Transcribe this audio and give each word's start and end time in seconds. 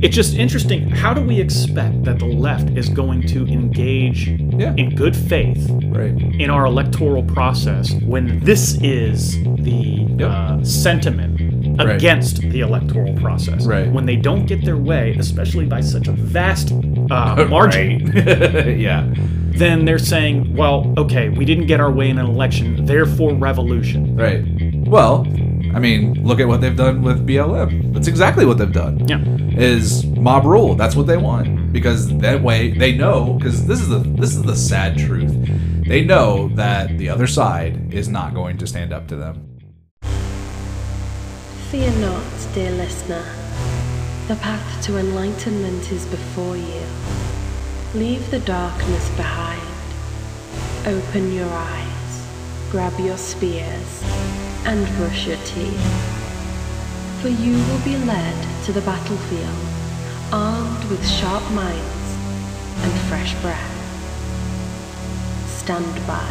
it's 0.00 0.14
just 0.14 0.34
interesting. 0.36 0.88
How 0.90 1.12
do 1.12 1.20
we 1.22 1.40
expect 1.40 2.04
that 2.04 2.18
the 2.18 2.26
left 2.26 2.70
is 2.76 2.88
going 2.88 3.22
to 3.28 3.46
engage 3.46 4.28
Yeah. 4.28 4.74
in 4.76 4.94
good 4.94 5.16
faith 5.16 5.68
Right. 5.86 6.12
in 6.38 6.50
our 6.50 6.66
electoral 6.66 7.22
process 7.24 7.92
when 8.02 8.40
this 8.44 8.78
is 8.82 9.38
the 9.58 10.06
Yep. 10.18 10.30
uh, 10.30 10.62
sentiment 10.64 11.40
Right. 11.78 11.96
against 11.96 12.40
the 12.42 12.60
electoral 12.60 13.12
process? 13.14 13.66
Right. 13.66 13.90
When 13.90 14.06
they 14.06 14.16
don't 14.16 14.46
get 14.46 14.64
their 14.64 14.76
way, 14.76 15.14
especially 15.18 15.66
by 15.66 15.80
such 15.80 16.08
a 16.08 16.12
vast 16.12 16.72
uh, 17.10 17.46
margin, 17.50 18.12
yeah. 18.78 19.04
then 19.56 19.84
they're 19.84 19.98
saying, 19.98 20.54
well, 20.56 20.92
okay, 20.96 21.28
we 21.28 21.44
didn't 21.44 21.66
get 21.66 21.80
our 21.80 21.90
way 21.90 22.08
in 22.10 22.18
an 22.18 22.26
election, 22.26 22.84
therefore 22.84 23.34
revolution. 23.34 24.14
Right. 24.16 24.44
Well, 24.86 25.26
I 25.78 25.80
mean, 25.80 26.24
look 26.24 26.40
at 26.40 26.48
what 26.48 26.60
they've 26.60 26.76
done 26.76 27.02
with 27.02 27.24
BLM. 27.24 27.94
That's 27.94 28.08
exactly 28.08 28.44
what 28.44 28.58
they've 28.58 28.72
done. 28.72 29.06
Yeah. 29.06 29.22
Is 29.56 30.04
mob 30.06 30.44
rule. 30.44 30.74
That's 30.74 30.96
what 30.96 31.06
they 31.06 31.16
want. 31.16 31.72
Because 31.72 32.08
that 32.18 32.42
way 32.42 32.76
they 32.76 32.96
know 32.96 33.34
because 33.34 33.64
this 33.64 33.80
is 33.80 33.88
the 33.88 34.00
this 34.00 34.34
is 34.34 34.42
the 34.42 34.56
sad 34.56 34.98
truth. 34.98 35.32
They 35.86 36.04
know 36.04 36.48
that 36.56 36.98
the 36.98 37.08
other 37.08 37.28
side 37.28 37.94
is 37.94 38.08
not 38.08 38.34
going 38.34 38.58
to 38.58 38.66
stand 38.66 38.92
up 38.92 39.06
to 39.06 39.14
them. 39.14 39.56
Fear 41.70 41.92
not, 42.00 42.48
dear 42.54 42.72
listener. 42.72 43.24
The 44.26 44.34
path 44.34 44.82
to 44.86 44.98
enlightenment 44.98 45.92
is 45.92 46.04
before 46.06 46.56
you. 46.56 46.82
Leave 47.94 48.28
the 48.32 48.40
darkness 48.40 49.08
behind. 49.10 49.62
Open 50.86 51.32
your 51.32 51.48
eyes, 51.48 52.26
grab 52.72 52.98
your 52.98 53.16
spears, 53.16 54.02
and 54.68 54.86
brush 54.98 55.26
your 55.26 55.38
teeth. 55.46 55.80
For 57.22 57.28
you 57.28 57.54
will 57.56 57.82
be 57.84 57.96
led 58.04 58.36
to 58.64 58.72
the 58.72 58.82
battlefield, 58.82 59.64
armed 60.30 60.84
with 60.90 61.02
sharp 61.08 61.42
minds 61.52 62.06
and 62.82 62.92
fresh 63.08 63.32
breath. 63.40 63.76
Stand 65.48 65.94
by. 66.06 66.28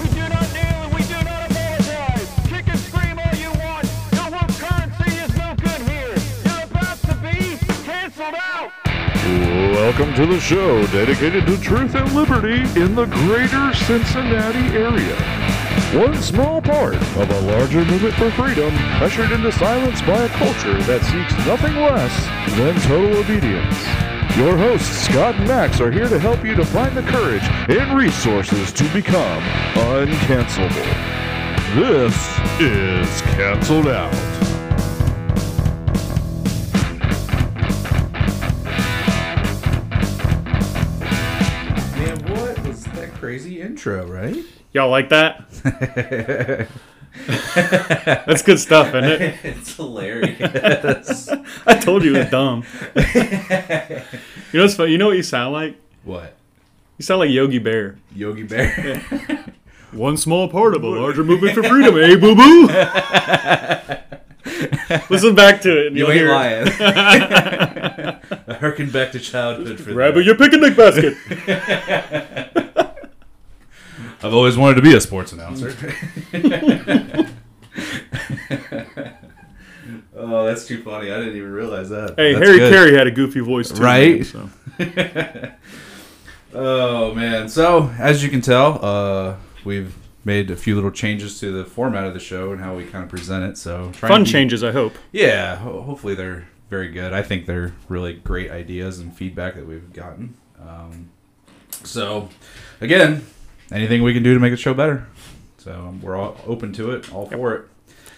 We 0.00 0.08
do 0.14 0.26
not 0.32 0.48
kneel 0.54 0.78
and 0.84 0.94
we 0.94 1.02
do 1.02 1.20
not 1.28 1.50
apologize. 1.50 2.30
Kick 2.48 2.68
and 2.68 2.80
scream 2.80 3.18
all 3.18 3.36
you 3.36 3.52
want. 3.60 3.84
Your 4.16 4.30
work 4.32 4.48
currency 4.56 5.12
is 5.24 5.36
no 5.36 5.54
good 5.60 5.82
here. 5.92 6.16
You're 6.46 6.64
about 6.64 6.98
to 7.04 7.14
be 7.20 7.58
canceled 7.84 8.36
out. 8.40 8.72
Welcome 9.76 10.14
to 10.14 10.24
the 10.24 10.40
show 10.40 10.86
dedicated 10.86 11.44
to 11.48 11.60
truth 11.60 11.94
and 11.94 12.10
liberty 12.14 12.62
in 12.80 12.94
the 12.94 13.04
greater 13.04 13.74
Cincinnati 13.74 14.74
area. 14.74 15.53
One 15.94 16.20
small 16.20 16.60
part 16.60 16.96
of 16.96 17.30
a 17.30 17.40
larger 17.42 17.84
movement 17.84 18.14
for 18.14 18.28
freedom 18.32 18.74
ushered 19.00 19.30
into 19.30 19.52
silence 19.52 20.02
by 20.02 20.24
a 20.24 20.28
culture 20.30 20.82
that 20.82 21.04
seeks 21.04 21.46
nothing 21.46 21.76
less 21.76 22.12
than 22.56 22.74
total 22.80 23.16
obedience. 23.16 23.78
Your 24.36 24.56
hosts, 24.56 25.06
Scott 25.06 25.36
and 25.36 25.46
Max, 25.46 25.80
are 25.80 25.92
here 25.92 26.08
to 26.08 26.18
help 26.18 26.44
you 26.44 26.56
to 26.56 26.64
find 26.64 26.96
the 26.96 27.02
courage 27.02 27.44
and 27.68 27.96
resources 27.96 28.72
to 28.72 28.82
become 28.92 29.40
uncancelable. 29.74 30.74
This 31.76 32.16
is 32.60 33.20
Canceled 33.36 33.86
Out. 33.86 34.12
Man, 41.96 42.18
what 42.34 42.58
was 42.66 42.82
that 42.82 43.12
crazy 43.14 43.60
intro, 43.60 44.04
right? 44.08 44.44
Y'all 44.74 44.90
like 44.90 45.08
that? 45.10 45.44
That's 48.26 48.42
good 48.42 48.58
stuff, 48.58 48.88
isn't 48.88 49.04
it? 49.04 49.36
it's 49.44 49.76
hilarious. 49.76 51.28
I 51.66 51.76
told 51.78 52.02
you 52.02 52.16
it 52.16 52.18
was 52.18 52.30
dumb. 52.30 52.64
you 52.96 54.58
know 54.58 54.64
what's 54.64 54.74
funny? 54.74 54.90
You 54.90 54.98
know 54.98 55.06
what 55.06 55.16
you 55.16 55.22
sound 55.22 55.52
like? 55.52 55.80
what? 56.02 56.34
You 56.98 57.04
sound 57.04 57.20
like 57.20 57.30
Yogi 57.30 57.60
Bear. 57.60 57.98
Yogi 58.16 58.42
Bear. 58.42 59.06
One 59.92 60.16
small 60.16 60.48
part 60.48 60.74
of 60.74 60.82
a 60.82 60.88
larger 60.88 61.22
movement 61.22 61.54
for 61.54 61.62
freedom, 61.62 61.96
eh, 61.96 62.16
boo 62.16 62.34
boo? 62.34 62.66
Listen 65.08 65.36
back 65.36 65.60
to 65.62 65.80
it. 65.80 65.86
And 65.88 65.96
you 65.96 66.06
ain't 66.06 66.14
hear 66.14 66.30
lying. 66.30 66.66
I 66.80 68.18
harken 68.58 68.90
back 68.90 69.12
to 69.12 69.20
childhood 69.20 69.78
for 69.78 69.92
Grab 69.92 70.14
that. 70.14 70.24
your 70.24 70.36
picnic 70.36 70.76
basket. 70.76 72.43
I've 74.24 74.32
always 74.34 74.56
wanted 74.56 74.76
to 74.76 74.82
be 74.82 74.94
a 74.94 75.00
sports 75.00 75.32
announcer. 75.32 75.74
oh, 80.16 80.46
that's 80.46 80.66
too 80.66 80.82
funny. 80.82 81.10
I 81.10 81.18
didn't 81.18 81.36
even 81.36 81.52
realize 81.52 81.90
that. 81.90 82.14
Hey, 82.16 82.32
That's 82.34 82.46
Harry 82.46 82.58
good. 82.58 82.72
Caray 82.72 82.94
had 82.96 83.06
a 83.06 83.10
goofy 83.10 83.40
voice 83.40 83.70
too. 83.70 83.82
Right? 83.82 84.16
man, 84.16 84.24
so. 84.24 84.50
Oh 86.56 87.12
man! 87.16 87.48
So 87.48 87.90
as 87.98 88.22
you 88.22 88.30
can 88.30 88.40
tell, 88.40 88.78
uh, 88.84 89.36
we've 89.64 89.92
made 90.24 90.52
a 90.52 90.56
few 90.56 90.76
little 90.76 90.92
changes 90.92 91.40
to 91.40 91.50
the 91.50 91.64
format 91.64 92.04
of 92.04 92.14
the 92.14 92.20
show 92.20 92.52
and 92.52 92.60
how 92.60 92.76
we 92.76 92.84
kind 92.86 93.02
of 93.02 93.10
present 93.10 93.42
it. 93.44 93.58
So 93.58 93.90
Fun 93.90 94.20
to 94.20 94.24
be- 94.24 94.30
changes, 94.30 94.62
I 94.62 94.70
hope. 94.70 94.94
Yeah, 95.10 95.56
ho- 95.56 95.82
hopefully 95.82 96.14
they're 96.14 96.46
very 96.70 96.90
good. 96.92 97.12
I 97.12 97.22
think 97.22 97.46
they're 97.46 97.74
really 97.88 98.12
great 98.14 98.52
ideas 98.52 99.00
and 99.00 99.12
feedback 99.12 99.56
that 99.56 99.66
we've 99.66 99.92
gotten. 99.92 100.36
Um, 100.60 101.10
so 101.82 102.28
again, 102.80 103.26
anything 103.74 104.02
we 104.02 104.14
can 104.14 104.22
do 104.22 104.32
to 104.32 104.40
make 104.40 104.52
the 104.52 104.56
show 104.56 104.72
better. 104.72 105.06
So 105.58 105.94
we're 106.00 106.16
all 106.16 106.36
open 106.46 106.72
to 106.74 106.92
it, 106.92 107.12
all 107.12 107.26
for 107.28 107.54
it. 107.54 107.64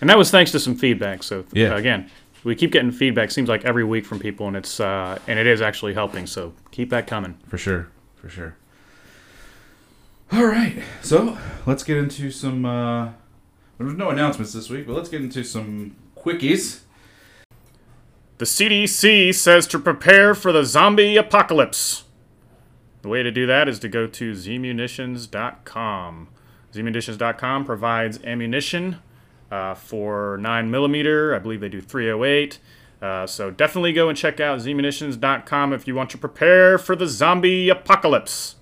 And 0.00 0.10
that 0.10 0.18
was 0.18 0.30
thanks 0.30 0.50
to 0.52 0.60
some 0.60 0.76
feedback. 0.76 1.22
So 1.22 1.44
Yeah. 1.52 1.74
uh, 1.74 1.78
again, 1.78 2.10
we 2.44 2.54
keep 2.54 2.70
getting 2.70 2.92
feedback. 2.92 3.30
Seems 3.30 3.48
like 3.48 3.64
every 3.64 3.82
week 3.84 4.04
from 4.04 4.18
people, 4.20 4.46
and 4.46 4.56
it's 4.56 4.78
uh, 4.78 5.18
and 5.26 5.38
it 5.38 5.46
is 5.46 5.60
actually 5.62 5.94
helping. 5.94 6.26
So 6.26 6.52
keep 6.70 6.90
that 6.90 7.06
coming. 7.06 7.36
For 7.48 7.58
sure, 7.58 7.88
for 8.16 8.28
sure. 8.28 8.56
All 10.32 10.44
right, 10.44 10.82
so 11.02 11.38
let's 11.66 11.82
get 11.84 11.96
into 11.96 12.30
some. 12.30 12.64
Uh, 12.64 13.10
there's 13.78 13.94
no 13.94 14.10
announcements 14.10 14.52
this 14.52 14.68
week, 14.68 14.86
but 14.86 14.94
let's 14.94 15.08
get 15.08 15.20
into 15.22 15.44
some 15.44 15.94
quickies. 16.16 16.80
The 18.38 18.44
CDC 18.44 19.32
says 19.34 19.66
to 19.68 19.78
prepare 19.78 20.34
for 20.34 20.52
the 20.52 20.64
zombie 20.64 21.16
apocalypse. 21.16 22.04
The 23.06 23.10
way 23.10 23.22
to 23.22 23.30
do 23.30 23.46
that 23.46 23.68
is 23.68 23.78
to 23.78 23.88
go 23.88 24.08
to 24.08 24.32
zmunitions.com. 24.32 26.28
Zmunitions.com 26.72 27.64
provides 27.64 28.18
ammunition 28.24 28.96
uh, 29.48 29.76
for 29.76 30.38
9mm. 30.40 31.32
I 31.32 31.38
believe 31.38 31.60
they 31.60 31.68
do 31.68 31.80
308. 31.80 32.58
Uh, 33.00 33.24
so 33.28 33.52
definitely 33.52 33.92
go 33.92 34.08
and 34.08 34.18
check 34.18 34.40
out 34.40 34.58
zmunitions.com 34.58 35.72
if 35.72 35.86
you 35.86 35.94
want 35.94 36.10
to 36.10 36.18
prepare 36.18 36.78
for 36.78 36.96
the 36.96 37.06
zombie 37.06 37.68
apocalypse. 37.68 38.56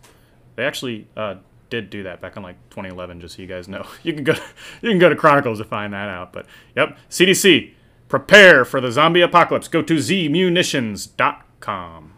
They 0.56 0.66
actually 0.66 1.08
uh, 1.16 1.36
did 1.70 1.88
do 1.88 2.02
that 2.02 2.20
back 2.20 2.36
in 2.36 2.42
like 2.42 2.56
2011, 2.68 3.22
just 3.22 3.36
so 3.36 3.42
you 3.42 3.48
guys 3.48 3.66
know. 3.66 3.86
You 4.02 4.12
can 4.12 4.24
go, 4.24 4.34
you 4.82 4.90
can 4.90 4.98
go 4.98 5.08
to 5.08 5.16
Chronicles 5.16 5.56
to 5.56 5.64
find 5.64 5.94
that 5.94 6.10
out. 6.10 6.34
But 6.34 6.44
yep, 6.76 6.98
CDC, 7.08 7.72
prepare 8.08 8.66
for 8.66 8.82
the 8.82 8.92
zombie 8.92 9.22
apocalypse. 9.22 9.68
Go 9.68 9.80
to 9.80 9.94
zmunitions.com. 9.94 12.10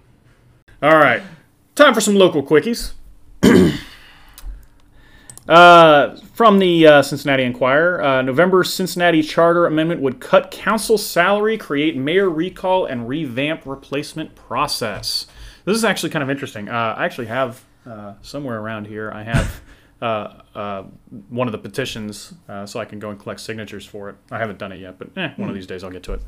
All 0.83 0.99
right, 0.99 1.23
time 1.77 1.95
for 1.95 2.01
some 2.01 2.17
local 2.17 2.43
quickies. 2.43 2.93
Uh, 5.49 6.17
from 6.35 6.59
the 6.59 6.87
uh, 6.87 7.03
Cincinnati 7.03 7.45
Enquirer, 7.45 8.03
uh, 8.03 8.21
November 8.21 8.65
Cincinnati 8.65 9.23
Charter 9.23 9.67
Amendment 9.67 10.01
would 10.01 10.19
cut 10.19 10.51
council 10.51 10.99
salary, 10.99 11.57
create 11.57 11.97
mayor 11.97 12.29
recall, 12.29 12.85
and 12.87 13.09
revamp 13.09 13.65
replacement 13.65 14.35
process. 14.35 15.27
This 15.65 15.77
is 15.77 15.85
actually 15.85 16.11
kind 16.11 16.25
of 16.25 16.31
interesting. 16.31 16.69
Uh, 16.69 16.97
I 16.99 17.05
actually 17.05 17.29
have 17.29 17.63
uh, 17.87 18.15
somewhere 18.23 18.59
around 18.59 18.89
here. 18.89 19.13
I 19.13 19.23
have 19.23 19.61
uh, 20.03 20.43
uh, 20.55 20.83
one 21.29 21.47
of 21.47 21.53
the 21.53 21.59
petitions, 21.59 22.35
uh, 22.49 22.67
so 22.67 22.81
I 22.81 22.85
can 22.85 22.99
go 22.99 23.11
and 23.11 23.21
collect 23.21 23.41
signatures 23.41 23.87
for 23.87 24.11
it. 24.11 24.17
I 24.33 24.39
haven't 24.39 24.59
done 24.59 24.73
it 24.73 24.81
yet, 24.81 24.99
but 24.99 25.17
eh, 25.17 25.31
one 25.37 25.49
of 25.49 25.55
these 25.55 25.67
days 25.67 25.85
I'll 25.85 25.91
get 25.91 26.03
to 26.05 26.15
it. 26.15 26.23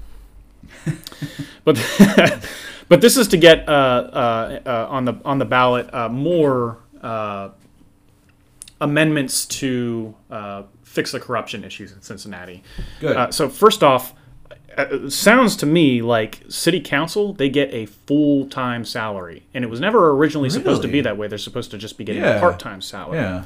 But 1.65 1.77
but 2.89 3.01
this 3.01 3.17
is 3.17 3.29
to 3.29 3.37
get 3.37 3.69
uh, 3.69 3.73
uh, 3.73 4.61
uh, 4.67 4.87
on 4.91 5.05
the 5.05 5.15
on 5.25 5.39
the 5.39 5.45
ballot 5.45 5.93
uh, 5.93 6.09
more 6.09 6.79
uh, 7.03 7.51
amendments 8.81 9.47
to 9.47 10.15
uh, 10.31 10.63
fix 10.83 11.13
the 11.13 11.21
corruption 11.21 11.65
issues 11.65 11.93
in 11.93 12.01
Cincinnati. 12.03 12.63
Good. 13.01 13.17
Uh, 13.17 13.31
so 13.31 13.49
first 13.49 13.83
off, 13.83 14.15
it 14.77 15.13
sounds 15.13 15.57
to 15.57 15.67
me 15.67 16.03
like 16.03 16.43
city 16.49 16.81
council 16.81 17.33
they 17.33 17.49
get 17.49 17.73
a 17.75 17.87
full 17.87 18.47
time 18.49 18.85
salary, 18.85 19.47
and 19.55 19.65
it 19.65 19.69
was 19.71 19.81
never 19.81 20.11
originally 20.13 20.51
supposed 20.51 20.83
to 20.83 20.89
be 20.89 21.01
that 21.01 21.17
way. 21.17 21.27
They're 21.29 21.39
supposed 21.39 21.71
to 21.73 21.79
just 21.79 21.99
be 21.99 22.05
getting 22.05 22.23
Yeah. 22.23 22.37
a 22.37 22.41
part 22.41 22.59
time 22.61 22.81
salary. 22.81 23.19
yeah. 23.19 23.45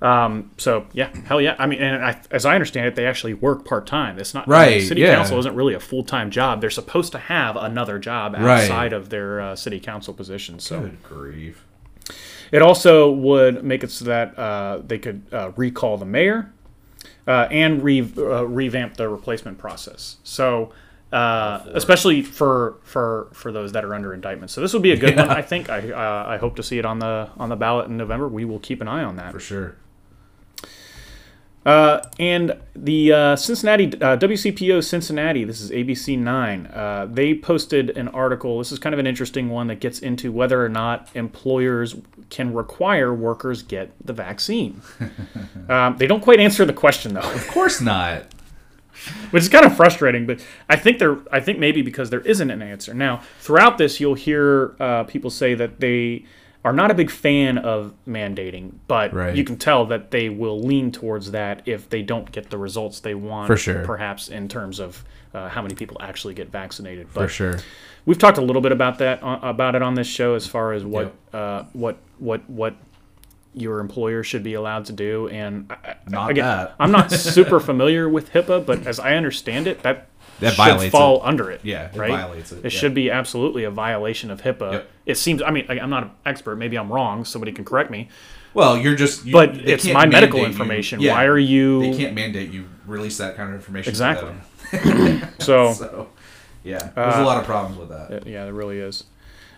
Um, 0.00 0.52
so 0.58 0.86
yeah, 0.92 1.10
hell 1.26 1.40
yeah. 1.40 1.56
I 1.58 1.66
mean, 1.66 1.80
and 1.80 2.04
I, 2.04 2.20
as 2.30 2.46
I 2.46 2.54
understand 2.54 2.86
it, 2.86 2.94
they 2.94 3.04
actually 3.06 3.34
work 3.34 3.64
part 3.64 3.86
time. 3.86 4.18
It's 4.18 4.32
not 4.34 4.46
Right, 4.46 4.80
City 4.82 5.00
yeah. 5.00 5.16
council 5.16 5.38
isn't 5.40 5.54
really 5.56 5.74
a 5.74 5.80
full 5.80 6.04
time 6.04 6.30
job. 6.30 6.60
They're 6.60 6.70
supposed 6.70 7.10
to 7.12 7.18
have 7.18 7.56
another 7.56 7.98
job 7.98 8.34
Right. 8.34 8.62
outside 8.62 8.92
of 8.92 9.08
their 9.10 9.40
uh, 9.40 9.56
city 9.56 9.80
council 9.80 10.14
position. 10.14 10.60
So 10.60 10.80
Good 10.80 11.02
grief. 11.02 11.64
it 12.52 12.62
also 12.62 13.10
would 13.10 13.64
make 13.64 13.82
it 13.82 13.90
so 13.90 14.04
that 14.04 14.38
uh, 14.38 14.82
they 14.86 14.98
could 14.98 15.22
uh, 15.32 15.50
recall 15.56 15.96
the 15.96 16.06
mayor 16.06 16.52
uh, 17.26 17.48
and 17.50 17.82
re- 17.82 18.00
uh, 18.16 18.44
revamp 18.46 18.96
the 18.96 19.08
replacement 19.08 19.58
process. 19.58 20.18
So 20.22 20.72
uh, 21.12 21.64
especially 21.72 22.22
for 22.22 22.76
for 22.84 23.28
for 23.32 23.50
those 23.50 23.72
that 23.72 23.84
are 23.84 23.94
under 23.94 24.12
indictment. 24.14 24.50
So 24.50 24.60
this 24.60 24.72
would 24.74 24.82
be 24.82 24.92
a 24.92 24.96
good 24.96 25.16
one, 25.16 25.28
I 25.30 25.42
think. 25.42 25.70
I 25.70 25.90
uh, 25.90 26.24
I 26.28 26.36
hope 26.36 26.54
to 26.56 26.62
see 26.62 26.78
it 26.78 26.84
on 26.84 26.98
the 27.00 27.30
on 27.38 27.48
the 27.48 27.56
ballot 27.56 27.88
in 27.88 27.96
November. 27.96 28.28
We 28.28 28.44
will 28.44 28.58
keep 28.60 28.80
an 28.80 28.86
eye 28.88 29.02
on 29.02 29.16
that. 29.16 29.32
for 29.32 29.40
sure. 29.40 29.74
Uh, 31.68 32.02
and 32.18 32.56
the 32.74 33.12
uh, 33.12 33.36
Cincinnati 33.36 33.88
uh, 34.00 34.16
WCPO 34.16 34.82
Cincinnati, 34.82 35.44
this 35.44 35.60
is 35.60 35.70
ABC 35.70 36.18
Nine. 36.18 36.64
Uh, 36.68 37.06
they 37.10 37.34
posted 37.34 37.90
an 37.90 38.08
article. 38.08 38.56
This 38.56 38.72
is 38.72 38.78
kind 38.78 38.94
of 38.94 38.98
an 38.98 39.06
interesting 39.06 39.50
one 39.50 39.66
that 39.66 39.78
gets 39.78 39.98
into 39.98 40.32
whether 40.32 40.64
or 40.64 40.70
not 40.70 41.10
employers 41.12 41.94
can 42.30 42.54
require 42.54 43.12
workers 43.12 43.62
get 43.62 43.92
the 44.02 44.14
vaccine. 44.14 44.80
um, 45.68 45.98
they 45.98 46.06
don't 46.06 46.22
quite 46.22 46.40
answer 46.40 46.64
the 46.64 46.72
question 46.72 47.12
though, 47.12 47.20
Of 47.20 47.46
course 47.48 47.82
not. 47.82 48.24
which 49.30 49.42
is 49.42 49.50
kind 49.50 49.66
of 49.66 49.76
frustrating. 49.76 50.26
But 50.26 50.42
I 50.70 50.76
think 50.76 50.98
there, 50.98 51.18
I 51.30 51.40
think 51.40 51.58
maybe 51.58 51.82
because 51.82 52.08
there 52.08 52.22
isn't 52.22 52.50
an 52.50 52.62
answer. 52.62 52.94
Now, 52.94 53.20
throughout 53.40 53.76
this, 53.76 54.00
you'll 54.00 54.14
hear 54.14 54.74
uh, 54.80 55.04
people 55.04 55.28
say 55.28 55.54
that 55.54 55.80
they 55.80 56.24
are 56.68 56.72
not 56.72 56.90
a 56.90 56.94
big 56.94 57.10
fan 57.10 57.56
of 57.58 57.94
mandating, 58.06 58.72
but 58.88 59.12
Right. 59.14 59.34
you 59.34 59.42
can 59.42 59.56
tell 59.56 59.86
that 59.86 60.10
they 60.10 60.28
will 60.28 60.60
lean 60.60 60.92
towards 60.92 61.30
that 61.30 61.62
if 61.66 61.88
they 61.88 62.02
don't 62.02 62.30
get 62.30 62.50
the 62.50 62.58
results 62.58 63.00
they 63.00 63.14
want. 63.14 63.46
For 63.46 63.56
sure. 63.56 63.84
perhaps 63.84 64.28
in 64.28 64.48
terms 64.48 64.78
of 64.80 65.02
uh, 65.34 65.48
how 65.48 65.62
many 65.62 65.74
people 65.74 65.96
actually 66.00 66.34
get 66.34 66.50
vaccinated. 66.50 67.06
But 67.14 67.22
For 67.22 67.28
sure. 67.28 67.58
we've 68.06 68.18
talked 68.18 68.38
a 68.38 68.42
little 68.42 68.62
bit 68.62 68.72
about 68.72 68.98
that 68.98 69.22
uh, 69.22 69.38
about 69.42 69.74
it 69.76 69.82
on 69.82 69.94
this 69.94 70.06
show 70.06 70.34
as 70.34 70.46
far 70.46 70.72
as 70.72 70.84
what 70.84 71.14
uh, 71.32 71.64
what 71.72 71.96
what 72.18 72.48
what 72.50 72.74
your 73.54 73.80
employer 73.80 74.22
should 74.22 74.42
be 74.42 74.54
allowed 74.54 74.84
to 74.84 74.92
do 74.92 75.26
and 75.28 75.72
I- 75.72 75.96
Not 76.08 76.30
again, 76.30 76.44
that. 76.44 76.74
I'm 76.78 76.92
not 76.92 77.10
super 77.36 77.58
familiar 77.60 78.08
with 78.08 78.30
HIPAA 78.32 78.64
but 78.64 78.86
as 78.86 79.00
I 79.00 79.14
understand 79.14 79.66
it 79.66 79.82
that 79.82 80.08
That 80.40 80.50
should 80.50 80.56
violates 80.56 80.92
fall 80.92 81.16
it. 81.22 81.26
under 81.26 81.50
it 81.50 81.60
Yeah, 81.64 81.90
it 81.92 81.96
right 81.96 82.10
violates 82.10 82.52
it, 82.52 82.58
it 82.64 82.72
yeah. 82.72 82.78
should 82.78 82.94
be 82.94 83.10
absolutely 83.10 83.64
a 83.64 83.70
violation 83.70 84.30
of 84.30 84.42
HIPAA 84.42 84.72
Yep. 84.72 84.90
it 85.06 85.14
seems 85.16 85.42
I 85.42 85.50
mean 85.50 85.66
I- 85.68 85.80
I'm 85.80 85.90
not 85.90 86.02
an 86.04 86.10
expert 86.26 86.56
maybe 86.56 86.76
I'm 86.78 86.92
wrong 86.92 87.24
somebody 87.24 87.52
can 87.52 87.64
correct 87.64 87.90
me 87.90 88.08
Well, 88.54 88.76
you're 88.78 88.96
just. 88.96 89.24
You, 89.26 89.32
But 89.32 89.56
it's 89.56 89.86
my 89.86 90.06
medical 90.06 90.40
you- 90.40 90.46
information. 90.46 91.00
yeah, 91.00 91.12
Why 91.12 91.26
are 91.26 91.38
you- 91.38 91.80
They 91.82 91.96
can't 91.96 92.14
mandate 92.14 92.50
you 92.50 92.64
release 92.86 93.18
that 93.18 93.36
kind 93.36 93.50
of 93.50 93.54
information. 93.56 93.84
to 93.84 93.90
Exactly. 93.90 94.32
so 95.38 95.72
So, 95.74 96.08
yeah, 96.64 96.90
there's 96.94 97.16
a 97.16 97.22
lot 97.22 97.38
of 97.38 97.44
problems 97.44 97.78
with 97.78 97.90
that. 97.90 98.26
Yeah, 98.26 98.44
there 98.44 98.54
really 98.54 98.78
is. 98.78 99.04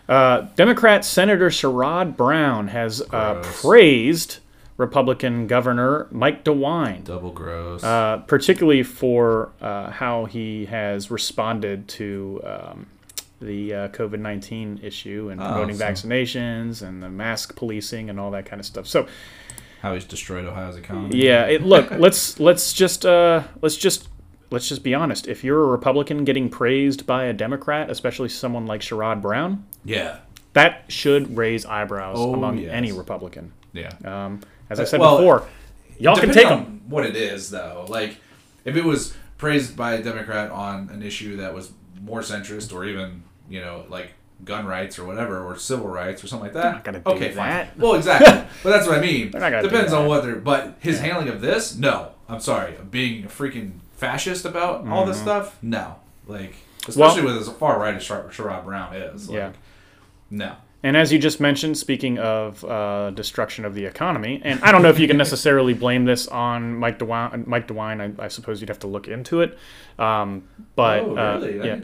Uh, 0.09 0.47
Democrat 0.56 1.05
Senator 1.05 1.50
Sherrod 1.50 2.17
Brown 2.17 2.69
has 2.69 3.00
uh, 3.12 3.41
praised 3.44 4.39
Republican 4.81 5.47
Governor 5.47 6.09
Mike 6.11 6.43
DeWine, 6.44 7.05
Double 7.05 7.31
gross. 7.31 7.85
uh, 7.85 8.19
particularly 8.27 8.82
for 8.82 9.53
uh, 9.61 9.91
how 9.91 10.25
he 10.25 10.65
has 10.67 11.11
responded 11.11 11.87
to 11.88 12.41
um, 12.44 12.87
the 13.41 13.73
uh, 13.75 13.88
COVID 13.88 14.19
19 14.19 14.81
issue 14.82 15.29
and 15.31 15.41
promoting 15.41 15.77
so- 15.77 15.85
vaccinations 15.85 16.82
and 16.82 17.03
the 17.03 17.09
mask 17.11 17.55
policing 17.56 18.11
and 18.11 18.19
all 18.19 18.31
that 18.32 18.47
kind 18.47 18.59
of 18.59 18.67
stuff. 18.67 18.87
So, 18.87 19.06
How 19.82 19.94
he's 19.94 20.05
destroyed 20.05 20.44
Ohio's 20.47 20.77
economy. 20.77 21.17
yeah, 21.23 21.44
it, 21.47 21.62
look, 21.73 21.91
let's 21.93 22.41
let's 22.41 22.73
just 22.73 23.05
uh, 23.06 23.43
let's 23.62 23.76
just 23.76 24.09
let's 24.50 24.69
just 24.69 24.83
be 24.83 24.94
honest. 24.94 25.29
If 25.29 25.44
you're 25.44 25.62
a 25.62 25.67
Republican 25.67 26.25
getting 26.25 26.49
praised 26.49 27.06
by 27.06 27.25
a 27.25 27.33
Democrat, 27.33 27.91
especially 27.91 28.29
someone 28.31 28.67
like 28.67 28.81
Sherrod 28.81 29.23
Brown, 29.23 29.65
Yeah. 29.85 30.19
that 30.55 30.85
should 30.88 31.37
raise 31.37 31.65
eyebrows 31.65 32.17
Oh, 32.19 32.35
among 32.35 32.59
yes. 32.59 32.71
any 32.73 32.91
Republican. 32.93 33.53
Yeah. 33.73 33.93
Um, 34.05 34.41
as 34.70 34.81
I 34.81 34.84
said 34.84 35.00
well, 35.00 35.19
before, 35.19 35.46
y'all 35.99 36.17
can 36.17 36.32
take 36.32 36.46
on 36.46 36.64
them. 36.64 36.82
What 36.88 37.05
it 37.05 37.17
is, 37.17 37.50
though, 37.50 37.87
like 37.88 38.17
if 38.64 38.76
it 38.76 38.84
was 38.84 39.14
praised 39.38 39.76
by 39.76 39.94
a 39.94 40.02
Democrat 40.02 40.50
on 40.50 40.88
an 40.90 41.02
issue 41.02 41.37
that 41.37 41.55
was 41.55 41.72
more 42.00 42.20
centrist, 42.20 42.72
or 42.75 42.84
even 42.84 43.22
you 43.49 43.61
know 43.61 43.84
like 43.88 44.12
gun 44.44 44.67
rights 44.67 44.99
or 44.99 45.05
whatever, 45.05 45.44
or 45.44 45.56
civil 45.56 45.88
rights 45.88 46.25
or 46.25 46.26
something 46.26 46.52
like 46.52 46.84
that. 46.84 47.06
okay, 47.06 47.32
that. 47.32 47.69
fine. 47.75 47.81
Well, 47.82 47.94
exactly. 47.94 48.43
but 48.62 48.70
that's 48.70 48.87
what 48.87 48.99
I 48.99 49.00
mean. 49.00 49.31
They're 49.31 49.40
not 49.40 49.50
gonna 49.50 49.62
do 49.62 49.69
Depends 49.69 49.93
on 49.93 50.06
what 50.06 50.22
they're. 50.25 50.37
But 50.37 50.76
his 50.81 51.00
handling 51.00 51.28
of 51.28 51.40
this, 51.40 51.76
no. 51.76 52.12
I'm 52.28 52.40
sorry. 52.40 52.76
Being 52.90 53.25
a 53.25 53.28
freaking 53.28 53.81
fascist 53.96 54.44
about 54.44 54.87
all 54.87 55.05
this 55.05 55.16
mm-hmm. 55.16 55.25
stuff, 55.25 55.58
no. 55.62 55.96
Like 56.26 56.55
especially 56.88 57.23
with 57.23 57.37
as 57.37 57.49
far 57.49 57.78
right 57.78 57.94
as 57.94 58.02
Sher- 58.02 58.31
Sherrod 58.31 58.64
Brown 58.64 58.94
is. 58.94 59.28
Like, 59.28 59.37
Yeah. 59.37 59.52
No. 60.31 60.56
And 60.82 60.97
as 60.97 61.12
you 61.12 61.19
just 61.19 61.41
mentioned, 61.41 61.77
speaking 61.77 62.19
of 62.19 62.65
uh, 62.65 63.11
destruction 63.11 63.67
of 63.67 63.75
the 63.75 63.85
economy, 63.85 64.41
and 64.43 64.59
I 64.62 64.73
don't 64.73 64.82
know 64.82 64.88
if 64.88 64.99
you 64.99 65.06
can 65.06 65.17
necessarily 65.19 65.75
blame 65.75 66.06
this 66.06 66.27
on 66.29 66.75
Mike 66.77 66.99
DeWine. 66.99 67.47
Mike 67.47 67.69
DeWine, 67.69 68.19
I, 68.19 68.25
I 68.25 68.29
suppose 68.29 68.61
you'd 68.61 68.71
have 68.71 68.79
to 68.81 68.87
look 68.87 69.06
into 69.06 69.43
it. 69.43 69.59
Um, 69.99 70.49
but 70.77 71.00
oh, 71.00 71.17
uh, 71.17 71.38
really? 71.38 71.61
uh, 71.61 71.65
yeah, 71.65 71.75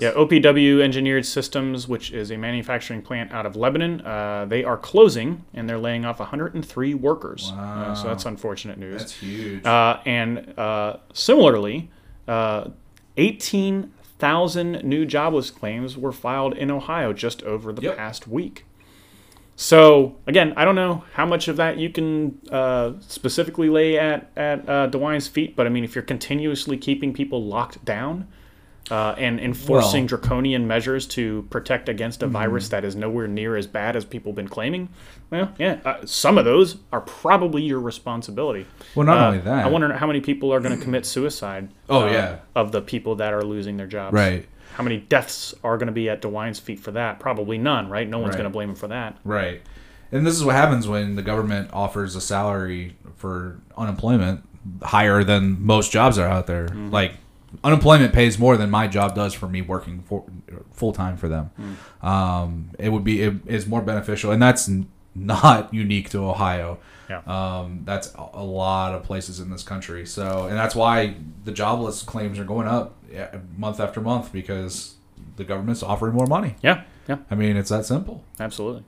yeah, 0.00 0.12
OPW 0.12 0.80
Engineered 0.80 1.26
Systems, 1.26 1.88
which 1.88 2.12
is 2.12 2.30
a 2.30 2.36
manufacturing 2.36 3.02
plant 3.02 3.32
out 3.32 3.44
of 3.44 3.56
Lebanon, 3.56 4.00
uh, 4.02 4.44
they 4.48 4.62
are 4.62 4.76
closing 4.76 5.44
and 5.52 5.68
they're 5.68 5.78
laying 5.78 6.04
off 6.04 6.20
103 6.20 6.94
workers. 6.94 7.50
Wow. 7.52 7.94
so 7.94 8.06
that's 8.06 8.24
unfortunate 8.24 8.78
news. 8.78 9.00
That's 9.00 9.12
huge. 9.14 9.66
Uh, 9.66 10.00
and 10.04 10.54
similarly. 11.12 11.90
18 13.16 13.93
thousand 14.18 14.84
new 14.84 15.04
jobless 15.04 15.50
claims 15.50 15.96
were 15.96 16.12
filed 16.12 16.56
in 16.56 16.70
Ohio 16.70 17.12
just 17.12 17.42
over 17.42 17.72
the 17.72 17.82
yep. 17.82 17.96
past 17.96 18.28
week. 18.28 18.64
So 19.56 20.16
again, 20.26 20.52
I 20.56 20.64
don't 20.64 20.74
know 20.74 21.04
how 21.12 21.26
much 21.26 21.46
of 21.46 21.56
that 21.56 21.78
you 21.78 21.88
can 21.88 22.40
uh, 22.50 22.94
specifically 23.00 23.68
lay 23.68 23.98
at 23.98 24.30
at 24.36 24.68
uh, 24.68 24.86
DeWine's 24.88 25.28
feet, 25.28 25.54
but 25.54 25.66
I 25.66 25.70
mean, 25.70 25.84
if 25.84 25.94
you're 25.94 26.02
continuously 26.02 26.76
keeping 26.76 27.12
people 27.12 27.44
locked 27.44 27.84
down, 27.84 28.26
uh, 28.90 29.14
and 29.16 29.40
enforcing 29.40 30.02
Well- 30.02 30.08
draconian 30.08 30.66
measures 30.66 31.06
to 31.08 31.46
protect 31.50 31.88
against 31.88 32.20
Mm-hmm. 32.20 32.36
a 32.36 32.38
virus 32.38 32.68
that 32.68 32.84
is 32.84 32.94
nowhere 32.94 33.26
near 33.26 33.56
as 33.56 33.66
bad 33.66 33.96
as 33.96 34.04
people 34.04 34.32
have 34.32 34.36
been 34.36 34.48
claiming, 34.48 34.90
well, 35.30 35.52
yeah, 35.58 35.78
uh, 35.84 36.04
some 36.04 36.36
of 36.36 36.44
those 36.44 36.76
are 36.92 37.00
probably 37.00 37.62
your 37.62 37.80
responsibility. 37.80 38.66
Well, 38.94 39.06
not 39.06 39.18
Uh, 39.18 39.26
only 39.28 39.38
that. 39.38 39.64
I 39.64 39.68
wonder 39.68 39.92
how 39.94 40.06
many 40.06 40.20
people 40.20 40.52
are 40.52 40.60
going 40.60 40.76
to 40.76 40.82
commit 40.84 41.06
suicide. 41.06 41.68
Oh, 41.88 42.06
uh, 42.06 42.10
yeah. 42.12 42.36
of 42.54 42.72
the 42.72 42.82
people 42.82 43.16
that 43.16 43.32
are 43.32 43.42
losing 43.42 43.76
their 43.78 43.86
jobs. 43.86 44.12
Right. 44.14 44.46
How 44.74 44.82
many 44.82 44.98
deaths 44.98 45.54
are 45.64 45.76
going 45.78 45.86
to 45.86 45.92
be 45.92 46.08
at 46.10 46.20
DeWine's 46.20 46.58
feet 46.58 46.80
for 46.80 46.90
that? 46.90 47.20
Probably 47.20 47.56
none, 47.58 47.88
right? 47.88 48.08
No 48.08 48.18
one's 48.18 48.30
Right. 48.30 48.38
going 48.38 48.50
to 48.50 48.52
blame 48.52 48.70
him 48.70 48.74
for 48.76 48.88
that. 48.88 49.16
Right. 49.24 49.62
And 50.12 50.26
this 50.26 50.34
is 50.34 50.44
what 50.44 50.56
happens 50.56 50.86
when 50.86 51.14
the 51.16 51.22
government 51.22 51.70
offers 51.72 52.14
a 52.16 52.20
salary 52.20 52.96
for 53.16 53.60
unemployment 53.78 54.42
higher 54.82 55.22
than 55.24 55.64
most 55.64 55.90
jobs 55.92 56.18
are 56.18 56.26
out 56.28 56.46
there. 56.46 56.68
Like 56.68 57.12
unemployment 57.62 58.12
pays 58.12 58.38
more 58.38 58.56
than 58.56 58.70
my 58.70 58.86
job 58.88 59.14
does 59.14 59.34
for 59.34 59.46
me 59.48 59.62
working 59.62 60.02
for 60.02 60.24
full 60.72 60.92
time 60.92 61.16
for 61.16 61.28
them. 61.28 61.50
Um, 62.02 62.70
it 62.78 62.88
would 62.90 63.04
be 63.04 63.22
it 63.22 63.34
is 63.46 63.66
more 63.66 63.82
beneficial, 63.82 64.32
and 64.32 64.42
that's 64.42 64.68
n- 64.68 64.86
not 65.14 65.72
unique 65.72 66.10
to 66.10 66.18
Ohio. 66.18 66.78
Yeah. 67.08 67.20
Um, 67.26 67.82
that's 67.84 68.12
a- 68.14 68.28
a 68.34 68.42
lot 68.42 68.94
of 68.94 69.02
places 69.04 69.38
in 69.38 69.50
this 69.50 69.62
country. 69.62 70.06
So, 70.06 70.46
and 70.48 70.56
that's 70.56 70.74
why 70.74 71.16
the 71.44 71.52
jobless 71.52 72.02
claims 72.02 72.38
are 72.38 72.44
going 72.44 72.66
up 72.66 72.96
month 73.56 73.78
after 73.78 74.00
month 74.00 74.32
because 74.32 74.94
the 75.36 75.44
government's 75.44 75.82
offering 75.82 76.14
more 76.14 76.26
money. 76.26 76.56
Yeah, 76.62 76.82
yeah, 77.08 77.18
I 77.30 77.34
mean, 77.34 77.56
it's 77.56 77.70
that 77.70 77.84
simple. 77.86 78.24
absolutely. 78.40 78.84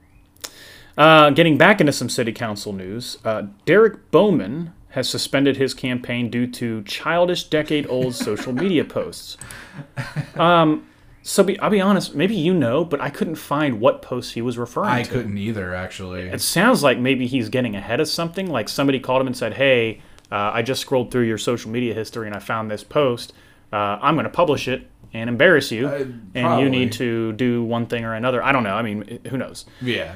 Uh, 0.97 1.29
getting 1.29 1.57
back 1.59 1.79
into 1.79 1.93
some 1.93 2.09
city 2.09 2.31
council 2.33 2.73
news, 2.73 3.19
uh, 3.23 3.43
Derek 3.65 4.09
Bauman 4.09 4.73
has 4.89 5.09
suspended 5.09 5.57
his 5.57 5.73
campaign 5.73 6.29
due 6.29 6.47
to 6.47 6.81
childish 6.83 7.43
decade-old 7.45 8.15
social 8.15 8.53
media 8.53 8.83
posts. 8.83 9.37
Um, 10.35 10.87
so 11.23 11.43
be, 11.43 11.59
I'll 11.59 11.69
be 11.69 11.81
honest, 11.81 12.15
maybe 12.15 12.35
you 12.35 12.53
know, 12.53 12.85
but 12.85 13.01
I 13.01 13.09
couldn't 13.09 13.35
find 13.35 13.79
what 13.81 14.01
posts 14.01 14.31
he 14.33 14.41
was 14.41 14.57
referring 14.57 14.89
I 14.89 15.03
to. 15.03 15.09
I 15.09 15.13
couldn't 15.13 15.37
either, 15.37 15.75
actually. 15.75 16.21
It 16.29 16.41
sounds 16.41 16.83
like 16.83 16.99
maybe 16.99 17.27
he's 17.27 17.49
getting 17.49 17.75
ahead 17.75 17.99
of 17.99 18.07
something. 18.07 18.47
Like 18.49 18.69
somebody 18.69 18.99
called 18.99 19.21
him 19.21 19.27
and 19.27 19.35
said, 19.35 19.55
"Hey, 19.55 20.01
uh, 20.31 20.51
I 20.53 20.61
just 20.61 20.81
scrolled 20.81 21.11
through 21.11 21.23
your 21.23 21.37
social 21.37 21.69
media 21.69 21.93
history 21.93 22.27
and 22.27 22.35
I 22.35 22.39
found 22.39 22.71
this 22.71 22.83
post. 22.83 23.33
Uh, 23.73 23.99
I'm 24.01 24.15
going 24.15 24.23
to 24.23 24.29
publish 24.29 24.67
it 24.67 24.87
and 25.13 25.29
embarrass 25.29 25.71
you, 25.71 25.87
Uh, 25.87 26.05
and 26.35 26.61
you 26.61 26.69
need 26.69 26.91
to 26.93 27.33
do 27.33 27.63
one 27.63 27.87
thing 27.87 28.05
or 28.05 28.13
another. 28.13 28.41
I 28.43 28.51
don't 28.51 28.63
know. 28.63 28.75
I 28.75 28.81
mean, 28.81 29.19
who 29.29 29.37
knows? 29.37 29.65
Yeah. 29.81 30.15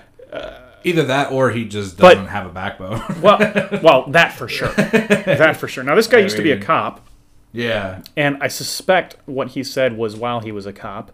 Either 0.83 1.03
that 1.03 1.31
or 1.31 1.51
he 1.51 1.65
just 1.65 1.97
doesn't 1.97 2.27
have 2.27 2.45
a 2.45 2.49
backbone. 2.49 3.01
Well, 3.21 3.37
well, 3.83 4.09
that 4.09 4.33
for 4.33 4.47
sure. 4.47 4.71
That 4.73 5.57
for 5.57 5.67
sure. 5.67 5.83
Now, 5.83 5.95
this 5.95 6.07
guy 6.07 6.19
used 6.19 6.37
to 6.37 6.43
be 6.43 6.51
a 6.51 6.59
cop, 6.59 7.07
yeah. 7.51 8.01
and 8.15 8.37
I 8.41 8.47
suspect 8.47 9.15
what 9.25 9.49
he 9.49 9.63
said 9.63 9.97
was 9.97 10.15
while 10.15 10.39
he 10.39 10.51
was 10.51 10.65
a 10.65 10.73
cop. 10.73 11.11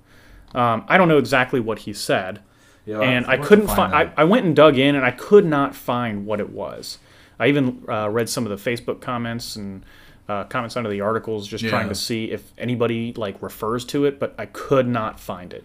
Um, 0.56 0.86
I 0.88 0.98
don't 0.98 1.08
know 1.08 1.18
exactly 1.18 1.60
what 1.60 1.80
he 1.80 1.94
said. 1.94 2.40
yeah 2.86 3.02
and 3.02 3.26
I'll 3.26 3.34
I 3.34 3.38
couldn't 3.38 3.68
find. 3.68 3.92
that. 3.92 4.14
I, 4.18 4.22
I 4.22 4.24
went 4.24 4.46
and 4.46 4.56
dug 4.56 4.78
in, 4.78 4.96
and 4.96 5.06
I 5.06 5.12
could 5.12 5.46
not 5.46 5.76
find 5.76 6.26
what 6.26 6.40
it 6.40 6.50
was. 6.50 7.00
I 7.40 7.48
even 7.48 7.84
uh, 7.90 8.10
read 8.10 8.30
some 8.30 8.46
of 8.46 8.64
the 8.64 8.72
Facebook 8.72 9.02
comments 9.02 9.56
and 9.56 9.84
uh, 10.30 10.44
comments 10.46 10.76
under 10.76 10.90
the 10.90 11.02
articles, 11.02 11.48
just 11.48 11.66
trying 11.66 11.90
to 11.90 11.96
see 11.96 12.32
if 12.32 12.52
anybody 12.58 13.14
like 13.14 13.42
refers 13.42 13.86
to 13.86 14.06
it, 14.06 14.20
but 14.20 14.34
I 14.38 14.46
could 14.46 14.88
not 14.88 15.20
find 15.20 15.54
it. 15.54 15.64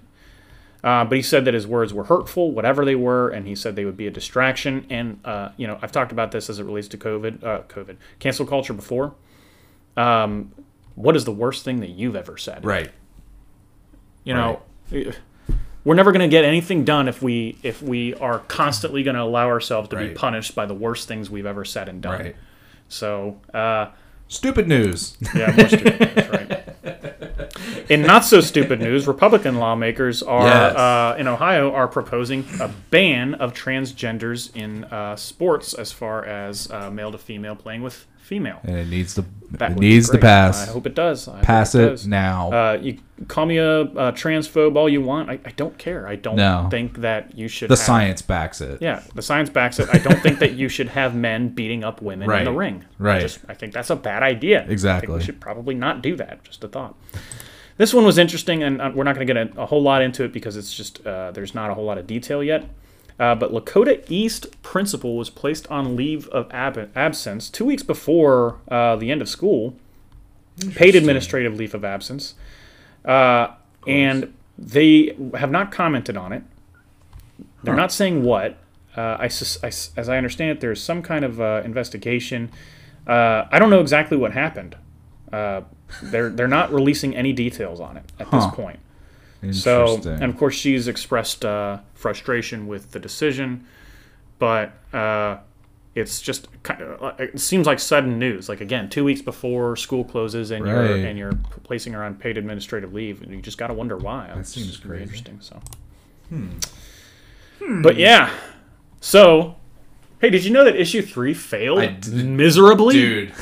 Uh, 0.84 1.04
but 1.04 1.14
he 1.16 1.22
said 1.22 1.44
that 1.44 1.54
his 1.54 1.66
words 1.66 1.94
were 1.94 2.04
hurtful, 2.04 2.50
whatever 2.50 2.84
they 2.84 2.96
were, 2.96 3.28
and 3.28 3.46
he 3.46 3.54
said 3.54 3.76
they 3.76 3.84
would 3.84 3.96
be 3.96 4.08
a 4.08 4.10
distraction. 4.10 4.84
And 4.90 5.20
uh, 5.24 5.50
you 5.56 5.66
know, 5.66 5.78
I've 5.80 5.92
talked 5.92 6.10
about 6.10 6.32
this 6.32 6.50
as 6.50 6.58
it 6.58 6.64
relates 6.64 6.88
to 6.88 6.98
COVID, 6.98 7.44
uh, 7.44 7.62
COVID, 7.68 7.96
cancel 8.18 8.44
culture 8.46 8.72
before. 8.72 9.14
Um, 9.96 10.52
what 10.94 11.14
is 11.16 11.24
the 11.24 11.32
worst 11.32 11.64
thing 11.64 11.80
that 11.80 11.90
you've 11.90 12.16
ever 12.16 12.36
said? 12.36 12.64
right. 12.64 12.90
You 14.24 14.34
know, 14.34 14.62
we're 15.84 15.94
never 15.96 16.12
going 16.12 16.20
to 16.20 16.28
get 16.28 16.44
anything 16.44 16.84
done 16.84 17.08
if 17.08 17.22
we 17.22 17.58
if 17.64 17.82
we 17.82 18.14
are 18.14 18.38
constantly 18.40 19.02
going 19.02 19.16
to 19.16 19.22
allow 19.22 19.48
ourselves 19.48 19.88
to 19.88 19.96
be 19.96 20.10
punished 20.10 20.54
by 20.54 20.64
the 20.64 20.74
worst 20.74 21.08
things 21.08 21.28
we've 21.28 21.46
ever 21.46 21.64
said 21.64 21.88
and 21.88 22.00
done. 22.00 22.20
Right. 22.20 22.36
So, 22.88 23.40
uh, 23.52 23.90
Stupid 24.28 24.68
news. 24.68 25.16
yeah, 25.34 25.54
more 25.56 25.68
stupid. 25.68 25.98
That's 25.98 26.28
right. 26.28 26.68
In 27.88 28.02
not 28.02 28.24
so 28.24 28.40
stupid 28.40 28.80
news, 28.80 29.06
Republican 29.06 29.56
lawmakers 29.58 30.22
are 30.22 30.46
Yes. 30.46 30.76
uh, 30.76 31.16
in 31.18 31.26
Ohio 31.28 31.72
are 31.72 31.88
proposing 31.88 32.44
a 32.60 32.68
ban 32.90 33.34
of 33.34 33.52
transgenders 33.54 34.54
in 34.56 34.84
uh, 34.84 35.16
sports, 35.16 35.74
as 35.74 35.92
far 35.92 36.24
as 36.24 36.70
uh, 36.70 36.90
male 36.90 37.12
to 37.12 37.18
female 37.18 37.56
playing 37.56 37.82
with 37.82 38.06
female. 38.18 38.60
and 38.64 38.76
it 38.76 38.88
needs 38.88 39.14
to 39.14 39.24
That 39.50 39.72
it 39.72 40.06
to 40.08 40.16
pass. 40.18 40.68
I 40.68 40.72
hope 40.72 40.86
it 40.86 40.94
does. 40.94 41.26
I 41.28 41.40
Pass 41.42 41.74
it 41.74 41.86
does. 41.88 42.06
now. 42.06 42.50
Uh, 42.52 42.78
you 42.80 42.98
call 43.28 43.44
me 43.46 43.58
a, 43.58 43.80
a 43.82 44.12
transphobe 44.12 44.76
all 44.76 44.88
you 44.88 45.02
want. 45.02 45.28
I, 45.28 45.34
I 45.44 45.50
don't 45.56 45.76
care. 45.76 46.06
I 46.08 46.14
don't 46.16 46.36
No. 46.36 46.68
think 46.70 47.00
that 47.00 47.36
you 47.36 47.48
should. 47.48 47.68
the 47.68 47.72
have- 47.74 47.78
science 47.84 48.22
backs 48.22 48.60
it. 48.60 48.80
Yeah, 48.80 49.02
the 49.14 49.22
science 49.22 49.50
backs 49.50 49.78
it. 49.80 49.88
I 49.92 49.98
don't 49.98 50.20
think 50.22 50.38
that 50.38 50.52
you 50.54 50.68
should 50.70 50.88
have 50.88 51.14
men 51.14 51.48
beating 51.48 51.82
up 51.84 52.00
women 52.00 52.30
in 52.30 52.44
the 52.44 52.52
Right. 52.52 52.56
ring. 52.72 52.84
I 53.00 53.02
Right. 53.02 53.20
just 53.20 53.40
I 53.48 53.54
think 53.54 53.74
that's 53.74 53.90
a 53.90 53.96
bad 53.96 54.22
idea. 54.22 54.62
I 54.62 54.70
Exactly. 54.70 55.14
we 55.16 55.22
should 55.22 55.40
probably 55.40 55.74
not 55.74 56.00
do 56.00 56.16
that. 56.16 56.42
Just 56.44 56.62
a 56.64 56.68
thought. 56.68 56.94
This 57.76 57.94
one 57.94 58.04
was 58.04 58.18
interesting, 58.18 58.62
and 58.62 58.80
uh, 58.80 58.90
we're 58.94 59.04
not 59.04 59.14
going 59.14 59.26
to 59.26 59.34
get 59.34 59.56
a, 59.56 59.62
a 59.62 59.66
whole 59.66 59.82
lot 59.82 60.02
into 60.02 60.24
it 60.24 60.32
because 60.32 60.56
it's 60.56 60.74
just 60.74 61.04
uh, 61.06 61.30
there's 61.32 61.54
not 61.54 61.70
a 61.70 61.74
whole 61.74 61.84
lot 61.84 61.98
of 61.98 62.06
detail 62.06 62.42
yet. 62.42 62.68
Uh, 63.18 63.34
but 63.34 63.52
Lakota 63.52 64.04
East 64.10 64.60
principal 64.62 65.16
was 65.16 65.30
placed 65.30 65.66
on 65.68 65.96
leave 65.96 66.28
of 66.28 66.50
ab- 66.52 66.90
absence 66.96 67.48
two 67.50 67.64
weeks 67.64 67.82
before 67.82 68.58
uh, 68.68 68.96
the 68.96 69.10
end 69.10 69.22
of 69.22 69.28
school, 69.28 69.76
paid 70.74 70.94
administrative 70.94 71.56
leave 71.56 71.74
of 71.74 71.84
absence, 71.84 72.34
uh, 73.04 73.48
and 73.86 74.32
they 74.58 75.16
have 75.34 75.50
not 75.50 75.70
commented 75.70 76.16
on 76.16 76.32
it. 76.32 76.42
They're 77.62 77.74
not 77.74 77.92
saying 77.92 78.22
what. 78.22 78.58
Uh, 78.96 79.16
I, 79.18 79.28
sus- 79.28 79.62
I 79.62 79.68
as 79.68 80.08
I 80.08 80.16
understand 80.18 80.50
it, 80.50 80.60
there's 80.60 80.82
some 80.82 81.00
kind 81.02 81.24
of 81.24 81.40
uh, 81.40 81.62
investigation. 81.64 82.50
Uh, 83.06 83.44
I 83.50 83.58
don't 83.58 83.70
know 83.70 83.80
exactly 83.80 84.16
what 84.16 84.32
happened. 84.32 84.76
Uh, 85.32 85.62
they're 86.02 86.28
they're 86.30 86.48
not 86.48 86.72
releasing 86.72 87.16
any 87.16 87.32
details 87.32 87.80
on 87.80 87.96
it 87.96 88.04
at 88.18 88.26
Huh. 88.28 88.36
this 88.46 88.54
point. 88.54 88.78
So, 89.50 90.00
and 90.22 90.24
of 90.24 90.36
course, 90.38 90.54
she's 90.54 90.86
expressed 90.86 91.44
uh, 91.44 91.78
frustration 91.94 92.68
with 92.68 92.92
the 92.92 93.00
decision, 93.00 93.66
but 94.38 94.72
uh, 94.92 95.38
it's 95.96 96.22
just 96.22 96.46
kind 96.62 96.80
of, 96.80 97.18
it 97.20 97.40
seems 97.40 97.66
like 97.66 97.80
sudden 97.80 98.20
news. 98.20 98.48
Like 98.48 98.60
again, 98.60 98.88
two 98.88 99.02
weeks 99.04 99.20
before 99.20 99.74
school 99.76 100.04
closes, 100.04 100.52
and 100.52 100.64
you're 100.64 100.94
and 101.06 101.18
you're 101.18 101.32
placing 101.64 101.92
her 101.94 102.04
on 102.04 102.14
paid 102.14 102.38
administrative 102.38 102.94
leave, 102.94 103.20
and 103.22 103.32
you 103.32 103.42
just 103.42 103.58
got 103.58 103.66
to 103.66 103.74
wonder 103.74 103.96
why. 103.96 104.30
That 104.32 104.46
seems 104.46 104.76
very 104.76 104.98
crazy. 104.98 105.24
interesting. 105.24 105.40
So, 105.40 105.60
but 107.82 107.96
yeah, 107.96 108.30
so. 109.00 109.56
Hey, 110.22 110.30
did 110.30 110.44
you 110.44 110.52
know 110.52 110.62
that 110.64 110.76
issue 110.76 111.02
three 111.02 111.34
failed 111.34 112.06
miserably? 112.12 112.94
dude. 112.94 113.34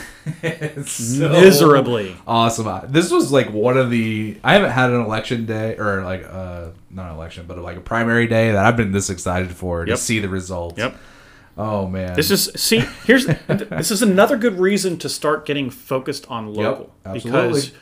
so 0.86 1.28
Miserably. 1.28 2.16
awesome. 2.26 2.90
This 2.90 3.10
was 3.10 3.30
like 3.30 3.52
one 3.52 3.76
of 3.76 3.90
the. 3.90 4.38
I 4.42 4.54
haven't 4.54 4.70
had 4.70 4.88
an 4.90 5.02
election 5.02 5.44
day 5.44 5.76
or 5.76 6.02
like 6.02 6.24
uh 6.24 6.68
not 6.90 7.10
an 7.10 7.16
election, 7.16 7.44
but 7.46 7.58
like 7.58 7.76
a 7.76 7.82
primary 7.82 8.26
day 8.26 8.52
that 8.52 8.64
I've 8.64 8.78
been 8.78 8.92
this 8.92 9.10
excited 9.10 9.50
for 9.50 9.86
Yep. 9.86 9.94
to 9.94 10.02
see 10.02 10.20
the 10.20 10.30
results. 10.30 10.78
Yep. 10.78 10.96
Oh 11.58 11.86
man. 11.86 12.14
This 12.16 12.30
is 12.30 12.50
see 12.56 12.78
here's 13.04 13.26
this 13.26 13.90
is 13.90 14.00
another 14.00 14.38
good 14.38 14.58
reason 14.58 14.96
to 15.00 15.08
start 15.10 15.44
getting 15.44 15.68
focused 15.68 16.26
on 16.30 16.54
local 16.54 16.94
absolutely. 17.04 17.42
because 17.48 17.72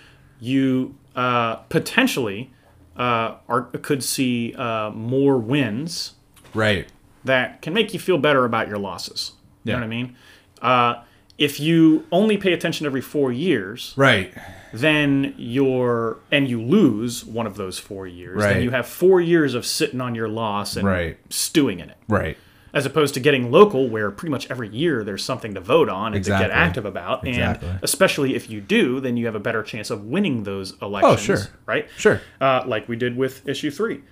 you 0.41 0.97
uh, 1.15 1.55
potentially 1.69 2.53
uh, 2.97 3.37
are 3.49 3.63
could 3.83 4.03
see 4.03 4.55
uh, 4.55 4.91
more 4.91 5.39
wins 5.39 6.15
right. 6.53 6.89
That 7.29 7.63
can 7.63 7.73
make 7.73 7.95
you 7.95 8.01
feel 8.01 8.19
better 8.19 8.45
about 8.45 8.67
your 8.69 8.79
losses. 8.79 9.33
You 9.65 9.73
know 9.73 9.79
what 9.79 9.85
I 9.85 9.89
mean? 9.89 10.17
Uh, 10.63 10.95
if 11.37 11.61
you 11.61 12.05
only 12.11 12.37
pay 12.37 12.53
attention 12.53 12.85
every 12.87 13.01
four 13.01 13.31
years, 13.31 13.93
Right. 13.97 14.33
then 14.73 15.35
you're 15.37 16.19
and 16.33 16.49
you 16.49 16.61
lose 16.61 17.25
one 17.25 17.47
of 17.47 17.57
those 17.57 17.79
four 17.79 18.07
years, 18.07 18.37
right. 18.43 18.55
then 18.55 18.63
you 18.63 18.71
have 18.71 18.87
four 18.89 19.21
years 19.21 19.55
of 19.55 19.65
sitting 19.65 20.01
on 20.01 20.15
your 20.15 20.29
loss 20.29 20.77
and 20.77 20.87
Right. 20.89 21.17
stewing 21.31 21.79
in 21.81 21.91
it 21.91 21.97
Right. 22.09 22.37
As 22.79 22.87
opposed 22.87 23.13
to 23.15 23.21
getting 23.21 23.51
local 23.51 23.89
where 23.89 24.11
pretty 24.11 24.31
much 24.31 24.51
every 24.51 24.69
year 24.69 25.03
there's 25.03 25.25
something 25.25 25.55
to 25.55 25.61
vote 25.61 25.89
on 25.89 26.15
and 26.15 26.25
to 26.25 26.31
get 26.31 26.51
active 26.51 26.85
about 26.87 27.27
Exactly. 27.27 27.69
and 27.69 27.79
especially 27.83 28.35
if 28.37 28.49
you 28.49 28.61
do 28.61 29.01
then 29.01 29.17
you 29.17 29.27
have 29.27 29.35
a 29.35 29.41
better 29.41 29.63
chance 29.63 29.91
of 29.91 30.05
winning 30.05 30.45
those 30.45 30.75
elections 30.81 31.13
Oh, 31.13 31.17
sure. 31.17 31.39
right 31.67 31.89
Sure. 31.97 32.21
uh, 32.41 32.63
like 32.67 32.89
we 32.89 32.97
did 32.97 33.17
with 33.17 33.47
issue 33.49 33.71
three 33.71 34.03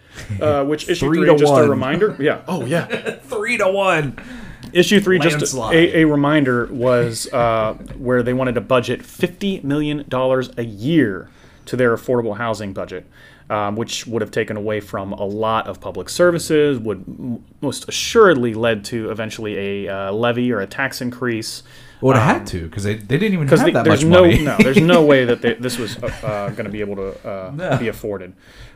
uh, 0.41 0.65
which 0.71 0.89
issue 0.89 1.07
Three 1.07 1.19
three, 1.19 1.29
to 1.29 1.37
just 1.39 1.53
one. 1.53 1.65
a 1.65 1.69
reminder 1.71 2.17
yeah 2.19 2.43
oh 2.49 2.65
yeah 2.67 2.87
Three 3.27 3.57
to 3.59 3.69
one. 3.71 4.19
issue 4.73 5.01
three 5.01 5.19
just 5.19 5.55
a, 5.55 5.99
a 6.01 6.05
reminder 6.05 6.67
was 6.67 7.33
uh, 7.33 7.75
where 7.99 8.23
they 8.23 8.35
wanted 8.35 8.55
to 8.57 8.61
budget 8.61 9.01
$50 9.03 9.63
million 9.65 10.05
a 10.13 10.63
year 10.63 11.29
to 11.67 11.77
their 11.77 11.97
affordable 11.97 12.37
housing 12.37 12.73
budget 12.73 13.07
um, 13.51 13.77
which 13.77 14.07
would 14.07 14.23
have 14.23 14.31
taken 14.31 14.57
away 14.57 14.81
from 14.81 15.13
a 15.13 15.25
lot 15.25 15.67
of 15.69 15.81
public 15.81 16.09
services 16.09 16.79
would 16.79 17.05
m- 17.09 17.45
most 17.61 17.89
assuredly 17.89 18.55
led 18.55 18.85
to 18.87 19.11
eventually 19.11 19.87
a 19.87 20.09
uh, 20.09 20.13
levy 20.13 20.51
or 20.53 20.61
a 20.61 20.67
tax 20.67 21.01
increase 21.01 21.63
Would 22.01 22.17
have 22.17 22.39
had 22.39 22.47
to 22.49 22.65
because 22.69 22.83
they, 22.85 22.95
they 22.97 23.19
didn't 23.19 23.35
even 23.35 23.47
have 23.49 23.73
that 23.73 23.85
there's 23.85 24.05
much 24.05 24.13
no 24.13 24.23
money. 24.23 24.43
no 24.45 24.57
there's 24.59 24.81
no 24.81 25.05
way 25.05 25.25
that 25.25 25.43
they, 25.43 25.55
this 25.61 25.79
was 25.79 25.97
uh, 26.03 26.07
uh, 26.25 26.49
going 26.51 26.65
to 26.65 26.71
be 26.71 26.81
able 26.81 26.97
to 26.97 27.29
uh, 27.29 27.79
be 27.79 27.87
afforded 27.89 28.33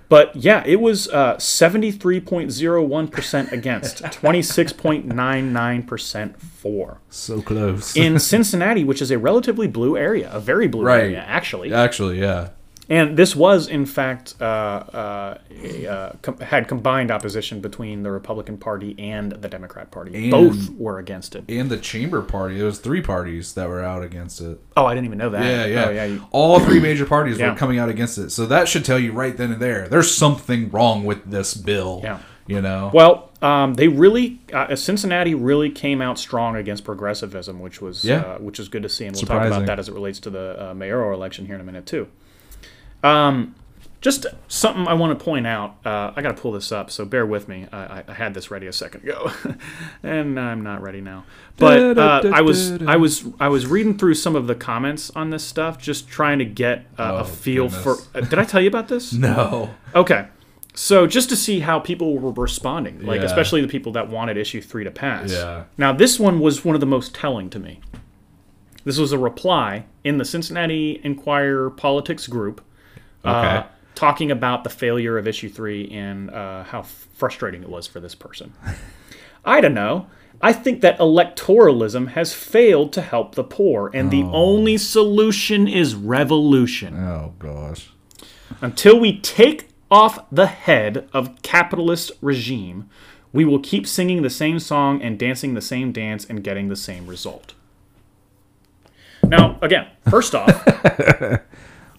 but 0.08 0.34
yeah 0.36 0.62
it 0.66 0.80
was 0.80 1.08
uh, 1.08 1.34
73.01% 1.36 3.52
against 3.52 4.02
26.99% 4.04 6.36
for 6.40 7.00
so 7.08 7.40
close. 7.42 7.96
in 7.96 8.18
Cincinnati, 8.32 8.84
which 8.84 9.00
is 9.02 9.10
a 9.10 9.18
relatively 9.18 9.66
blue 9.66 9.96
area, 9.96 10.30
a 10.32 10.40
very 10.40 10.68
blue 10.68 10.84
Right. 10.84 11.02
area, 11.04 11.24
actually. 11.26 11.72
Actually, 11.72 12.20
yeah. 12.20 12.50
And 12.90 13.16
this 13.16 13.36
was, 13.36 13.68
in 13.68 13.86
fact, 13.86 14.34
uh, 14.40 14.44
uh, 14.44 15.38
a, 15.62 15.86
uh, 15.86 16.12
com- 16.22 16.40
had 16.40 16.66
combined 16.66 17.12
opposition 17.12 17.60
between 17.60 18.02
the 18.02 18.10
Republican 18.10 18.58
Party 18.58 18.96
and 18.98 19.30
the 19.30 19.48
Democrat 19.48 19.92
Party. 19.92 20.12
And- 20.24 20.30
Both 20.32 20.70
were 20.70 20.98
against 20.98 21.36
it. 21.36 21.44
And 21.48 21.70
the 21.70 21.76
chamber 21.76 22.20
party. 22.20 22.56
There 22.56 22.66
was 22.66 22.80
three 22.80 23.00
parties 23.00 23.52
that 23.54 23.68
were 23.68 23.80
out 23.84 24.02
against 24.02 24.40
it. 24.40 24.58
Oh, 24.76 24.86
I 24.86 24.94
didn't 24.94 25.06
even 25.06 25.18
know 25.18 25.30
that. 25.30 25.44
Yeah, 25.44 25.66
yeah. 25.66 25.84
Oh, 25.86 25.90
yeah. 25.90 26.04
you- 26.06 26.24
All 26.32 26.58
three 26.58 26.80
major 26.80 27.06
parties 27.06 27.38
Yeah. 27.38 27.50
were 27.52 27.56
coming 27.56 27.78
out 27.78 27.88
against 27.88 28.18
it. 28.18 28.30
So 28.30 28.44
that 28.46 28.66
should 28.66 28.84
tell 28.84 28.98
you 28.98 29.12
right 29.12 29.36
then 29.36 29.52
and 29.52 29.62
there. 29.62 29.86
There's 29.86 30.12
something 30.12 30.68
wrong 30.70 31.04
with 31.04 31.30
this 31.30 31.54
bill. 31.54 32.00
Yeah. 32.02 32.18
You 32.48 32.60
know. 32.60 32.90
Well, 32.92 33.30
um, 33.40 33.74
they 33.74 33.86
really 33.86 34.40
uh, 34.52 34.74
Cincinnati 34.74 35.36
really 35.36 35.70
came 35.70 36.02
out 36.02 36.18
strong 36.18 36.56
against 36.56 36.82
progressivism, 36.84 37.60
which 37.60 37.80
was 37.80 38.04
Yeah. 38.04 38.22
uh, 38.22 38.38
which 38.38 38.58
is 38.58 38.68
good 38.68 38.82
to 38.82 38.88
see, 38.88 39.04
and 39.06 39.14
we'll 39.14 39.22
talk 39.26 39.46
about 39.46 39.66
that 39.66 39.78
as 39.78 39.88
it 39.88 39.94
relates 39.94 40.18
to 40.20 40.30
the 40.30 40.70
uh, 40.70 40.74
mayoral 40.74 41.14
election 41.14 41.46
here 41.46 41.54
in 41.54 41.60
a 41.60 41.64
minute 41.64 41.86
too. 41.86 42.08
Um, 43.02 43.54
just 44.00 44.24
something 44.48 44.88
I 44.88 44.94
want 44.94 45.18
to 45.18 45.22
point 45.22 45.46
out. 45.46 45.76
Uh, 45.84 46.12
I 46.16 46.22
got 46.22 46.34
to 46.34 46.40
pull 46.40 46.52
this 46.52 46.72
up, 46.72 46.90
so 46.90 47.04
bear 47.04 47.26
with 47.26 47.48
me. 47.48 47.66
I, 47.70 47.78
I- 47.98 48.04
I 48.08 48.12
had 48.14 48.32
this 48.32 48.50
ready 48.50 48.66
a 48.66 48.72
second 48.72 49.02
ago, 49.02 49.30
and 50.02 50.40
I'm 50.40 50.62
not 50.62 50.80
ready 50.80 51.00
now. 51.02 51.24
But 51.58 51.98
uh, 51.98 52.22
I 52.32 52.40
was 52.40 52.82
I 52.82 52.96
was 52.96 53.24
I 53.38 53.48
was 53.48 53.66
reading 53.66 53.98
through 53.98 54.14
some 54.14 54.34
of 54.36 54.46
the 54.46 54.54
comments 54.54 55.10
on 55.10 55.28
this 55.30 55.44
stuff, 55.44 55.76
just 55.78 56.08
trying 56.08 56.38
to 56.38 56.46
get 56.46 56.86
uh, 56.98 57.12
Oh, 57.12 57.16
a 57.18 57.24
feel 57.24 57.64
goodness. 57.68 57.82
for. 57.82 58.18
Uh, 58.18 58.22
did 58.22 58.38
I 58.38 58.44
tell 58.44 58.60
you 58.62 58.68
about 58.68 58.88
this? 58.88 59.12
no. 59.28 59.70
Okay. 59.94 60.28
So 60.72 61.06
just 61.06 61.28
to 61.28 61.36
see 61.36 61.60
how 61.60 61.78
people 61.78 62.18
were 62.18 62.30
responding, 62.32 63.04
like 63.04 63.20
Yeah. 63.20 63.26
especially 63.26 63.60
the 63.60 63.68
people 63.68 63.92
that 63.92 64.08
wanted 64.08 64.38
issue 64.38 64.62
three 64.62 64.84
to 64.84 64.90
pass. 64.90 65.30
Yeah. 65.32 65.64
Now 65.76 65.92
this 65.92 66.18
one 66.18 66.40
was 66.40 66.64
one 66.64 66.74
of 66.74 66.80
the 66.80 66.86
most 66.86 67.14
telling 67.14 67.50
to 67.50 67.58
me. 67.58 67.80
This 68.84 68.96
was 68.96 69.12
a 69.12 69.18
reply 69.18 69.84
in 70.04 70.16
the 70.16 70.24
Cincinnati 70.24 71.00
Enquirer 71.04 71.68
politics 71.70 72.26
group, 72.26 72.62
Okay. 73.24 73.66
talking 73.94 74.30
about 74.30 74.64
the 74.64 74.70
failure 74.70 75.18
of 75.18 75.28
issue 75.28 75.48
three 75.48 75.90
and 75.90 76.30
uh, 76.30 76.64
how 76.64 76.82
frustrating 76.82 77.62
it 77.62 77.68
was 77.68 77.86
for 77.86 78.00
this 78.00 78.14
person. 78.14 78.52
I 79.44 79.60
don't 79.60 79.74
know. 79.74 80.06
I 80.42 80.52
think 80.54 80.80
that 80.80 80.98
electoralism 80.98 82.08
has 82.08 82.32
failed 82.32 82.94
to 82.94 83.02
help 83.02 83.34
the 83.34 83.44
poor, 83.44 83.90
and 83.92 84.10
the 84.10 84.22
only 84.22 84.78
solution 84.78 85.68
is 85.68 85.94
revolution. 85.94 86.96
Oh 86.96 87.34
gosh. 87.38 87.90
Until 88.62 88.98
we 88.98 89.20
take 89.20 89.68
off 89.90 90.24
the 90.30 90.46
head 90.46 91.08
of 91.12 91.42
capitalist 91.42 92.12
regime, 92.22 92.88
we 93.32 93.44
will 93.44 93.58
keep 93.58 93.86
singing 93.86 94.22
the 94.22 94.30
same 94.30 94.58
song 94.58 95.02
and 95.02 95.18
dancing 95.18 95.54
the 95.54 95.60
same 95.60 95.92
dance 95.92 96.24
and 96.24 96.42
getting 96.42 96.68
the 96.68 96.76
same 96.76 97.06
result. 97.06 97.54
Now, 99.22 99.58
again, 99.60 99.88
first 100.08 100.34
off, 100.34 100.66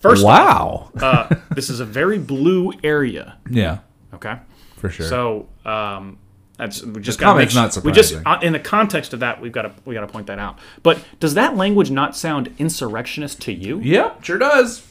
first 0.02 0.26
off, 0.26 0.92
Wow. 0.96 1.02
uh, 1.02 1.36
this 1.56 1.70
is 1.70 1.80
a 1.80 1.86
very 1.86 2.20
blue 2.20 2.74
area. 2.84 3.38
yeah. 3.50 3.80
Okay, 4.14 4.36
For 4.76 4.90
sure. 4.90 5.06
so 5.08 5.48
um, 5.66 6.18
that's 6.58 6.84
we 6.84 7.02
just 7.02 7.18
gotta 7.20 7.40
make 7.40 7.54
not 7.56 7.76
We 7.84 7.92
just 7.94 8.14
uh, 8.26 8.40
in 8.42 8.52
the 8.54 8.60
context 8.60 9.14
of 9.14 9.22
that, 9.22 9.40
we've 9.42 9.52
got 9.54 9.62
to 9.64 9.72
we 9.86 9.94
got 9.96 10.02
to 10.02 10.08
point 10.08 10.28
that 10.28 10.38
out. 10.38 10.60
But 10.84 11.00
does 11.20 11.34
that 11.36 11.56
language 11.56 11.90
not 11.92 12.16
sound 12.16 12.54
insurrectionist 12.60 13.42
to 13.44 13.54
you? 13.54 13.80
Yep. 13.80 14.24
Sure 14.26 14.38
does. 14.38 14.86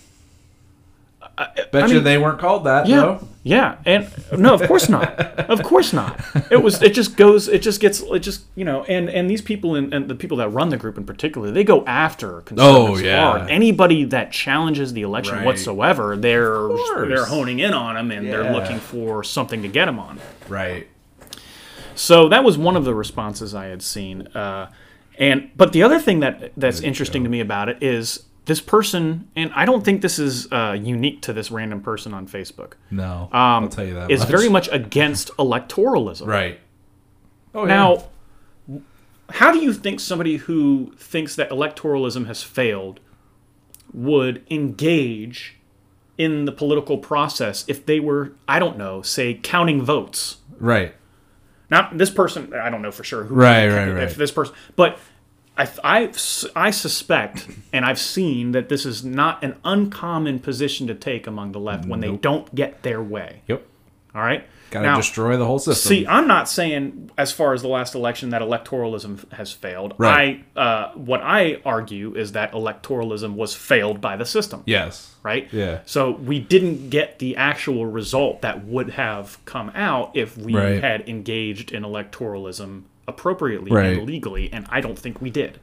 I, 1.38 1.48
Bet 1.70 1.84
I 1.84 1.86
you 1.86 1.94
mean- 1.96 2.04
they 2.04 2.18
weren't 2.18 2.38
called 2.38 2.64
that 2.64 2.86
Yeah, 2.86 3.00
though. 3.00 3.28
Yeah, 3.42 3.78
and 3.86 4.06
no, 4.36 4.52
of 4.54 4.62
course 4.68 4.88
not. 4.90 5.18
Of 5.50 5.62
course 5.62 5.92
not. 5.94 6.20
It 6.50 6.62
was. 6.62 6.82
It 6.82 6.92
just 6.92 7.16
goes. 7.16 7.48
It 7.48 7.62
just 7.62 7.80
gets. 7.80 8.00
It 8.00 8.18
just 8.20 8.44
you 8.54 8.64
know. 8.66 8.84
And 8.84 9.08
and 9.08 9.30
these 9.30 9.40
people 9.40 9.74
and, 9.76 9.92
and 9.94 10.08
the 10.08 10.14
people 10.14 10.36
that 10.38 10.50
run 10.50 10.68
the 10.68 10.76
group 10.76 10.98
in 10.98 11.04
particular, 11.04 11.50
they 11.50 11.64
go 11.64 11.84
after 11.86 12.42
conservatives 12.42 13.00
Oh, 13.00 13.04
yeah. 13.04 13.30
hard. 13.38 13.50
Anybody 13.50 14.04
that 14.04 14.30
challenges 14.32 14.92
the 14.92 15.02
election 15.02 15.36
Right. 15.36 15.46
whatsoever, 15.46 16.16
they're 16.16 16.68
they're 17.08 17.24
honing 17.24 17.60
in 17.60 17.72
on 17.72 17.94
them 17.94 18.10
and 18.10 18.26
they're 18.30 18.52
looking 18.52 18.78
for 18.78 19.24
something 19.24 19.62
to 19.62 19.68
get 19.68 19.86
them 19.86 19.98
on. 19.98 20.20
Right. 20.48 20.86
So 21.94 22.28
that 22.28 22.44
was 22.44 22.56
one 22.58 22.76
of 22.76 22.84
the 22.84 22.94
responses 22.94 23.54
I 23.54 23.66
had 23.66 23.82
seen. 23.82 24.26
Uh, 24.28 24.70
and 25.18 25.50
but 25.56 25.72
the 25.72 25.82
other 25.82 25.98
thing 25.98 26.20
that 26.20 26.52
that's 26.56 26.80
interesting 26.80 27.24
to 27.24 27.30
me 27.30 27.40
about 27.40 27.68
it 27.68 27.82
is 27.82 28.24
this 28.50 28.60
person, 28.60 29.28
and 29.36 29.52
I 29.54 29.64
don't 29.64 29.84
think 29.84 30.02
this 30.02 30.18
is 30.18 30.50
uh, 30.50 30.76
unique 30.76 31.22
to 31.22 31.32
this 31.32 31.52
random 31.52 31.80
person 31.82 32.12
on 32.12 32.26
Facebook. 32.26 32.72
No. 32.90 33.28
Um, 33.30 33.30
I'll 33.32 33.68
tell 33.68 33.84
you 33.84 33.94
that. 33.94 34.10
is 34.10 34.22
much. 34.22 34.28
very 34.28 34.48
much 34.48 34.68
against 34.72 35.28
electoralism. 35.36 36.26
right. 36.26 36.58
Oh 37.54 37.64
Now, 37.64 38.08
how 39.30 39.52
do 39.52 39.60
you 39.60 39.72
think 39.72 40.00
somebody 40.00 40.38
who 40.38 40.92
thinks 40.96 41.36
that 41.36 41.48
electoralism 41.50 42.26
has 42.26 42.42
failed 42.42 42.98
would 43.92 44.44
engage 44.50 45.56
in 46.18 46.44
the 46.44 46.52
political 46.52 46.98
process 46.98 47.64
if 47.68 47.86
they 47.86 48.00
were, 48.00 48.32
I 48.48 48.58
don't 48.58 48.76
know, 48.76 49.00
say 49.00 49.34
counting 49.34 49.80
votes? 49.80 50.38
right. 50.58 50.96
Not 51.70 51.98
this 51.98 52.10
person. 52.10 52.52
I 52.52 52.68
don't 52.68 52.82
know 52.82 52.90
for 52.90 53.04
sure. 53.04 53.22
Who, 53.22 53.34
Right, 53.36 53.68
right, 53.68 53.88
right. 53.88 54.02
If 54.02 54.16
this 54.16 54.32
person, 54.32 54.56
but 54.74 54.98
I, 55.60 55.68
I, 55.84 56.12
I 56.56 56.70
suspect, 56.70 57.48
and 57.72 57.84
I've 57.84 57.98
seen 58.00 58.52
that 58.52 58.68
this 58.68 58.86
is 58.86 59.04
not 59.04 59.42
an 59.44 59.56
uncommon 59.64 60.38
position 60.40 60.86
to 60.86 60.94
take 60.94 61.26
among 61.26 61.52
the 61.52 61.60
left 61.60 61.86
when 61.86 62.00
they 62.00 62.12
don't 62.16 62.52
get 62.54 62.82
their 62.82 63.02
way. 63.02 63.42
Yep. 63.48 63.66
All 64.14 64.22
right. 64.22 64.44
Got 64.70 64.82
to 64.82 64.96
destroy 65.00 65.36
the 65.36 65.44
whole 65.44 65.58
system. 65.58 65.88
See, 65.88 66.06
I'm 66.06 66.28
not 66.28 66.48
saying 66.48 67.10
as 67.18 67.32
far 67.32 67.54
as 67.54 67.62
the 67.62 67.68
last 67.68 67.96
election 67.96 68.30
that 68.30 68.40
electoralism 68.40 69.30
has 69.32 69.52
failed. 69.52 69.94
Right. 69.98 70.44
I 70.56 70.60
uh, 70.60 70.92
what 70.94 71.20
I 71.22 71.60
argue 71.64 72.14
is 72.14 72.32
that 72.32 72.52
electoralism 72.52 73.34
was 73.34 73.52
failed 73.52 74.00
by 74.00 74.16
the 74.16 74.24
system. 74.24 74.62
yes. 74.66 75.16
Right. 75.24 75.52
Yeah. 75.52 75.80
So 75.86 76.12
we 76.12 76.38
didn't 76.40 76.88
get 76.90 77.18
the 77.18 77.36
actual 77.36 77.84
result 77.86 78.42
that 78.42 78.64
would 78.64 78.90
have 78.90 79.44
come 79.44 79.70
out 79.74 80.16
if 80.16 80.38
we 80.38 80.54
Right. 80.54 80.80
had 80.82 81.08
engaged 81.08 81.72
in 81.72 81.82
electoralism 81.82 82.84
appropriately 83.08 83.70
Right. 83.70 83.98
and 83.98 84.06
legally, 84.06 84.50
and 84.52 84.66
I 84.70 84.80
don't 84.80 84.98
think 84.98 85.20
we 85.20 85.30
did. 85.30 85.58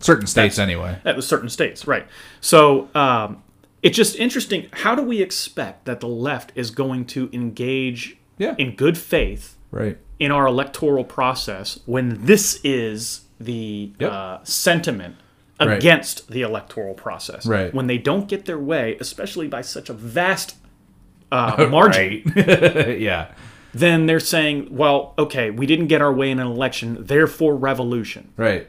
Certain 0.00 0.26
states 0.26 0.58
anyway. 0.58 0.98
That 1.04 1.16
was 1.16 1.26
certain 1.26 1.48
states, 1.48 1.86
right? 1.86 2.06
So 2.40 2.88
um, 2.94 3.42
it's 3.82 3.96
just 3.96 4.16
interesting. 4.16 4.66
How 4.72 4.94
do 4.94 5.02
we 5.02 5.20
expect 5.22 5.86
that 5.86 6.00
the 6.00 6.08
left 6.08 6.52
is 6.54 6.70
going 6.70 7.04
to 7.06 7.28
engage 7.32 8.16
Yeah. 8.38 8.54
in 8.58 8.76
good 8.76 8.96
faith 8.96 9.56
Right. 9.72 9.98
in 10.20 10.30
our 10.30 10.46
electoral 10.46 11.04
process 11.04 11.80
when 11.86 12.24
this 12.26 12.60
is 12.62 13.22
the 13.40 13.92
Yep. 13.98 14.12
uh, 14.12 14.38
sentiment 14.44 15.16
Right. 15.60 15.76
against 15.76 16.30
the 16.30 16.42
electoral 16.42 16.94
process? 16.94 17.44
Right. 17.46 17.74
When 17.74 17.88
they 17.88 17.98
don't 17.98 18.28
get 18.28 18.44
their 18.44 18.58
way, 18.60 18.96
especially 19.00 19.48
by 19.48 19.62
such 19.62 19.88
a 19.90 19.92
vast 19.94 20.54
uh, 21.32 21.66
margin, 21.70 22.22
yeah. 23.00 23.32
Then 23.78 24.06
they're 24.06 24.20
saying, 24.20 24.68
well, 24.70 25.14
okay, 25.18 25.50
we 25.50 25.66
didn't 25.66 25.86
get 25.86 26.00
our 26.00 26.12
way 26.12 26.30
in 26.30 26.38
an 26.38 26.46
election, 26.46 26.96
therefore 27.00 27.56
revolution. 27.56 28.32
Right. 28.36 28.68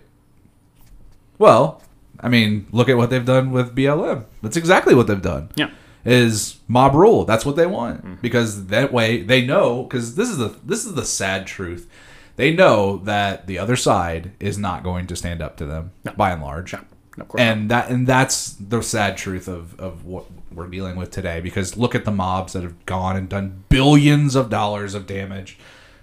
Well, 1.37 1.81
I 2.19 2.29
mean, 2.29 2.67
look 2.71 2.89
at 2.89 2.97
what 2.97 3.09
they've 3.09 3.25
done 3.25 3.51
with 3.51 3.75
BLM. 3.75 4.25
That's 4.41 4.57
exactly 4.57 4.93
what 4.93 5.07
they've 5.07 5.21
done. 5.21 5.51
Yeah. 5.55 5.71
Is 6.05 6.57
mob 6.67 6.95
rule. 6.95 7.25
That's 7.25 7.45
what 7.45 7.55
they 7.55 7.65
want. 7.65 7.99
Mm-hmm. 7.99 8.15
Because 8.21 8.67
that 8.67 8.93
way 8.93 9.21
they 9.21 9.45
know 9.45 9.85
cuz 9.85 10.15
this 10.15 10.29
is 10.29 10.37
the 10.37 10.55
this 10.63 10.85
is 10.85 10.93
the 10.93 11.05
sad 11.05 11.45
truth. 11.45 11.89
They 12.37 12.53
know 12.53 12.97
that 13.03 13.47
the 13.47 13.59
other 13.59 13.75
side 13.75 14.31
is 14.39 14.57
not 14.57 14.81
going 14.81 15.07
to 15.07 15.15
stand 15.15 15.41
up 15.41 15.57
to 15.57 15.65
them 15.65 15.91
by 16.15 16.31
and 16.31 16.41
large. 16.41 16.71
No, 16.71 16.79
of 17.21 17.27
course. 17.27 17.41
And 17.41 17.69
that 17.71 17.89
and 17.89 18.05
that's 18.07 18.53
the 18.53 18.81
sad 18.81 19.17
truth 19.17 19.47
of, 19.47 19.79
of 19.79 20.05
what 20.05 20.25
we're 20.51 20.67
dealing 20.67 20.95
with 20.95 21.11
today 21.11 21.39
because 21.41 21.77
look 21.77 21.93
at 21.95 22.05
the 22.05 22.11
mobs 22.11 22.53
that 22.53 22.63
have 22.63 22.85
gone 22.85 23.15
and 23.15 23.29
done 23.29 23.63
billions 23.69 24.35
of 24.35 24.49
dollars 24.49 24.93
of 24.95 25.05
damage. 25.07 25.57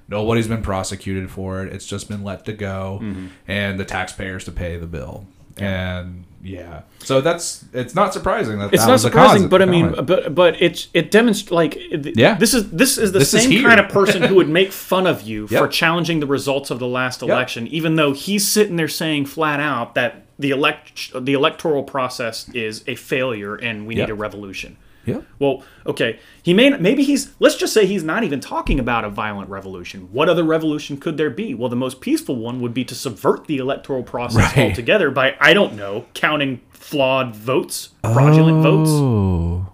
Nobody's 0.08 0.46
been 0.46 0.62
prosecuted 0.62 1.30
for 1.32 1.64
it. 1.64 1.72
It's 1.72 1.86
just 1.86 2.08
been 2.08 2.22
let 2.22 2.44
to 2.46 2.52
go. 2.52 3.00
Mm-hmm. 3.02 3.26
and 3.48 3.80
the 3.80 3.84
taxpayers 3.84 4.44
to 4.44 4.52
pay 4.52 4.76
the 4.76 4.86
bill. 4.86 5.26
And 5.58 6.24
yeah. 6.42 6.82
So 7.00 7.20
that's 7.20 7.64
it's 7.72 7.94
not 7.94 8.12
surprising 8.12 8.58
that 8.58 8.72
It's 8.72 8.82
that 8.82 8.86
not 8.88 8.92
was 8.92 9.02
the 9.02 9.08
surprising, 9.08 9.42
cause- 9.44 9.50
but 9.50 9.62
I 9.62 9.64
mean, 9.64 9.94
but 10.04 10.34
but 10.34 10.60
it's 10.62 10.88
it 10.94 11.10
demonstrates 11.10 11.50
like 11.50 11.76
it- 11.76 12.16
Yeah. 12.16 12.34
This 12.34 12.52
is 12.54 12.70
this 12.70 12.98
is 12.98 13.10
the 13.12 13.20
This 13.20 13.30
same 13.30 13.50
here. 13.50 13.62
kind 13.66 13.80
of 13.80 13.88
person 13.88 14.22
who 14.22 14.34
would 14.36 14.48
make 14.50 14.70
fun 14.70 15.06
of 15.06 15.22
you 15.22 15.46
Yep. 15.50 15.60
for 15.62 15.66
challenging 15.68 16.20
the 16.20 16.26
results 16.26 16.70
of 16.70 16.78
the 16.78 16.86
last 16.86 17.22
election, 17.22 17.66
even 17.68 17.96
though 17.96 18.12
he's 18.12 18.46
sitting 18.46 18.76
there 18.76 18.86
saying 18.86 19.26
flat 19.26 19.58
out 19.58 19.94
that 19.94 20.25
the 20.38 20.50
elect 20.50 21.12
the 21.24 21.32
electoral 21.32 21.82
process 21.82 22.48
is 22.50 22.84
a 22.86 22.94
failure 22.94 23.54
and 23.56 23.86
we 23.86 23.96
Yep. 23.96 24.06
need 24.08 24.12
a 24.12 24.14
revolution. 24.14 24.76
Yeah. 25.06 25.20
Well, 25.38 25.62
okay, 25.86 26.18
he 26.42 26.52
may 26.52 26.70
maybe 26.70 27.04
he's 27.04 27.32
let's 27.38 27.54
just 27.56 27.72
say 27.72 27.86
he's 27.86 28.02
not 28.02 28.24
even 28.24 28.40
talking 28.40 28.80
about 28.80 29.04
a 29.04 29.08
violent 29.08 29.48
revolution. 29.48 30.08
What 30.12 30.28
other 30.28 30.42
revolution 30.42 30.96
could 30.96 31.16
there 31.16 31.30
be? 31.30 31.54
Well, 31.54 31.68
the 31.68 31.76
most 31.76 32.00
peaceful 32.00 32.34
one 32.36 32.60
would 32.60 32.74
be 32.74 32.84
to 32.86 32.94
subvert 32.94 33.46
the 33.46 33.58
electoral 33.58 34.02
process 34.02 34.56
Right. 34.56 34.68
altogether 34.70 35.10
by 35.12 35.36
I 35.40 35.54
don't 35.54 35.74
know 35.76 36.06
counting 36.14 36.60
flawed 36.70 37.36
votes, 37.36 37.90
fraudulent 38.02 38.62
votes 38.64 38.90
oh 38.92 39.68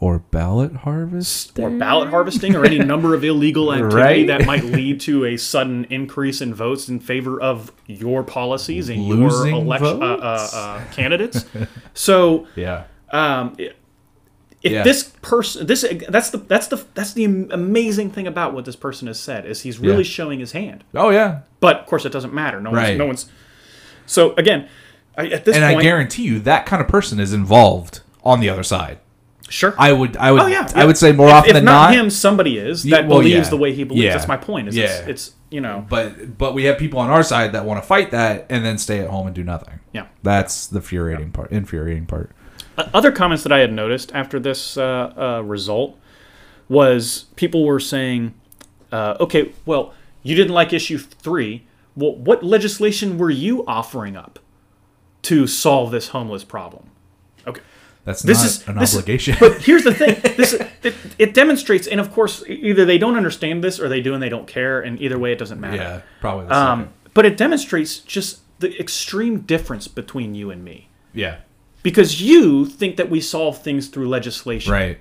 or 0.00 0.18
ballot 0.18 0.74
harvest 0.76 1.56
or 1.58 1.70
ballot 1.70 2.08
harvesting 2.10 2.56
or 2.56 2.64
any 2.64 2.78
number 2.78 3.14
of 3.14 3.22
illegal 3.24 3.72
activity 3.72 3.96
Right. 3.96 4.26
that 4.26 4.44
might 4.44 4.64
lead 4.64 5.00
to 5.02 5.24
a 5.24 5.36
sudden 5.36 5.84
increase 5.88 6.40
in 6.40 6.52
votes 6.52 6.88
in 6.88 6.98
favor 7.00 7.40
of 7.40 7.70
your 7.86 8.22
policies 8.24 8.88
and 8.88 9.02
Losing 9.04 9.54
your 9.54 9.62
election 9.62 10.02
uh, 10.02 10.06
uh, 10.06 10.48
uh, 10.52 10.84
candidates. 10.92 11.44
So, 11.94 12.46
yeah 12.56 12.84
um, 13.12 13.54
if 13.58 14.72
Yeah. 14.72 14.82
this 14.82 15.12
person, 15.22 15.66
this 15.66 15.84
that's 16.08 16.30
the 16.30 16.38
that's 16.38 16.66
the 16.68 16.84
that's 16.94 17.12
the 17.12 17.24
amazing 17.26 18.10
thing 18.10 18.26
about 18.26 18.52
what 18.54 18.64
this 18.64 18.76
person 18.76 19.06
has 19.06 19.20
said 19.20 19.46
is 19.46 19.60
he's 19.60 19.78
really 19.78 19.98
Yeah. 19.98 20.02
showing 20.02 20.40
his 20.40 20.52
hand. 20.52 20.82
oh 20.94 21.10
yeah 21.10 21.40
But 21.60 21.80
of 21.80 21.86
course, 21.86 22.04
it 22.04 22.10
doesn't 22.12 22.34
matter. 22.34 22.60
No 22.60 22.72
Right. 22.72 22.88
one's 22.88 22.98
no 22.98 23.06
one's. 23.06 23.26
So 24.06 24.34
again, 24.36 24.68
I, 25.16 25.28
at 25.28 25.44
this 25.44 25.54
and 25.54 25.64
point, 25.64 25.78
i 25.78 25.82
guarantee 25.82 26.24
you 26.24 26.40
that 26.40 26.66
kind 26.66 26.82
of 26.82 26.88
person 26.88 27.20
is 27.20 27.32
involved 27.32 28.00
on 28.24 28.40
the 28.40 28.48
other 28.48 28.64
side 28.64 28.98
sure. 29.54 29.74
i 29.78 29.92
would 29.92 30.16
i 30.16 30.30
would 30.32 30.42
Oh 30.42 30.46
yeah, 30.46 30.68
i 30.74 30.84
would 30.84 30.98
say 30.98 31.12
more 31.12 31.28
if, 31.28 31.34
often 31.34 31.50
if 31.50 31.54
than 31.54 31.64
not, 31.64 31.90
not 31.90 31.94
him, 31.94 32.10
somebody 32.10 32.58
is 32.58 32.82
that 32.84 33.06
well, 33.06 33.18
believes 33.18 33.46
yeah. 33.46 33.50
the 33.50 33.56
way 33.56 33.72
he 33.72 33.84
believes. 33.84 34.14
That's 34.14 34.28
my 34.28 34.36
point. 34.36 34.68
Is 34.68 34.76
it's, 34.76 34.92
Yeah. 34.92 35.06
it's 35.08 35.34
you 35.50 35.60
know 35.60 35.86
but 35.88 36.36
but 36.36 36.54
we 36.54 36.64
have 36.64 36.78
people 36.78 36.98
on 36.98 37.10
our 37.10 37.22
side 37.22 37.52
that 37.52 37.64
want 37.64 37.82
to 37.82 37.86
fight 37.86 38.10
that 38.10 38.46
and 38.50 38.64
then 38.64 38.78
stay 38.78 38.98
at 38.98 39.08
home 39.08 39.26
and 39.26 39.34
do 39.34 39.44
nothing. 39.44 39.80
Yeah. 39.92 40.06
That's 40.22 40.66
the 40.66 40.78
infuriating 40.78 41.30
part. 41.30 41.52
Infuriating 41.52 42.06
part. 42.06 42.32
Uh, 42.76 42.88
other 42.92 43.12
comments 43.12 43.42
that 43.44 43.52
I 43.52 43.58
had 43.58 43.72
noticed 43.72 44.12
after 44.12 44.40
this 44.40 44.76
uh, 44.76 45.12
uh, 45.16 45.42
result 45.42 45.96
was 46.68 47.26
people 47.36 47.64
were 47.64 47.78
saying, 47.80 48.34
uh, 48.90 49.16
"Okay, 49.20 49.52
well, 49.64 49.94
you 50.22 50.34
didn't 50.34 50.54
like 50.54 50.72
issue 50.72 50.98
three. 50.98 51.66
Well, 51.94 52.16
what 52.16 52.42
legislation 52.42 53.18
were 53.18 53.30
you 53.30 53.64
offering 53.66 54.16
up 54.16 54.40
to 55.22 55.46
solve 55.46 55.92
this 55.92 56.08
homeless 56.08 56.42
problem?" 56.42 56.90
Okay, 57.46 57.62
That's 58.04 58.22
this 58.22 58.38
not 58.38 58.46
is 58.46 58.68
an 58.68 58.78
this 58.78 58.92
is- 58.92 58.98
obligation. 58.98 59.36
but 59.40 59.62
here's 59.62 59.84
the 59.84 59.94
thing: 59.94 60.20
this 60.36 60.52
it, 60.82 60.94
it 61.18 61.34
demonstrates, 61.34 61.86
and 61.86 62.00
of 62.00 62.12
course, 62.12 62.44
either 62.46 62.84
they 62.84 62.98
don't 62.98 63.16
understand 63.16 63.64
this 63.64 63.80
or 63.80 63.88
they 63.88 64.00
do 64.00 64.12
and 64.14 64.22
they 64.22 64.28
don't 64.28 64.46
care, 64.46 64.80
and 64.80 65.00
either 65.00 65.18
way, 65.18 65.32
it 65.32 65.38
doesn't 65.38 65.60
matter. 65.60 65.76
yeah, 65.76 66.00
probably. 66.20 66.46
The 66.46 66.54
Um, 66.56 66.88
but 67.14 67.24
it 67.24 67.36
demonstrates 67.36 67.98
just 67.98 68.40
the 68.60 68.78
extreme 68.78 69.40
difference 69.40 69.88
between 69.88 70.34
you 70.34 70.50
and 70.50 70.64
me. 70.64 70.88
Yeah. 71.14 71.38
Because 71.82 72.20
you 72.22 72.64
think 72.66 72.96
that 72.96 73.10
we 73.10 73.20
solve 73.20 73.62
things 73.62 73.88
through 73.88 74.08
legislation. 74.08 74.72
Right. 74.72 74.98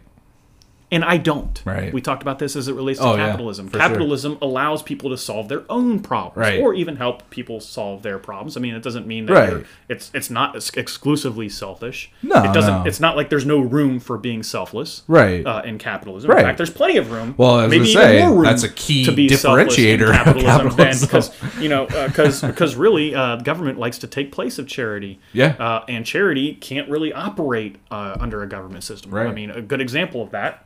And 0.94 1.04
I 1.04 1.18
don't. 1.18 1.62
Right. 1.66 1.92
We 1.92 2.02
talked 2.02 2.22
about 2.22 2.38
this 2.40 2.56
as 2.56 2.68
it 2.68 2.76
relates 2.76 3.00
to 3.00 3.06
Oh, 3.06 3.16
yeah, 3.16 3.28
capitalism. 3.30 3.70
sure. 3.70 3.80
Capitalism 3.80 4.38
allows 4.42 4.84
people 4.84 5.10
to 5.10 5.18
solve 5.18 5.50
their 5.50 5.64
own 5.70 6.00
problems, 6.02 6.38
Right. 6.38 6.60
or 6.62 6.74
even 6.76 6.98
help 6.98 7.30
people 7.32 7.60
solve 7.60 8.04
their 8.04 8.20
problems. 8.20 8.56
I 8.56 8.60
mean, 8.60 8.76
it 8.76 8.84
doesn't 8.84 9.08
mean 9.08 9.26
that 9.26 9.34
Right. 9.34 9.66
it's 9.90 10.12
it's 10.14 10.30
not 10.30 10.56
exclusively 10.78 11.50
selfish. 11.50 12.12
No, 12.22 12.36
it 12.44 12.54
doesn't. 12.54 12.84
no. 12.84 12.84
It's 12.86 13.00
not 13.00 13.18
like 13.18 13.30
there's 13.30 13.46
no 13.46 13.60
room 13.60 14.00
for 14.00 14.18
being 14.18 14.44
selfless, 14.44 15.02
Right. 15.08 15.46
Uh, 15.46 15.64
in 15.66 15.80
capitalism, 15.80 16.30
Right. 16.30 16.40
in 16.42 16.46
fact, 16.46 16.58
there's 16.58 16.70
plenty 16.70 16.98
of 16.98 17.12
room. 17.12 17.34
Well, 17.38 17.56
I 17.56 17.64
was 17.64 17.72
maybe 17.72 17.92
gonna 17.94 18.06
even 18.06 18.20
say, 18.22 18.28
more 18.28 18.36
room 18.36 18.44
that's 18.44 18.64
a 18.64 18.70
key 18.70 19.04
to 19.06 19.12
be 19.12 19.24
in 19.26 19.30
differentiator 19.34 20.10
of 20.10 20.14
capitalism, 20.16 20.70
capitalism. 20.70 21.08
because 21.08 21.32
you 21.60 21.70
know 21.70 21.88
because 21.88 22.42
because 22.42 22.76
really 22.76 23.16
uh, 23.16 23.38
government 23.38 23.80
likes 23.80 23.98
to 23.98 24.08
take 24.08 24.32
place 24.32 24.60
of 24.60 24.68
charity. 24.68 25.20
Yeah. 25.34 25.56
Uh, 25.60 25.84
and 25.90 26.06
charity 26.06 26.54
can't 26.54 26.88
really 26.88 27.12
operate 27.12 27.78
uh, 27.90 28.16
under 28.20 28.44
a 28.44 28.48
government 28.48 28.84
system. 28.84 29.10
Right. 29.12 29.26
I 29.28 29.32
mean, 29.34 29.50
a 29.50 29.62
good 29.62 29.82
example 29.82 30.22
of 30.22 30.30
that 30.32 30.66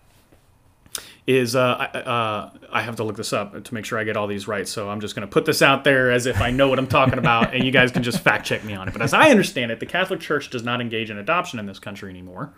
is 1.28 1.58
uh, 1.58 1.90
I, 1.94 1.98
uh, 2.00 2.50
I 2.72 2.82
have 2.82 2.96
to 2.96 3.04
look 3.04 3.18
this 3.18 3.34
up 3.34 3.62
to 3.62 3.74
make 3.74 3.84
sure 3.84 4.00
I 4.00 4.06
get 4.06 4.16
all 4.16 4.28
these 4.28 4.48
right. 4.48 4.66
So 4.68 4.90
I'm 4.90 5.02
just 5.02 5.14
going 5.14 5.28
to 5.28 5.32
put 5.32 5.46
this 5.46 5.62
out 5.62 5.84
there 5.84 6.10
as 6.10 6.26
if 6.26 6.42
I 6.42 6.52
know 6.52 6.70
what 6.70 6.80
I'm 6.80 6.88
talking 6.88 7.20
about, 7.20 7.54
and 7.54 7.66
you 7.66 7.72
guys 7.72 7.92
can 7.92 8.02
just 8.02 8.22
fact 8.22 8.46
check 8.46 8.64
me 8.64 8.74
on 8.74 8.88
it. 8.88 8.94
But 8.94 9.02
as 9.02 9.14
I 9.14 9.30
understand 9.30 9.72
it, 9.72 9.82
the 9.82 9.86
Catholic 9.86 10.22
Church 10.22 10.50
does 10.50 10.64
not 10.64 10.80
engage 10.80 11.10
in 11.12 11.18
adoption 11.18 11.60
in 11.60 11.66
this 11.66 11.80
country 11.80 12.10
anymore. 12.10 12.54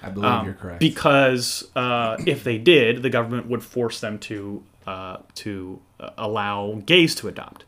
I 0.00 0.10
believe 0.10 0.30
Um, 0.30 0.44
you're 0.46 0.54
correct. 0.54 0.78
Because 0.78 1.68
uh, 1.74 2.16
if 2.24 2.44
they 2.44 2.56
did, 2.56 3.02
the 3.02 3.10
government 3.10 3.48
would 3.48 3.64
force 3.64 3.98
them 3.98 4.18
to 4.20 4.62
uh, 4.86 5.16
to 5.34 5.80
uh, 5.98 6.10
allow 6.16 6.80
gays 6.86 7.16
to 7.16 7.26
adopt. 7.28 7.64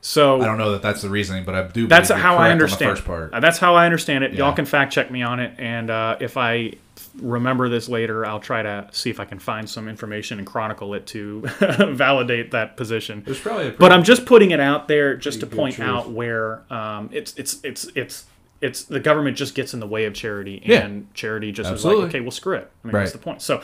So. 0.00 0.40
I 0.40 0.44
don't 0.44 0.58
know 0.58 0.72
that 0.72 0.82
that's 0.82 1.02
the 1.02 1.08
reasoning, 1.10 1.44
but 1.44 1.54
I 1.54 1.62
do. 1.66 1.86
that's 1.86 2.10
how 2.10 2.36
I 2.36 2.50
understand. 2.50 2.90
the 2.92 2.94
first 2.96 3.06
part. 3.06 3.32
Uh, 3.32 3.40
That's 3.40 3.58
how 3.58 3.74
I 3.74 3.84
understand 3.84 4.24
it. 4.24 4.32
Y'all 4.34 4.52
can 4.52 4.64
fact 4.64 4.92
check 4.92 5.10
me 5.10 5.22
on 5.22 5.40
it, 5.40 5.54
and 5.58 5.90
uh, 5.90 6.16
if 6.20 6.36
I 6.36 6.74
remember 7.20 7.68
this 7.68 7.88
later, 7.88 8.24
I'll 8.24 8.38
try 8.40 8.62
to 8.62 8.88
see 8.92 9.10
if 9.10 9.18
I 9.18 9.24
can 9.24 9.38
find 9.40 9.68
some 9.68 9.88
information 9.88 10.38
and 10.38 10.46
chronicle 10.46 10.94
it 10.94 11.06
to 11.08 11.40
validate 11.94 12.52
that 12.52 12.76
position. 12.76 13.22
There's 13.24 13.40
probably 13.40 13.70
But 13.70 13.90
I'm 13.92 14.04
just 14.04 14.24
putting 14.24 14.52
it 14.52 14.60
out 14.60 14.86
there 14.88 15.16
just 15.16 15.40
to 15.40 15.46
point 15.46 15.74
truth. 15.76 15.88
out 15.88 16.10
where 16.10 16.62
um, 16.72 17.10
it's 17.12 17.34
it's 17.36 17.58
it's 17.64 17.86
it's 17.96 18.24
it's 18.60 18.84
the 18.84 19.00
government 19.00 19.36
just 19.36 19.54
gets 19.54 19.74
in 19.74 19.80
the 19.80 19.86
way 19.86 20.04
of 20.04 20.14
charity, 20.14 20.62
Yeah. 20.64 20.80
and 20.84 21.12
charity 21.14 21.50
just 21.52 21.70
Absolutely. 21.70 22.02
is 22.02 22.04
like, 22.06 22.14
okay, 22.16 22.20
well, 22.20 22.30
screw 22.30 22.56
it. 22.56 22.70
I 22.84 22.86
mean, 22.86 22.94
Right. 22.94 23.00
what's 23.02 23.12
the 23.12 23.18
point? 23.18 23.42
So, 23.42 23.62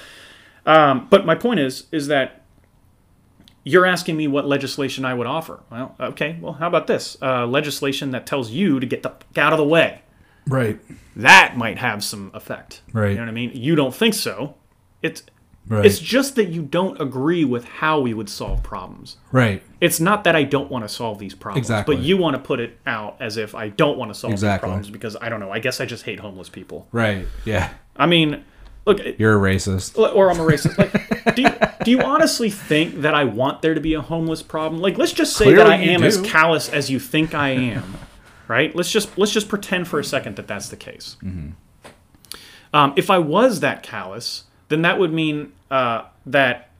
um, 0.66 1.06
but 1.10 1.26
my 1.26 1.34
point 1.34 1.60
is, 1.60 1.86
is 1.92 2.06
that 2.08 2.42
you're 3.64 3.86
asking 3.86 4.16
me 4.16 4.28
what 4.28 4.46
legislation 4.46 5.04
I 5.04 5.14
would 5.14 5.26
offer. 5.26 5.60
Well, 5.70 5.96
okay, 5.98 6.36
well, 6.40 6.52
how 6.52 6.68
about 6.68 6.86
this 6.86 7.16
uh, 7.22 7.46
legislation 7.46 8.10
that 8.12 8.26
tells 8.26 8.50
you 8.50 8.78
to 8.78 8.86
get 8.86 9.02
the 9.02 9.10
f- 9.10 9.38
out 9.38 9.52
of 9.52 9.58
the 9.58 9.64
way? 9.66 10.02
right. 10.46 10.78
That 11.16 11.56
might 11.56 11.78
have 11.78 12.02
some 12.02 12.30
effect. 12.34 12.82
Right. 12.92 13.10
You 13.10 13.14
know 13.16 13.22
what 13.22 13.28
I 13.28 13.32
mean? 13.32 13.52
You 13.54 13.76
don't 13.76 13.94
think 13.94 14.14
so. 14.14 14.56
It's 15.02 15.22
Right. 15.66 15.86
it's 15.86 15.98
just 15.98 16.34
that 16.36 16.50
you 16.50 16.60
don't 16.60 17.00
agree 17.00 17.42
with 17.46 17.64
how 17.64 17.98
we 17.98 18.12
would 18.12 18.28
solve 18.28 18.62
problems. 18.62 19.16
right. 19.32 19.62
It's 19.80 19.98
not 19.98 20.24
that 20.24 20.36
I 20.36 20.42
don't 20.42 20.70
want 20.70 20.84
to 20.84 20.88
solve 20.90 21.18
these 21.18 21.34
problems, 21.34 21.64
Exactly. 21.66 21.96
but 21.96 22.04
you 22.04 22.18
want 22.18 22.36
to 22.36 22.42
put 22.42 22.60
it 22.60 22.78
out 22.86 23.16
as 23.20 23.38
if 23.38 23.54
I 23.54 23.70
don't 23.70 23.96
want 23.96 24.12
to 24.12 24.14
solve 24.18 24.32
Exactly. 24.34 24.66
these 24.66 24.72
problems 24.72 24.90
because 24.90 25.16
I 25.22 25.30
don't 25.30 25.40
know. 25.40 25.50
I 25.50 25.60
guess 25.60 25.80
I 25.80 25.86
just 25.86 26.02
hate 26.04 26.20
homeless 26.20 26.50
people. 26.50 26.86
Right. 26.92 27.26
Yeah. 27.46 27.72
I 27.96 28.04
mean, 28.04 28.44
look, 28.84 28.98
You're 29.18 29.38
a 29.38 29.54
racist. 29.54 29.96
or 29.98 30.30
I'm 30.30 30.38
a 30.38 30.42
racist. 30.44 30.76
Like, 30.76 31.34
do 31.34 31.40
you, 31.42 31.48
do 31.82 31.90
you 31.90 32.00
honestly 32.00 32.50
think 32.50 33.00
that 33.02 33.14
I 33.14 33.24
want 33.24 33.62
there 33.62 33.74
to 33.74 33.80
be 33.80 33.94
a 33.94 34.00
homeless 34.00 34.42
problem? 34.42 34.80
Like, 34.80 34.98
let's 34.98 35.12
just 35.12 35.36
say 35.36 35.54
that 35.54 35.66
I 35.66 35.76
Clearly 35.76 35.94
am 35.94 36.02
as 36.04 36.20
callous 36.20 36.68
as 36.68 36.90
you 36.90 36.98
think 36.98 37.34
I 37.34 37.50
am, 37.50 37.98
right? 38.48 38.74
Let's 38.74 38.90
just 38.90 39.16
let's 39.18 39.32
just 39.32 39.48
pretend 39.48 39.88
for 39.88 39.98
a 39.98 40.04
second 40.04 40.36
that 40.36 40.46
that's 40.46 40.68
the 40.68 40.76
case. 40.76 41.16
Mm-hmm. 41.22 41.50
Um, 42.74 42.92
if 42.96 43.08
I 43.10 43.18
was 43.18 43.60
that 43.60 43.82
callous, 43.82 44.44
then 44.68 44.82
that 44.82 44.98
would 44.98 45.12
mean 45.12 45.52
uh, 45.70 46.04
that 46.26 46.70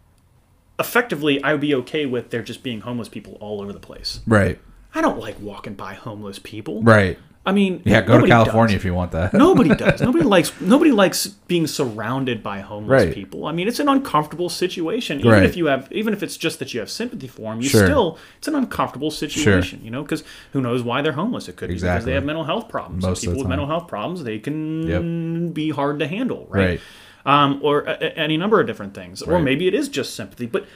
effectively 0.79 1.43
I 1.43 1.53
would 1.53 1.61
be 1.61 1.75
okay 1.77 2.07
with 2.07 2.31
there 2.31 2.43
just 2.43 2.63
being 2.63 2.81
homeless 2.81 3.09
people 3.09 3.37
all 3.41 3.61
over 3.61 3.73
the 3.73 3.81
place. 3.81 4.21
Right. 4.27 4.59
I 4.95 5.01
don't 5.01 5.19
like 5.19 5.41
walking 5.41 5.75
by 5.75 5.95
homeless 5.95 6.39
people. 6.39 6.83
Right. 6.83 7.19
I 7.47 7.53
mean, 7.53 7.83
Yeah. 7.85 8.01
Go 8.01 8.19
to 8.21 8.27
California 8.27 8.75
does. 8.75 8.81
if 8.81 8.85
you 8.87 8.95
want 8.95 9.13
that. 9.13 9.35
Nobody 9.35 9.75
does. 9.75 10.01
Nobody 10.01 10.25
likes. 10.25 10.59
Nobody 10.63 10.93
likes 10.93 11.27
being 11.27 11.67
surrounded 11.67 12.43
by 12.43 12.61
homeless 12.61 13.05
Right. 13.05 13.15
people. 13.15 13.47
I 13.47 13.53
mean, 13.53 13.69
it's 13.69 13.79
an 13.81 13.89
uncomfortable 13.89 14.49
situation. 14.49 15.19
Even 15.21 15.31
Right. 15.33 15.43
if 15.45 15.55
you 15.55 15.67
have, 15.67 15.89
even 15.93 16.15
if 16.15 16.23
it's 16.23 16.39
just 16.39 16.59
that 16.61 16.73
you 16.73 16.81
have 16.81 16.89
sympathy 16.91 17.29
for 17.29 17.53
them, 17.53 17.61
you 17.61 17.69
Sure. 17.69 17.85
still 17.85 18.19
it's 18.39 18.49
an 18.49 18.55
uncomfortable 18.55 19.11
situation. 19.11 19.81
You 19.85 19.91
know, 19.91 20.03
because 20.03 20.25
who 20.55 20.63
knows 20.63 20.83
why 20.83 21.03
they're 21.03 21.13
homeless? 21.13 21.49
It 21.49 21.57
could 21.57 21.69
be 21.69 21.75
because 21.75 22.07
they 22.07 22.15
have 22.15 22.25
mental 22.25 22.45
health 22.45 22.69
problems. 22.69 23.05
Most 23.05 23.23
and 23.25 23.33
people 23.33 23.43
with 23.43 23.49
mental 23.51 23.67
health 23.67 23.89
problems, 23.89 24.25
they 24.25 24.39
can 24.39 25.53
be 25.53 25.69
hard 25.71 25.99
to 25.99 26.07
handle, 26.07 26.47
right? 26.49 26.65
Right. 26.67 26.81
Um, 27.27 27.61
or 27.63 27.81
a, 27.83 27.93
a- 28.01 28.19
any 28.19 28.37
number 28.39 28.61
of 28.61 28.67
different 28.67 28.95
things. 28.95 29.21
Or 29.23 29.39
maybe 29.41 29.67
it 29.67 29.75
is 29.75 29.89
just 29.89 30.15
sympathy, 30.15 30.47
but 30.47 30.67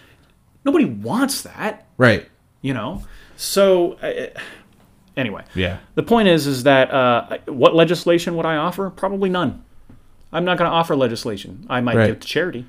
nobody 0.65 0.85
wants 0.85 1.43
that. 1.43 1.87
Right. 1.97 2.27
You 2.61 2.75
know, 2.75 3.05
so. 3.37 3.93
Uh, 4.03 4.39
anyway, 5.19 5.43
Yeah. 5.55 5.79
the 5.95 6.03
point 6.03 6.29
is, 6.29 6.47
is 6.47 6.63
that 6.63 6.91
uh, 6.91 7.39
what 7.47 7.75
legislation 7.75 8.37
would 8.37 8.47
I 8.47 8.57
offer? 8.57 8.89
Probably 8.91 9.29
none. 9.29 9.63
I'm 10.33 10.45
not 10.45 10.57
going 10.59 10.71
to 10.71 10.75
offer 10.75 10.97
legislation. 10.97 11.67
I 11.69 11.81
might 11.81 11.97
Right. 11.97 12.07
give 12.07 12.21
to 12.21 12.27
charity, 12.27 12.65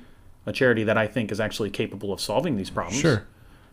a 0.46 0.52
charity 0.52 0.84
that 0.84 0.98
I 0.98 1.06
think 1.06 1.30
is 1.32 1.40
actually 1.40 1.70
capable 1.70 2.12
of 2.12 2.20
solving 2.20 2.56
these 2.56 2.70
problems. 2.70 3.00
Sure. 3.00 3.24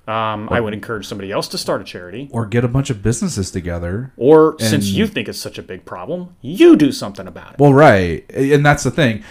Um, 0.08 0.48
I 0.50 0.62
would 0.62 0.74
encourage 0.74 1.06
somebody 1.06 1.34
else 1.34 1.50
to 1.50 1.58
start 1.58 1.82
a 1.82 1.84
charity. 1.84 2.30
Or 2.32 2.46
get 2.46 2.63
a 2.63 2.70
bunch 2.70 2.90
of 2.90 3.04
businesses 3.04 3.52
together. 3.52 4.13
Or 4.16 4.56
since 4.60 4.86
you 4.88 5.06
think 5.06 5.28
it's 5.28 5.38
such 5.40 5.58
a 5.58 5.62
big 5.62 5.84
problem, 5.84 6.30
you 6.42 6.78
do 6.78 6.94
something 6.94 7.28
about 7.28 7.54
it. 7.56 7.60
Well, 7.60 7.74
right. 7.74 8.24
And 8.34 8.66
that's 8.66 8.84
the 8.84 8.92
thing. 8.92 9.24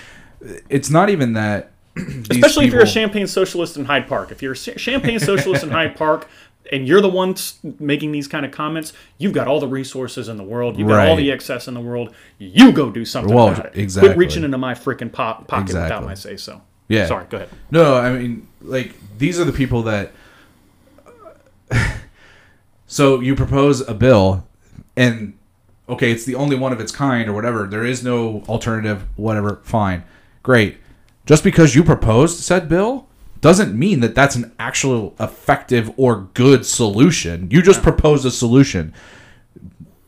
It's 0.69 0.91
not 0.91 1.09
even 1.09 1.33
that. 1.33 1.71
Especially 2.31 2.67
if 2.67 2.75
you're 2.75 2.83
a 2.83 2.87
champagne 2.87 3.27
socialist 3.27 3.79
in 3.79 3.87
Hyde 3.87 4.07
Park. 4.07 4.31
If 4.31 4.43
you're 4.43 4.53
a 4.53 4.57
champagne 4.57 5.19
socialist 5.19 5.65
in 5.65 5.71
Hyde 5.71 5.97
Park 5.97 6.29
and 6.73 6.87
you're 6.87 7.01
the 7.01 7.09
one 7.09 7.35
making 7.79 8.13
these 8.13 8.27
kind 8.29 8.45
of 8.45 8.53
comments, 8.53 8.93
you've 9.19 9.33
got 9.33 9.47
all 9.49 9.61
the 9.61 9.69
resources 9.69 10.29
in 10.29 10.37
the 10.37 10.43
world. 10.43 10.79
You've 10.79 10.89
got 10.89 11.09
all 11.09 11.17
the 11.17 11.31
excess 11.31 11.69
in 11.69 11.75
the 11.75 11.81
world. 11.81 12.15
You 12.39 12.73
go 12.73 12.91
do 12.91 13.05
something 13.05 13.35
Well, 13.35 13.49
about 13.49 13.67
it. 13.67 13.77
exactly. 13.77 14.09
Quit 14.11 14.19
reaching 14.19 14.45
into 14.45 14.59
my 14.59 14.75
freaking 14.75 15.13
po- 15.13 15.45
pocket 15.47 15.75
without 15.75 16.05
my 16.05 16.15
say 16.15 16.37
so. 16.37 16.63
Yeah. 16.89 17.07
Sorry, 17.07 17.27
go 17.29 17.39
ahead. 17.39 17.49
No, 17.71 17.97
I 17.97 18.13
mean, 18.13 18.47
like 18.63 18.95
these 19.19 19.39
are 19.41 19.45
the 19.45 19.53
people 19.53 19.83
that. 19.83 20.13
so 22.87 23.21
you 23.21 23.35
propose 23.35 23.81
a 23.81 23.95
bill, 23.95 24.47
and 24.97 25.35
okay, 25.89 26.11
it's 26.13 26.25
the 26.25 26.35
only 26.35 26.57
one 26.57 26.73
of 26.73 26.81
its 26.81 26.93
kind 26.93 27.29
or 27.29 27.33
whatever. 27.33 27.67
There 27.67 27.85
is 27.85 28.05
no 28.05 28.43
alternative. 28.49 29.05
Whatever. 29.17 29.61
Fine, 29.65 30.05
great. 30.43 30.79
Just 31.25 31.43
because 31.43 31.75
you 31.75 31.83
proposed 31.83 32.39
said 32.39 32.69
bill 32.69 33.09
doesn't 33.41 33.79
mean 33.79 34.01
that 34.01 34.15
that's 34.15 34.37
an 34.37 34.53
actual 34.59 35.15
effective 35.21 35.91
or 35.97 36.29
good 36.35 36.65
solution. 36.67 37.49
You 37.51 37.63
just 37.63 37.83
propose 37.83 38.25
a 38.25 38.31
solution. 38.31 38.93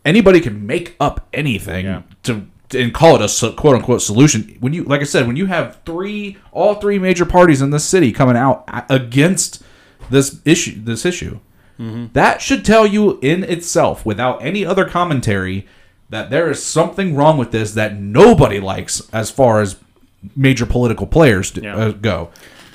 Anybody 0.05 0.41
can 0.41 0.67
make 0.67 0.97
up 1.01 1.27
anything 1.33 1.87
Yeah. 1.87 2.03
to 2.25 2.47
and 2.75 2.93
call 2.93 3.19
it 3.21 3.23
a 3.43 3.53
quote 3.53 3.77
unquote 3.77 4.03
solution. 4.03 4.57
When 4.61 4.75
you, 4.75 4.85
like 4.85 5.01
I 5.01 5.05
said, 5.05 5.27
when 5.27 5.37
you 5.37 5.47
have 5.47 5.79
three, 5.87 6.37
all 6.53 6.75
three 6.75 6.99
major 6.99 7.25
parties 7.25 7.63
in 7.63 7.71
this 7.71 7.85
city 7.85 8.13
coming 8.13 8.37
out 8.37 8.65
against 8.91 9.63
this 10.11 10.41
issue, 10.45 10.75
this 10.85 11.07
issue, 11.07 11.39
that 11.79 12.43
should 12.43 12.65
tell 12.65 12.87
you 12.87 13.19
in 13.23 13.43
itself, 13.45 14.05
without 14.05 14.45
any 14.45 14.67
other 14.67 14.85
commentary, 14.85 15.67
that 16.11 16.29
there 16.29 16.51
is 16.51 16.63
something 16.63 17.15
wrong 17.15 17.39
with 17.39 17.53
this 17.53 17.73
that 17.73 17.99
nobody 17.99 18.59
likes 18.61 19.09
as 19.13 19.31
far 19.31 19.61
as 19.63 19.77
major 20.37 20.67
political 20.67 21.07
players 21.07 21.53
Yeah. 21.57 21.75
uh, 21.77 21.91
go. 21.93 22.29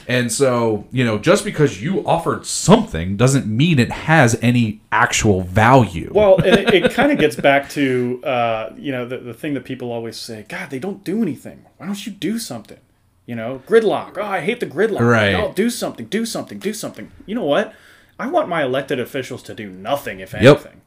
And 0.08 0.32
so, 0.32 0.86
you 0.92 1.06
know, 1.06 1.18
just 1.18 1.46
because 1.46 1.82
you 1.82 2.06
offered 2.06 2.46
something 2.46 3.16
doesn't 3.18 3.48
mean 3.48 3.80
it 3.80 3.92
has 3.92 4.38
any 4.42 4.82
actual 4.92 5.42
value. 5.42 6.12
Well, 6.14 6.38
and 6.38 6.60
it, 6.60 6.74
it 6.74 6.92
kind 6.94 7.12
of 7.12 7.18
gets 7.20 7.36
back 7.36 7.70
to 7.72 8.22
uh, 8.24 8.74
you 8.78 8.92
know 8.92 9.06
the, 9.08 9.18
the 9.18 9.34
thing 9.34 9.54
that 9.54 9.64
people 9.64 9.92
always 9.92 10.18
say, 10.18 10.46
God, 10.50 10.70
they 10.70 10.80
don't 10.80 11.04
do 11.04 11.22
anything. 11.22 11.66
Why 11.78 11.86
don't 11.86 12.06
you 12.06 12.12
do 12.12 12.38
something? 12.40 12.80
You 13.26 13.36
know, 13.36 13.62
gridlock. 13.68 14.18
Oh, 14.18 14.24
I 14.24 14.42
hate 14.42 14.60
the 14.60 14.66
gridlock. 14.66 15.00
Right. 15.00 15.34
Oh, 15.34 15.54
do 15.56 15.70
something. 15.70 16.08
Do 16.08 16.26
something. 16.26 16.60
Do 16.60 16.74
something. 16.74 17.10
You 17.26 17.36
know 17.36 17.46
what? 17.46 17.74
I 18.20 18.28
want 18.28 18.50
my 18.50 18.64
elected 18.64 19.00
officials 19.00 19.42
to 19.44 19.54
do 19.56 19.70
nothing, 19.70 20.20
if 20.20 20.34
Yep. 20.34 20.44
anything. 20.44 20.82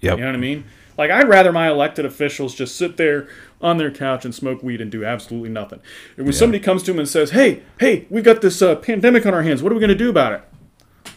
yep. 0.00 0.18
You 0.18 0.24
know 0.24 0.28
what 0.30 0.36
I 0.36 0.38
mean? 0.38 0.64
Like 0.98 1.10
I'd 1.10 1.28
rather 1.28 1.52
my 1.52 1.68
elected 1.70 2.04
officials 2.04 2.54
just 2.54 2.76
sit 2.76 2.96
there 2.96 3.28
on 3.62 3.78
their 3.78 3.90
couch 3.90 4.24
and 4.24 4.34
smoke 4.34 4.62
weed 4.62 4.80
and 4.80 4.90
do 4.90 5.04
absolutely 5.04 5.48
nothing. 5.48 5.80
And 6.16 6.26
when 6.26 6.32
somebody 6.34 6.58
comes 6.62 6.82
to 6.82 6.90
them 6.92 6.98
and 6.98 7.08
says, 7.08 7.30
"Hey, 7.30 7.62
hey, 7.80 8.06
we've 8.10 8.24
got 8.24 8.40
this 8.42 8.60
uh, 8.60 8.74
pandemic 8.76 9.24
on 9.24 9.32
our 9.32 9.42
hands. 9.42 9.62
What 9.62 9.70
are 9.72 9.76
we 9.76 9.80
going 9.80 9.88
to 9.88 9.94
do 9.94 10.10
about 10.10 10.32
it?" 10.32 10.42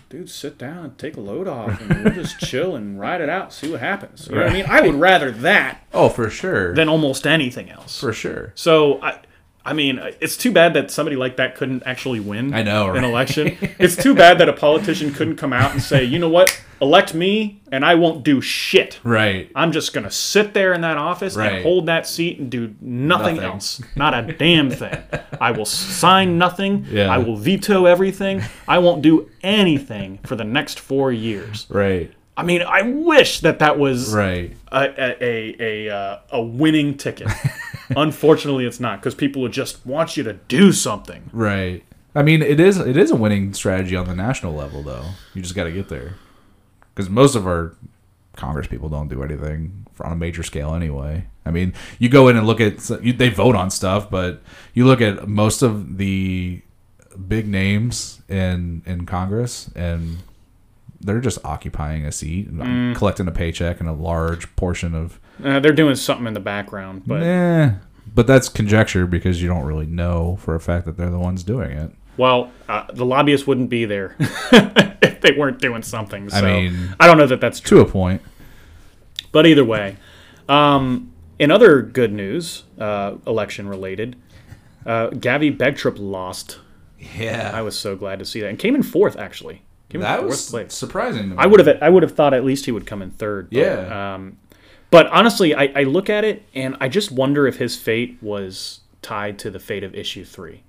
Dude, 0.10 0.30
sit 0.30 0.58
down 0.58 0.84
and 0.86 0.98
take 0.98 1.16
a 1.16 1.22
load 1.22 1.48
off, 1.48 1.80
and 1.82 2.04
we'll 2.04 2.14
just 2.14 2.38
chill 2.48 2.76
and 2.76 3.00
ride 3.00 3.22
it 3.22 3.30
out, 3.30 3.54
see 3.54 3.72
what 3.72 3.80
happens. 3.80 4.28
You 4.28 4.36
know 4.36 4.42
what 4.44 4.50
I 4.52 4.54
mean? 4.54 4.66
I 4.68 4.82
would 4.82 4.96
rather 4.96 5.32
that 5.32 5.88
Oh, 5.94 6.10
for 6.10 6.30
sure. 6.30 6.74
than 6.76 6.90
almost 6.90 7.26
anything 7.26 7.70
else. 7.70 7.98
for 7.98 8.12
sure. 8.12 8.52
So 8.56 9.02
I, 9.02 9.20
I 9.64 9.74
mean, 9.74 10.00
it's 10.20 10.36
too 10.38 10.52
bad 10.52 10.74
that 10.74 10.90
somebody 10.90 11.16
like 11.16 11.36
that 11.38 11.56
couldn't 11.56 11.84
actually 11.86 12.20
win. 12.20 12.54
I 12.54 12.64
know, 12.64 12.90
an 12.96 13.04
election. 13.04 13.58
it's 13.80 13.96
too 13.96 14.16
bad 14.16 14.40
that 14.40 14.50
a 14.50 14.54
politician 14.54 15.14
couldn't 15.14 15.36
come 15.36 15.54
out 15.54 15.72
and 15.72 15.82
say, 15.82 16.04
you 16.04 16.18
know 16.18 16.30
what, 16.30 16.60
elect 16.82 17.14
me, 17.14 17.62
and 17.72 17.86
I 17.86 17.94
won't 17.94 18.24
do 18.24 18.42
shit. 18.42 19.00
Right. 19.04 19.52
I'm 19.56 19.72
just 19.72 19.94
gonna 19.94 20.10
sit 20.10 20.56
there 20.56 20.74
in 20.74 20.82
that 20.82 20.98
office 20.98 21.36
Right. 21.36 21.54
and 21.54 21.64
hold 21.64 21.86
that 21.86 22.08
seat 22.08 22.40
and 22.40 22.50
do 22.50 22.74
nothing, 22.82 23.36
Nothing. 23.36 23.40
else. 23.52 23.82
Not 23.96 24.16
a 24.16 24.34
damn 24.34 24.72
thing. 24.72 24.98
I 25.40 25.52
will 25.52 25.66
sign 25.66 26.40
nothing. 26.40 26.88
Yeah. 26.90 27.14
I 27.14 27.20
will 27.20 27.38
veto 27.38 27.86
everything. 27.86 28.42
I 28.68 28.80
won't 28.80 29.04
do 29.04 29.30
anything 29.44 30.20
for 30.26 30.36
the 30.36 30.44
next 30.44 30.80
four 30.80 31.12
years. 31.12 31.68
Right. 31.70 32.12
I 32.38 32.44
mean, 32.44 32.62
I 32.62 32.82
wish 32.84 33.42
that 33.42 33.60
that 33.60 33.78
was 33.78 34.14
Right. 34.14 34.56
a 34.72 34.84
a 34.84 35.24
a 35.24 35.56
a, 35.90 35.96
uh, 35.96 36.20
a 36.32 36.42
winning 36.42 36.98
ticket. 36.98 37.28
Unfortunately, 37.96 38.66
it's 38.66 38.80
not 38.80 39.00
because 39.00 39.16
people 39.16 39.42
would 39.42 39.52
just 39.52 39.86
want 39.86 40.16
you 40.18 40.24
to 40.24 40.34
do 40.48 40.72
something. 40.72 41.30
Right. 41.34 41.84
I 42.16 42.24
mean, 42.24 42.42
it 42.42 42.60
is 42.60 42.78
it 42.78 42.98
is 42.98 43.12
a 43.12 43.16
winning 43.16 43.54
strategy 43.54 43.96
on 43.96 44.06
the 44.08 44.16
national 44.16 44.54
level, 44.54 44.82
though. 44.84 45.06
You 45.34 45.42
just 45.42 45.56
got 45.56 45.66
to 45.66 45.72
get 45.72 45.90
there, 45.90 46.16
because 46.96 47.10
most 47.10 47.36
of 47.36 47.46
our 47.46 47.76
Congress 48.36 48.68
people 48.68 48.90
don't 48.90 49.10
do 49.10 49.24
anything 49.24 49.86
on 50.00 50.12
a 50.12 50.16
major 50.16 50.42
scale 50.44 50.74
anyway. 50.74 51.26
I 51.46 51.52
mean, 51.52 51.74
you 52.00 52.08
go 52.10 52.28
in 52.28 52.38
and 52.38 52.48
look 52.48 52.62
at 52.62 52.90
you- 53.04 53.14
they 53.14 53.30
vote 53.30 53.56
on 53.56 53.70
stuff, 53.70 54.10
but 54.10 54.42
you 54.74 54.86
look 54.86 55.02
at 55.02 55.28
most 55.28 55.62
of 55.62 55.98
the 55.98 56.62
big 57.28 57.48
names 57.48 58.22
in 58.30 58.84
in 58.86 59.06
Congress, 59.06 59.70
and 59.76 60.20
they're 61.02 61.20
just 61.20 61.44
occupying 61.44 62.06
a 62.06 62.12
seat, 62.12 62.48
and 62.48 62.96
collecting 62.96 63.28
a 63.28 63.32
paycheck 63.32 63.80
and 63.80 63.90
a 63.90 63.94
large 63.94 64.56
portion 64.56 64.94
of 64.96 65.20
Uh, 65.44 65.60
they're 65.60 65.74
doing 65.74 65.96
something 65.96 66.28
in 66.28 66.34
the 66.34 66.40
background, 66.40 67.04
but 67.06 67.24
Eh, 67.24 67.72
but 68.14 68.28
that's 68.28 68.50
conjecture 68.50 69.08
because 69.08 69.42
you 69.42 69.48
don't 69.48 69.66
really 69.66 69.86
know 69.88 70.38
for 70.42 70.54
a 70.56 70.60
fact 70.60 70.86
that 70.86 70.98
they're 70.98 71.10
the 71.10 71.20
ones 71.20 71.44
doing 71.44 71.72
it. 71.72 71.92
Well, 72.18 72.52
uh, 72.70 72.86
the 72.94 73.06
lobbyists 73.06 73.48
wouldn't 73.48 73.70
be 73.70 73.86
there 73.86 74.16
if 74.20 75.22
they 75.22 75.32
weren't 75.32 75.60
doing 75.60 75.82
something. 75.82 76.30
So 76.30 76.38
I, 76.38 76.42
mean- 76.42 76.96
I 77.00 77.08
don't 77.08 77.18
know 77.18 77.28
that 77.28 77.42
that's 77.42 77.60
true. 77.60 77.84
To 77.84 77.90
a 77.90 77.92
point. 77.92 78.22
But 79.32 79.46
either 79.48 79.64
way, 79.64 79.96
um, 80.50 81.12
in 81.40 81.52
other 81.52 81.82
good 81.82 82.12
news, 82.12 82.64
uh, 82.78 83.16
election 83.26 83.68
related, 83.68 84.18
uh, 84.86 85.10
Gavi 85.12 85.56
Begtrup 85.58 85.96
lost. 85.98 86.60
Yeah. 87.18 87.50
I 87.54 87.62
was 87.62 87.78
so 87.78 87.96
glad 87.96 88.20
to 88.20 88.26
see 88.26 88.42
that, 88.42 88.50
and 88.50 88.60
came 88.60 88.76
in 88.76 88.84
fourth 88.84 89.18
actually. 89.18 89.62
Came 89.92 90.02
in 90.02 90.08
that 90.08 90.20
fourth 90.20 90.30
was 90.30 90.50
place. 90.50 90.74
surprising 90.74 91.24
to 91.24 91.28
me. 91.30 91.36
I 91.38 91.46
would 91.46 91.60
have 91.66 91.78
I 91.84 91.90
would 91.90 92.04
have 92.04 92.14
thought 92.16 92.34
at 92.34 92.46
least 92.46 92.66
he 92.66 92.72
would 92.72 92.86
come 92.88 93.02
in 93.02 93.12
third. 93.12 93.50
but, 93.50 93.58
Yeah. 93.58 94.14
Um, 94.16 94.38
but 94.90 95.08
honestly, 95.08 95.54
I, 95.54 95.72
I 95.76 95.84
look 95.84 96.10
at 96.10 96.24
it 96.24 96.44
and 96.54 96.76
I 96.82 96.88
just 96.90 97.12
wonder 97.12 97.48
if 97.48 97.58
his 97.58 97.76
fate 97.78 98.18
was 98.22 98.82
tied 99.02 99.38
to 99.40 99.50
the 99.52 99.60
fate 99.60 99.84
of 99.84 99.94
issue 99.96 100.24
three. 100.26 100.64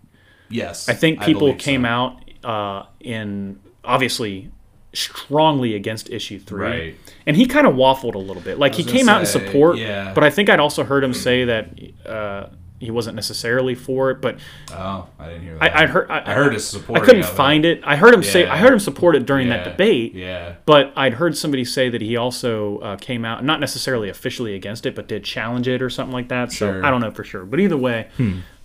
Yes. 0.49 0.89
I 0.89 0.95
think 0.95 1.21
people 1.23 1.41
believe 1.49 1.59
came 1.59 1.83
so. 1.83 1.89
out 1.89 2.25
uh, 2.45 2.87
in 3.01 3.59
obviously 3.85 4.51
strongly 4.93 5.75
against 5.75 6.11
issue 6.11 6.39
three, 6.39 6.61
Right. 6.67 6.97
and 7.27 7.37
he 7.37 7.47
kind 7.47 7.67
of 7.67 7.75
waffled 7.75 8.15
a 8.15 8.19
little 8.19 8.43
bit. 8.43 8.59
Like 8.59 8.75
he 8.75 8.85
came 8.85 9.09
out 9.09 9.21
in 9.21 9.27
support, 9.27 9.79
yeah. 9.79 10.13
but 10.15 10.23
I 10.23 10.31
think 10.31 10.51
I'd 10.51 10.61
also 10.61 10.85
heard 10.85 11.03
him 11.03 11.15
say 11.15 11.45
that 11.47 11.71
uh, 12.07 12.47
he 12.83 12.91
wasn't 12.91 13.17
necessarily 13.17 13.75
for 13.75 14.11
it. 14.11 14.21
But 14.21 14.39
Oh, 14.73 15.09
I 15.19 15.29
didn't 15.29 15.43
hear 15.43 15.59
that. 15.59 15.77
I, 15.77 15.83
I 15.83 15.87
heard 15.87 16.11
I, 16.11 16.23
I 16.31 16.35
heard 16.35 16.53
his 16.53 16.67
support. 16.69 17.01
I 17.01 17.05
couldn't 17.05 17.25
find 17.25 17.65
it. 17.65 17.81
I 17.85 17.97
heard 17.97 18.13
him 18.13 18.23
say 18.23 18.47
I 18.47 18.59
heard 18.59 18.73
him 18.73 18.79
support 18.81 19.17
it 19.17 19.25
during 19.25 19.49
Yeah. 19.49 19.57
that 19.59 19.71
debate. 19.71 20.15
Yeah. 20.15 20.55
But 20.67 20.93
I'd 20.97 21.15
heard 21.15 21.37
somebody 21.37 21.65
say 21.65 21.89
that 21.89 22.01
he 22.03 22.17
also 22.17 22.79
uh, 22.79 22.97
came 22.97 23.25
out, 23.25 23.45
not 23.45 23.61
necessarily 23.61 24.09
officially 24.09 24.55
against 24.55 24.85
it, 24.85 24.95
but 24.95 25.09
did 25.09 25.25
challenge 25.25 25.69
it 25.69 25.81
or 25.81 25.89
something 25.89 26.13
like 26.13 26.29
that. 26.29 26.51
So 26.53 26.67
Sure. 26.73 26.81
Hmm. 26.81 26.85
I 26.85 26.91
don't 26.91 27.01
know 27.01 27.11
for 27.11 27.25
sure. 27.25 27.45
But 27.45 27.61
either 27.61 27.77
way, 27.77 28.09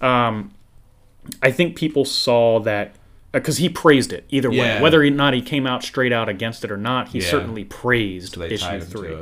um, 0.01 0.51
I 1.41 1.51
think 1.51 1.75
people 1.75 2.05
saw 2.05 2.59
that 2.61 2.95
because 3.31 3.57
he 3.57 3.69
praised 3.69 4.13
it 4.13 4.25
either 4.29 4.49
way. 4.49 4.81
Whether 4.81 5.01
or 5.03 5.09
not 5.09 5.33
he 5.33 5.41
came 5.41 5.67
out 5.67 5.83
straight 5.83 6.11
out 6.13 6.27
against 6.29 6.63
it 6.63 6.71
or 6.71 6.77
not, 6.77 7.09
he 7.09 7.19
Yeah. 7.19 7.25
certainly 7.29 7.65
praised 7.65 8.35
So 8.35 8.41
issue 8.43 8.79
three. 8.79 9.15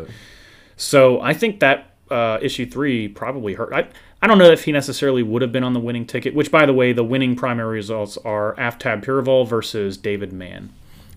So 0.78 1.20
I 1.22 1.34
think 1.34 1.60
that 1.60 1.92
uh, 2.12 2.38
issue 2.42 2.66
three 2.70 3.08
probably 3.08 3.54
hurt. 3.56 3.74
I, 3.74 3.88
I 4.22 4.28
don't 4.28 4.38
know 4.38 4.50
if 4.50 4.64
he 4.64 4.72
necessarily 4.72 5.22
would 5.24 5.42
have 5.42 5.52
been 5.52 5.64
on 5.64 5.74
the 5.74 5.80
winning 5.80 6.06
ticket, 6.06 6.34
which, 6.34 6.50
by 6.52 6.66
the 6.66 6.74
way, 6.74 6.94
the 6.94 7.04
winning 7.04 7.36
primary 7.36 7.76
results 7.76 8.18
are 8.26 8.56
Aftab 8.56 9.04
Pureval 9.04 9.48
versus 9.48 9.98
David 9.98 10.34
Mann, 10.34 10.72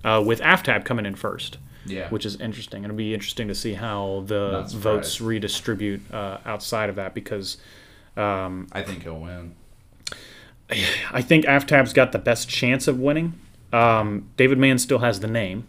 uh, 0.05 0.23
with 0.25 0.41
Aftab 0.41 0.85
coming 0.85 1.07
in 1.07 1.15
first, 1.15 1.57
Yeah. 1.87 2.09
which 2.11 2.27
is 2.27 2.39
interesting. 2.41 2.85
It'll 2.85 2.97
be 2.97 3.15
interesting 3.15 3.49
to 3.49 3.55
see 3.55 3.75
how 3.75 4.25
the 4.27 4.65
votes 4.75 5.21
redistribute 5.21 6.03
uh, 6.13 6.39
outside 6.45 6.91
of 6.91 6.97
that 6.97 7.15
because 7.15 7.57
I 8.17 8.83
think 8.85 9.05
he'll 9.05 9.21
win. 9.21 9.55
I 11.13 11.23
think 11.23 11.47
Aftab's 11.47 11.95
got 11.95 12.13
the 12.13 12.19
best 12.19 12.49
chance 12.49 12.89
of 12.89 12.99
winning. 13.01 13.35
Um, 13.73 14.29
David 14.37 14.59
Mann 14.59 14.79
still 14.79 14.99
has 14.99 15.21
the 15.21 15.27
name, 15.29 15.65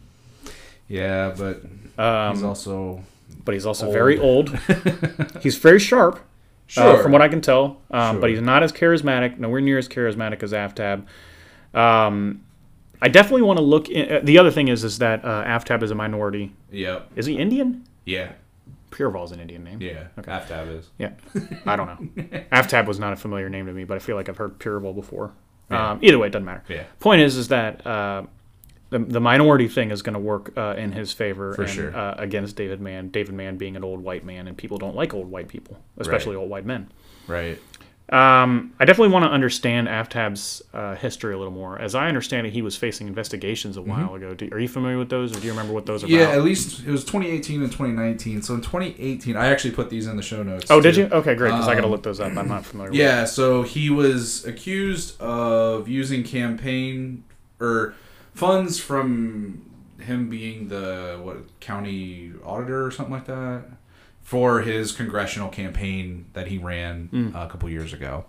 Yeah, 0.89 1.34
but 1.38 1.62
Um, 2.02 2.34
he's 2.36 2.44
also 2.44 3.04
but 3.46 3.54
he's 3.54 3.65
also 3.65 3.86
Old. 3.86 3.94
very 3.94 4.18
old. 4.20 4.58
he's 5.42 5.56
very 5.58 5.80
sharp. 5.80 6.20
Uh, 6.78 7.02
from 7.02 7.12
what 7.12 7.22
I 7.22 7.28
can 7.28 7.42
tell. 7.42 7.82
Um, 7.92 8.16
Sure. 8.16 8.22
But 8.22 8.30
he's 8.30 8.42
not 8.42 8.64
as 8.64 8.72
charismatic, 8.72 9.38
nowhere 9.40 9.62
near 9.62 9.78
as 9.78 9.88
charismatic 9.88 10.44
as 10.44 10.52
Aftab. 10.54 11.06
Um, 11.74 12.44
I 13.02 13.08
definitely 13.08 13.44
want 13.44 13.58
to 13.58 13.64
look. 13.64 13.90
In, 13.90 14.12
uh, 14.12 14.20
the 14.24 14.38
other 14.38 14.52
thing 14.52 14.68
is, 14.68 14.84
is 14.84 15.00
that 15.00 15.24
uh, 15.24 15.44
Aftab 15.46 15.84
is 15.84 15.92
a 15.92 15.96
minority. 15.96 16.54
Yep. 16.72 17.12
Is 17.16 17.26
he 17.26 17.38
Indian? 17.38 17.86
Yeah. 18.06 18.34
Pureval's 18.92 19.32
an 19.32 19.40
Indian 19.40 19.64
name. 19.64 19.82
Yeah. 19.82 20.08
Okay. 20.18 20.32
Aftab 20.32 20.76
is. 20.78 20.90
Yeah. 20.98 21.12
I 21.66 21.76
don't 21.76 21.88
know. 21.88 22.24
Aftab 22.52 22.88
was 22.88 23.00
not 23.00 23.14
a 23.14 23.16
familiar 23.16 23.50
name 23.50 23.68
to 23.68 23.72
me, 23.74 23.84
but 23.84 23.96
I 23.96 24.00
feel 24.00 24.16
like 24.16 24.30
I've 24.30 24.38
heard 24.38 24.60
Pureval 24.60 24.96
before. 24.96 25.32
Yeah. 25.70 25.92
Um, 25.92 26.00
either 26.02 26.18
way, 26.18 26.28
it 26.28 26.32
doesn't 26.32 26.46
matter. 26.46 26.64
Yeah. 26.68 26.84
Point 27.00 27.22
is, 27.22 27.38
is 27.38 27.48
that 27.50 27.86
uh, 27.86 28.24
the, 28.89 28.99
the 28.99 29.19
minority 29.19 29.67
thing 29.67 29.91
is 29.91 30.02
going 30.02 30.13
to 30.13 30.19
work 30.19 30.52
uh, 30.58 30.75
in 30.78 30.91
his 30.91 31.13
favor 31.13 31.54
and, 31.54 31.69
sure. 31.69 31.95
uh, 31.95 32.15
against 32.17 32.56
David 32.56 32.82
Mann. 32.82 33.10
David 33.10 33.36
Mann 33.36 33.58
being 33.58 33.75
an 33.75 33.84
old 33.84 34.02
white 34.02 34.23
man, 34.25 34.47
and 34.47 34.58
people 34.58 34.78
don't 34.78 34.95
like 34.95 35.13
old 35.13 35.30
white 35.30 35.47
people, 35.47 35.78
especially 35.97 36.36
old 36.36 36.49
white 36.49 36.65
men. 36.65 36.89
Right. 37.28 37.60
Um, 38.12 38.73
I 38.80 38.86
definitely 38.86 39.13
want 39.13 39.25
to 39.25 39.30
understand 39.30 39.88
Aftab's 39.88 40.63
uh, 40.73 40.95
history 40.95 41.36
a 41.36 41.38
little 41.38 41.54
more. 41.54 41.78
As 41.80 41.93
I 41.93 42.08
understand 42.08 42.47
it, 42.47 42.54
he 42.54 42.63
was 42.63 42.75
facing 42.75 43.08
investigations 43.08 43.78
a 43.78 43.84
while 43.84 44.15
ago. 44.15 44.34
Do, 44.34 44.49
are 44.52 44.58
you 44.60 44.67
familiar 44.67 44.97
with 44.97 45.10
those, 45.10 45.32
or 45.38 45.39
do 45.39 45.45
you 45.45 45.52
remember 45.52 45.73
what 45.73 45.86
those 45.86 46.04
are 46.04 46.08
Mm-hmm. 46.08 46.15
Yeah, 46.15 46.21
about? 46.23 46.38
at 46.39 46.43
least 46.43 46.80
it 46.88 46.89
was 46.89 47.04
2018 47.06 47.62
and 47.62 47.71
2019. 47.71 48.41
So 48.41 48.56
in 48.56 48.62
2018, 48.62 49.38
I 49.38 49.49
actually 49.52 49.75
put 49.75 49.91
these 49.91 50.08
in 50.08 50.17
the 50.17 50.23
show 50.23 50.41
notes. 50.41 50.71
oh, 50.71 50.82
did 50.82 50.95
too. 50.95 51.02
you? 51.02 51.08
Okay, 51.10 51.36
great. 51.36 51.49
Because 51.52 51.67
I 51.67 51.75
got 51.75 51.82
to 51.82 51.86
Um, 51.86 51.91
look 51.91 52.02
those 52.02 52.19
up. 52.19 52.36
I'm 52.36 52.47
not 52.47 52.65
familiar. 52.65 52.89
with 52.89 52.99
Yeah, 52.99 53.25
so 53.25 53.62
he 53.62 53.91
was 53.91 54.43
accused 54.43 55.21
of 55.21 55.88
using 55.88 56.23
campaign 56.23 57.23
or 57.60 57.93
funds 58.39 58.80
from 58.80 59.65
him 59.99 60.30
being 60.30 60.69
the 60.69 61.19
what 61.21 61.60
county 61.60 62.32
auditor 62.43 62.86
or 62.86 62.89
something 62.89 63.13
like 63.13 63.25
that 63.25 63.65
for 64.21 64.62
his 64.62 64.93
congressional 64.93 65.49
campaign 65.49 66.25
that 66.34 66.47
he 66.47 66.58
ran 66.58 67.10
uh, 67.36 67.45
a 67.45 67.49
couple 67.49 67.69
years 67.69 67.91
ago. 67.91 68.23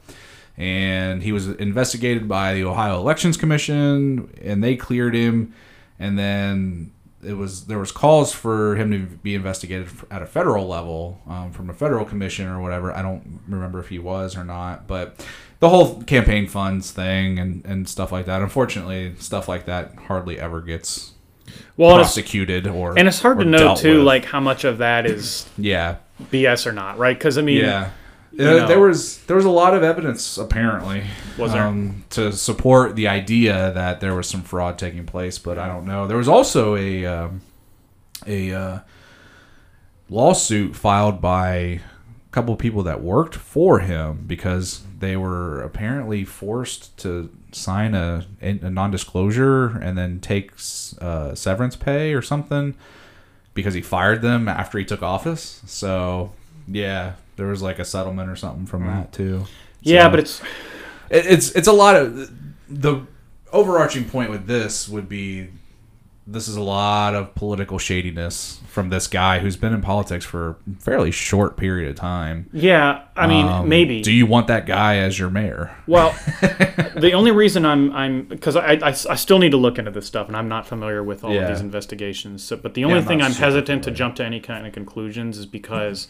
And 0.56 1.22
he 1.22 1.30
was 1.30 1.46
investigated 1.46 2.26
by 2.28 2.54
the 2.54 2.64
Ohio 2.64 2.98
Elections 2.98 3.36
Commission 3.36 4.34
and 4.42 4.64
they 4.64 4.74
cleared 4.74 5.14
him 5.14 5.54
and 5.98 6.18
then 6.18 6.92
it 7.22 7.34
was 7.34 7.66
there 7.66 7.78
was 7.78 7.92
calls 7.92 8.32
for 8.32 8.76
him 8.76 8.90
to 8.90 8.98
be 9.18 9.34
investigated 9.34 9.88
at 10.10 10.22
a 10.22 10.26
federal 10.26 10.66
level 10.66 11.20
um, 11.28 11.52
from 11.52 11.70
a 11.70 11.74
federal 11.74 12.04
commission 12.04 12.48
or 12.48 12.60
whatever. 12.60 12.92
I 12.92 13.02
don't 13.02 13.40
remember 13.46 13.78
if 13.78 13.88
he 13.88 13.98
was 13.98 14.36
or 14.36 14.44
not, 14.44 14.86
but 14.86 15.24
the 15.60 15.68
whole 15.68 16.02
campaign 16.02 16.46
funds 16.48 16.90
thing 16.90 17.38
and, 17.38 17.64
and 17.64 17.88
stuff 17.88 18.10
like 18.12 18.26
that. 18.26 18.42
Unfortunately, 18.42 19.14
stuff 19.18 19.48
like 19.48 19.66
that 19.66 19.94
hardly 20.08 20.38
ever 20.40 20.60
gets 20.60 21.12
Well, 21.76 21.96
prosecuted 21.96 22.66
or 22.66 22.98
and 22.98 23.06
it's 23.06 23.20
hard 23.20 23.38
to 23.38 23.44
know 23.44 23.74
too, 23.76 23.98
with. 23.98 24.06
like 24.06 24.24
how 24.24 24.40
much 24.40 24.64
of 24.64 24.78
that 24.78 25.06
is 25.06 25.48
yeah, 25.58 25.96
BS 26.32 26.66
or 26.66 26.72
not, 26.72 26.98
right? 26.98 27.16
Because 27.16 27.38
I 27.38 27.42
mean, 27.42 27.58
yeah. 27.64 27.90
Uh, 28.32 28.42
know. 28.44 28.66
there 28.68 28.78
was 28.78 29.18
there 29.24 29.34
was 29.34 29.44
a 29.44 29.50
lot 29.50 29.74
of 29.74 29.82
evidence 29.82 30.38
apparently 30.38 31.02
Was 31.36 31.52
there? 31.52 31.64
um, 31.64 32.04
to 32.10 32.32
support 32.32 32.94
the 32.94 33.08
idea 33.08 33.72
that 33.72 34.00
there 34.00 34.14
was 34.14 34.28
some 34.28 34.42
fraud 34.42 34.78
taking 34.78 35.04
place, 35.04 35.36
but 35.38 35.58
I 35.58 35.66
don't 35.66 35.84
know. 35.84 36.06
There 36.06 36.16
was 36.16 36.28
also 36.28 36.76
a 36.76 37.04
um, 37.06 37.40
a 38.28 38.52
uh, 38.52 38.78
lawsuit 40.08 40.76
filed 40.76 41.20
by 41.20 41.52
a 41.54 41.80
couple 42.30 42.52
of 42.54 42.60
people 42.60 42.82
that 42.84 43.02
worked 43.02 43.34
for 43.34 43.80
him 43.80 44.24
because 44.26 44.82
they 45.00 45.16
were 45.16 45.62
apparently 45.62 46.24
forced 46.24 46.96
to 46.98 47.30
sign 47.52 47.94
a, 47.94 48.24
a 48.40 48.70
non-disclosure 48.70 49.78
and 49.78 49.98
then 49.98 50.20
take 50.20 50.52
uh, 51.00 51.34
severance 51.34 51.74
pay 51.76 52.14
or 52.14 52.22
something 52.22 52.74
because 53.54 53.74
he 53.74 53.80
fired 53.82 54.22
them 54.22 54.46
after 54.48 54.78
he 54.78 54.84
took 54.84 55.02
office. 55.02 55.60
So 55.66 56.32
yeah, 56.68 57.14
there 57.36 57.46
was 57.46 57.60
like 57.62 57.78
a 57.78 57.84
settlement 57.84 58.30
or 58.30 58.36
something 58.36 58.66
from 58.66 58.86
that 58.86 59.12
too. 59.12 59.46
yeah, 59.82 60.08
but 60.08 60.20
it's 60.20 60.40
it- 61.10 61.26
it's 61.26 61.50
it's 61.52 61.68
a 61.68 61.72
lot 61.72 61.96
of 61.96 62.30
the 62.68 63.00
overarching 63.52 64.04
point 64.08 64.30
with 64.30 64.46
this 64.46 64.88
would 64.88 65.08
be 65.08 65.48
this 66.32 66.46
is 66.48 66.56
a 66.56 66.62
lot 66.62 67.14
of 67.14 67.34
political 67.34 67.78
shadiness 67.78 68.60
from 68.68 68.88
this 68.88 69.06
guy 69.08 69.40
who's 69.40 69.56
been 69.56 69.72
in 69.74 69.80
politics 69.80 70.24
for 70.24 70.50
a 70.50 70.56
fairly 70.78 71.10
short 71.10 71.56
period 71.56 71.90
of 71.90 71.96
time. 71.96 72.48
yeah. 72.52 73.02
I 73.16 73.26
mean, 73.26 73.46
Um, 73.46 73.68
maybe. 73.68 74.00
Do 74.00 74.12
you 74.12 74.26
want 74.26 74.46
that 74.46 74.64
guy 74.64 74.96
as 74.98 75.18
your 75.18 75.28
mayor? 75.30 75.76
Well, 75.86 76.12
the 76.96 77.12
only 77.14 77.32
reason 77.32 77.66
I'm 77.66 77.92
I'm 77.92 78.22
because 78.24 78.56
I, 78.56 78.74
I, 78.74 78.88
I 78.88 78.92
still 79.16 79.38
need 79.38 79.50
to 79.50 79.56
look 79.56 79.78
into 79.78 79.90
this 79.90 80.06
stuff, 80.06 80.28
and 80.28 80.36
I'm 80.36 80.48
not 80.48 80.66
familiar 80.66 81.02
with 81.02 81.24
all 81.24 81.34
Yeah. 81.34 81.42
of 81.42 81.48
these 81.48 81.60
investigations. 81.60 82.42
So, 82.44 82.56
but 82.56 82.74
the 82.74 82.84
only 82.84 82.98
I'm 82.98 83.04
thing 83.04 83.20
I'm 83.22 83.32
hesitant 83.32 83.84
to 83.84 83.90
jump 83.90 84.14
to 84.16 84.24
any 84.24 84.40
kind 84.40 84.66
of 84.66 84.72
conclusions 84.72 85.36
is 85.36 85.46
because 85.46 86.08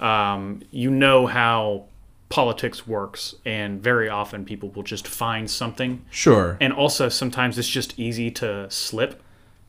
um, 0.00 0.60
you 0.70 0.90
know 0.90 1.26
how 1.26 1.84
politics 2.28 2.86
works, 2.86 3.34
and 3.44 3.82
very 3.82 4.08
often 4.08 4.44
people 4.44 4.70
will 4.70 4.82
just 4.82 5.06
find 5.06 5.50
something, 5.50 6.02
Sure. 6.10 6.56
and 6.60 6.72
also 6.72 7.08
sometimes 7.08 7.58
it's 7.58 7.68
just 7.68 7.98
easy 7.98 8.30
to 8.30 8.68
slip 8.70 9.22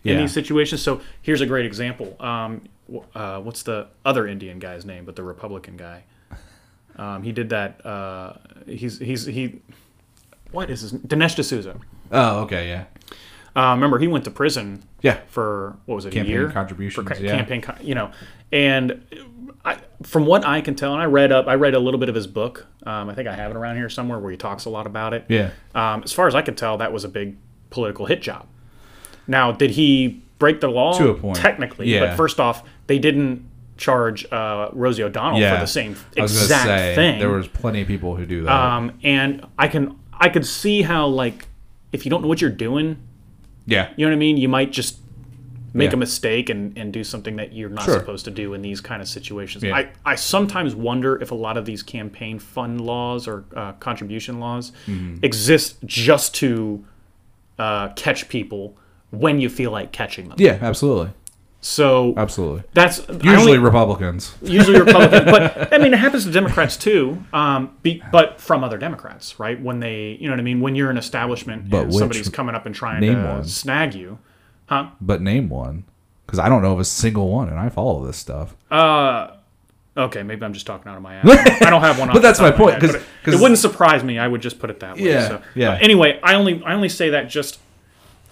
in 0.03 0.17
these 0.17 0.33
situations. 0.33 0.81
So 0.81 1.01
here's 1.21 1.41
a 1.41 1.45
great 1.45 1.65
example. 1.65 2.15
Um, 2.19 2.61
uh, 3.15 3.39
what's 3.39 3.63
the 3.63 3.87
other 4.05 4.27
Indian 4.27 4.59
guy's 4.59 4.85
name, 4.85 5.05
but 5.05 5.15
the 5.15 5.23
Republican 5.23 5.77
guy? 5.77 6.03
Um, 6.97 7.23
he 7.23 7.31
did 7.31 7.49
that. 7.49 7.83
Uh, 7.85 8.33
he's 8.67 8.99
he's 8.99 9.25
he. 9.25 9.61
What 10.51 10.69
is 10.69 10.81
his 10.81 10.93
Dinesh 10.93 11.35
D'Souza? 11.35 11.77
Oh, 12.11 12.41
okay, 12.41 12.67
yeah. 12.67 12.83
Uh, 13.55 13.73
remember, 13.73 13.97
he 13.99 14.07
went 14.07 14.23
to 14.25 14.31
prison 14.31 14.83
Yeah. 15.01 15.19
for 15.27 15.75
what 15.85 15.95
was 15.95 16.05
it? 16.05 16.11
Campaign 16.13 16.31
a 16.31 16.39
year 16.39 16.49
contributions, 16.51 17.07
For 17.07 17.13
ca- 17.15 17.21
yeah. 17.21 17.35
campaign, 17.35 17.61
con- 17.61 17.77
you 17.81 17.93
know, 17.95 18.11
and 18.51 19.03
I, 19.65 19.77
from 20.03 20.25
what 20.25 20.43
I 20.45 20.61
can 20.61 20.75
tell, 20.75 20.91
and 20.93 21.01
I 21.01 21.05
read 21.05 21.31
up, 21.31 21.47
I 21.47 21.53
read 21.55 21.73
a 21.75 21.79
little 21.79 21.99
bit 21.99 22.09
of 22.09 22.15
his 22.15 22.25
book. 22.27 22.65
Um, 22.85 23.09
I 23.09 23.15
think 23.15 23.27
I 23.27 23.33
have 23.35 23.51
it 23.51 23.57
around 23.57 23.77
here 23.77 23.89
somewhere 23.89 24.19
where 24.19 24.31
he 24.31 24.37
talks 24.37 24.65
a 24.65 24.69
lot 24.69 24.85
about 24.87 25.13
it. 25.13 25.25
Yeah. 25.29 25.51
Um, 25.75 26.01
as 26.03 26.11
far 26.11 26.27
as 26.27 26.35
I 26.35 26.41
can 26.41 26.55
tell, 26.55 26.77
that 26.79 26.91
was 26.91 27.03
a 27.03 27.09
big 27.09 27.37
political 27.69 28.05
hit 28.07 28.21
job. 28.21 28.45
Now, 29.27 29.51
did 29.51 29.71
he 29.71 30.21
break 30.39 30.59
the 30.61 30.67
law? 30.67 30.97
To 30.97 31.09
a 31.09 31.13
point. 31.13 31.37
technically. 31.37 31.87
Yeah. 31.89 32.07
But 32.07 32.17
first 32.17 32.39
off, 32.39 32.63
they 32.87 32.99
didn't 32.99 33.49
charge 33.77 34.25
uh, 34.31 34.69
Rosie 34.73 35.03
O'Donnell 35.03 35.39
Yeah. 35.39 35.55
for 35.55 35.61
the 35.61 35.67
same 35.67 35.95
exact 36.15 36.65
say 36.65 36.95
thing. 36.95 37.19
there 37.19 37.29
was 37.29 37.47
plenty 37.47 37.81
of 37.81 37.87
people 37.87 38.15
who 38.15 38.25
do 38.25 38.43
that. 38.43 38.51
um, 38.51 38.91
and 39.03 39.45
I 39.57 39.67
can 39.67 39.97
I 40.13 40.29
could 40.29 40.45
see 40.45 40.83
how 40.83 41.07
like 41.07 41.47
if 41.91 42.05
you 42.05 42.09
don't 42.11 42.21
know 42.21 42.27
what 42.27 42.39
you're 42.41 42.49
doing, 42.51 42.97
yeah, 43.65 43.89
you 43.95 44.05
know 44.05 44.11
what 44.11 44.15
I 44.15 44.19
mean. 44.19 44.37
You 44.37 44.47
might 44.49 44.71
just 44.71 44.99
make 45.75 45.89
Yeah. 45.89 45.95
a 45.95 45.97
mistake 45.97 46.49
and, 46.51 46.77
and 46.77 46.93
do 46.93 47.03
something 47.03 47.35
that 47.37 47.51
you're 47.53 47.69
not 47.69 47.85
Sure. 47.85 47.95
supposed 47.99 48.25
to 48.25 48.31
do 48.31 48.53
in 48.53 48.61
these 48.61 48.79
kind 48.79 49.01
of 49.01 49.07
situations. 49.07 49.63
Yeah. 49.63 49.75
I, 49.75 49.89
I 50.05 50.15
sometimes 50.15 50.75
wonder 50.75 51.19
if 51.19 51.31
a 51.31 51.35
lot 51.35 51.57
of 51.57 51.65
these 51.65 51.81
campaign 51.81 52.37
fund 52.37 52.79
laws 52.79 53.27
or 53.27 53.43
uh, 53.55 53.71
contribution 53.73 54.39
laws 54.39 54.71
Mm-hmm. 54.85 55.17
exist 55.25 55.77
just 55.85 56.35
to 56.35 56.85
uh, 57.57 57.89
catch 57.95 58.29
people 58.29 58.77
when 59.13 59.39
you 59.39 59.49
feel 59.49 59.71
like 59.71 59.91
catching 59.91 60.27
them. 60.29 60.35
yeah, 60.39 60.57
absolutely, 60.61 61.11
So 61.61 62.13
absolutely. 62.17 62.63
that's 62.73 62.99
Usually 63.07 63.35
only- 63.35 63.57
Republicans. 63.59 64.35
usually 64.41 64.79
Republicans, 64.85 65.25
but 65.31 65.71
I 65.73 65.77
mean 65.77 65.93
it 65.93 65.99
happens 65.99 66.25
to 66.25 66.31
Democrats 66.31 66.75
too. 66.77 67.23
Um, 67.31 67.77
be, 67.81 68.01
but 68.11 68.41
from 68.41 68.63
other 68.63 68.77
Democrats, 68.77 69.39
right? 69.39 69.61
When 69.61 69.79
they, 69.79 70.17
you 70.19 70.27
know 70.27 70.33
what 70.33 70.39
I 70.39 70.43
mean, 70.43 70.59
when 70.61 70.75
you're 70.75 70.89
an 70.89 70.97
establishment 70.97 71.69
But 71.69 71.83
and 71.85 71.93
somebody's 71.93 72.27
coming 72.29 72.55
up 72.55 72.65
and 72.65 72.73
trying 72.75 73.01
to 73.01 73.13
one. 73.15 73.45
snag 73.45 73.93
you, 73.93 74.17
huh? 74.65 74.89
But 74.99 75.21
name 75.21 75.47
one, 75.49 75.85
because 76.25 76.39
I 76.39 76.49
don't 76.49 76.61
know 76.63 76.73
of 76.73 76.79
a 76.79 76.85
single 76.85 77.29
one, 77.29 77.47
and 77.49 77.59
I 77.59 77.69
follow 77.69 78.05
this 78.05 78.17
stuff. 78.17 78.55
Uh, 78.69 79.27
Okay, 79.95 80.23
maybe 80.23 80.43
I'm 80.43 80.53
just 80.53 80.65
talking 80.65 80.89
out 80.91 80.97
of 80.97 81.03
my 81.03 81.13
ass. 81.17 81.61
I 81.61 81.69
don't 81.69 81.81
have 81.81 81.99
one. 81.99 82.09
But 82.13 82.23
that's 82.23 82.39
my 82.39 82.49
point, 82.49 82.71
head, 82.73 82.81
'cause- 82.81 83.03
but 83.23 83.31
it, 83.31 83.35
it 83.35 83.39
wouldn't 83.39 83.59
surprise 83.59 84.03
me. 84.03 84.17
I 84.17 84.27
would 84.27 84.41
just 84.41 84.57
put 84.57 84.71
it 84.71 84.79
that 84.79 84.95
way. 84.95 85.03
Yeah, 85.03 85.27
so. 85.27 85.41
yeah. 85.53 85.73
Uh, 85.73 85.77
anyway, 85.81 86.19
I 86.23 86.33
only 86.33 86.63
I 86.65 86.73
only 86.73 86.89
say 86.89 87.11
that 87.11 87.29
just. 87.29 87.59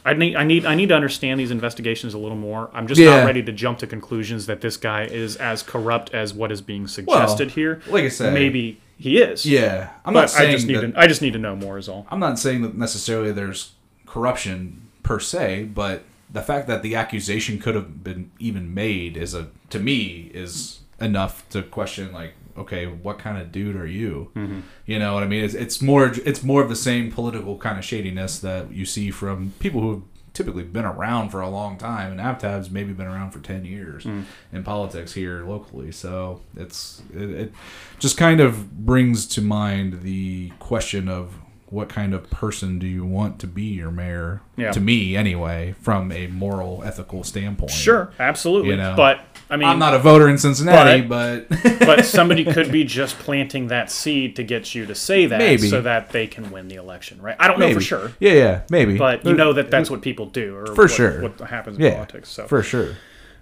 I 0.06 0.14
need 0.14 0.36
I 0.36 0.44
need 0.44 0.66
I 0.66 0.76
need 0.76 0.90
to 0.90 0.96
understand 0.96 1.40
these 1.40 1.52
investigations 1.52 2.14
a 2.14 2.18
little 2.18 2.38
more. 2.38 2.70
I'm 2.74 2.88
just 2.88 3.00
Yeah. 3.00 3.18
not 3.18 3.26
ready 3.26 3.44
to 3.44 3.52
jump 3.52 3.80
to 3.80 3.88
conclusions 3.88 4.46
that 4.48 4.62
this 4.62 4.78
guy 4.78 5.04
is 5.04 5.36
as 5.36 5.62
corrupt 5.64 6.14
as 6.14 6.34
what 6.34 6.52
is 6.52 6.62
being 6.62 6.88
suggested 6.88 7.52
here. 7.52 7.82
like 7.88 8.04
I 8.06 8.10
said- 8.10 8.34
maybe 8.34 8.80
he 8.98 9.18
is. 9.20 9.46
Yeah, 9.46 9.90
I'm 10.06 10.14
not 10.14 10.22
but 10.24 10.30
saying 10.30 10.50
I 10.50 10.54
just 10.54 10.68
need 10.68 10.76
that, 10.78 10.94
to 10.94 11.00
I 11.00 11.08
just 11.08 11.22
need 11.22 11.34
to 11.34 11.40
know 11.40 11.56
more. 11.56 11.78
Is 11.78 11.88
all. 11.90 12.08
I'm 12.10 12.20
not 12.20 12.40
saying 12.40 12.62
that 12.64 12.76
necessarily 12.78 13.32
there's 13.32 13.74
corruption 14.06 14.82
per 15.04 15.20
se, 15.20 15.70
but 15.74 16.04
the 16.32 16.42
fact 16.42 16.68
that 16.68 16.82
the 16.84 16.96
accusation 16.96 17.60
could 17.60 17.76
have 17.76 18.04
been 18.04 18.32
even 18.40 18.74
made 18.74 19.18
is 19.18 19.34
a 19.34 19.48
to 19.70 19.80
me 19.80 20.32
is 20.34 20.80
enough 21.00 21.48
to 21.50 21.62
question 21.64 22.12
like 22.14 22.34
okay 22.58 22.86
what 22.86 23.18
kind 23.20 23.38
of 23.38 23.52
dude 23.52 23.76
are 23.76 23.88
you 23.88 24.32
Mm-hmm. 24.36 24.60
you 24.86 25.00
know 25.00 25.14
what 25.14 25.24
i 25.24 25.28
mean 25.28 25.44
it's, 25.44 25.54
it's 25.54 25.82
more 25.82 26.08
it's 26.26 26.44
more 26.44 26.62
of 26.62 26.70
the 26.70 26.76
same 26.76 27.12
political 27.12 27.58
kind 27.58 27.78
of 27.78 27.86
shadiness 27.86 28.40
that 28.40 28.72
you 28.72 28.86
see 28.86 29.12
from 29.12 29.54
people 29.60 29.82
who 29.82 29.92
have 29.92 30.02
typically 30.34 30.64
been 30.64 30.86
around 30.86 31.30
for 31.30 31.42
a 31.42 31.50
long 31.50 31.78
time 31.78 32.10
and 32.12 32.22
Aftab's 32.22 32.70
maybe 32.72 32.94
been 32.94 33.06
around 33.08 33.32
for 33.32 33.40
10 33.40 33.66
years 33.66 34.06
Mm. 34.06 34.24
in 34.54 34.64
politics 34.64 35.14
here 35.14 35.44
locally 35.46 35.92
so 35.92 36.40
it's 36.56 37.02
it, 37.14 37.30
it 37.30 37.54
just 38.00 38.16
kind 38.18 38.40
of 38.40 38.86
brings 38.86 39.26
to 39.28 39.42
mind 39.42 40.02
the 40.04 40.52
question 40.60 41.10
of 41.10 41.34
what 41.68 41.88
kind 41.88 42.14
of 42.14 42.30
person 42.30 42.80
do 42.80 42.86
you 42.88 43.06
want 43.06 43.40
to 43.40 43.48
be 43.48 43.64
your 43.64 43.92
mayor 43.92 44.42
Yeah. 44.58 44.72
to 44.72 44.80
me 44.82 45.16
anyway 45.18 45.74
from 45.82 46.12
a 46.12 46.28
moral 46.28 46.82
ethical 46.86 47.24
standpoint 47.24 47.72
Sure, 47.72 48.12
absolutely. 48.20 48.72
You 48.72 48.78
know. 48.78 48.94
but 48.96 49.20
I 49.52 49.58
mean, 49.58 49.68
i'm 49.68 49.78
not 49.80 49.94
a 49.94 50.00
voter 50.00 50.30
in 50.30 50.38
cincinnati 50.38 51.02
but, 51.02 51.48
but 51.80 52.06
somebody 52.18 52.46
could 52.46 52.72
be 52.72 52.84
just 53.00 53.20
planting 53.20 53.68
that 53.68 53.92
seed 53.92 54.36
to 54.38 54.44
get 54.44 54.74
you 54.74 54.86
to 54.86 54.96
say 54.96 55.26
that, 55.28 55.40
Maybe. 55.40 55.68
so 55.68 55.82
that 55.82 56.10
they 56.12 56.26
can 56.26 56.50
win 56.52 56.68
the 56.70 56.76
election, 56.76 57.22
right? 57.22 57.36
I 57.40 57.48
don't 57.48 57.60
know 57.60 57.74
for 57.74 57.82
sure, 57.82 58.14
yeah 58.20 58.34
yeah 58.34 58.62
maybe 58.70 58.98
but 58.98 59.26
you 59.26 59.34
know 59.34 59.54
that 59.54 59.70
that's 59.70 59.90
what 59.92 60.02
people 60.02 60.26
do, 60.26 60.56
or 60.56 60.66
For 60.68 60.84
what, 60.86 60.92
sure. 60.92 61.22
what 61.22 61.40
happens 61.50 61.78
in 61.78 61.84
yeah 61.84 61.94
politics. 61.96 62.30
So, 62.30 62.48
for 62.48 62.64
sure 62.64 62.96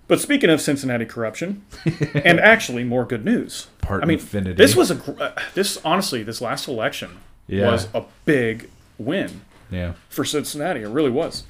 but 0.09 0.19
speaking 0.19 0.49
of 0.49 0.59
Cincinnati 0.59 1.05
corruption, 1.05 1.63
and 2.15 2.39
actually 2.39 2.83
more 2.83 3.05
good 3.05 3.23
news. 3.23 3.67
Part 3.81 4.01
I 4.01 4.07
mean, 4.07 4.17
infinity. 4.17 4.55
this 4.55 4.75
was 4.75 4.89
a 4.89 5.23
uh, 5.23 5.39
this 5.53 5.79
honestly 5.85 6.23
this 6.23 6.41
last 6.41 6.67
election 6.67 7.19
Yeah. 7.45 7.71
was 7.71 7.87
a 7.93 8.03
big 8.25 8.69
win 8.97 9.41
yeah 9.69 9.93
for 10.09 10.25
Cincinnati. 10.25 10.81
It 10.81 10.87
really 10.87 11.11
was. 11.11 11.43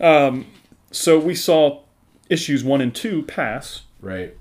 Um, 0.00 0.46
so 0.90 1.20
we 1.20 1.36
saw 1.36 1.82
issues 2.28 2.64
one 2.64 2.80
and 2.80 2.94
two 2.94 3.22
pass, 3.22 3.82
right 4.00 4.34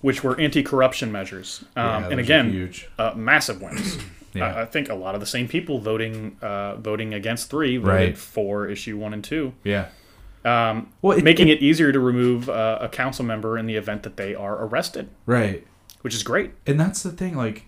which 0.00 0.24
were 0.24 0.38
anti-corruption 0.40 1.12
measures, 1.12 1.62
um, 1.76 2.02
Yeah, 2.04 2.08
and 2.10 2.18
again, 2.20 2.50
huge. 2.50 2.88
uh, 2.98 3.12
massive 3.14 3.60
wins. 3.62 3.98
Yeah. 4.34 4.46
I, 4.56 4.62
I 4.62 4.64
think 4.64 4.88
a 4.88 4.94
lot 4.94 5.14
of 5.14 5.20
the 5.20 5.26
same 5.26 5.46
people 5.46 5.78
voting 5.78 6.38
uh, 6.40 6.76
voting 6.76 7.12
against 7.12 7.50
three 7.50 7.76
voted 7.76 7.86
Right. 7.94 8.16
for 8.18 8.66
issue 8.66 8.96
one 8.96 9.12
and 9.12 9.22
two, 9.22 9.52
yeah 9.62 9.88
um 10.46 10.88
well 11.02 11.18
it, 11.18 11.22
making 11.22 11.48
it 11.48 11.60
easier 11.60 11.92
to 11.92 12.00
remove 12.00 12.48
uh, 12.48 12.78
a 12.80 12.88
council 12.88 13.26
member 13.26 13.58
in 13.58 13.66
the 13.66 13.76
event 13.76 14.02
that 14.04 14.16
they 14.16 14.34
are 14.34 14.64
arrested, 14.64 15.10
right 15.26 15.66
which 16.00 16.14
is 16.14 16.22
great. 16.22 16.52
and 16.66 16.80
that's 16.80 17.02
the 17.02 17.12
thing 17.12 17.36
like 17.36 17.66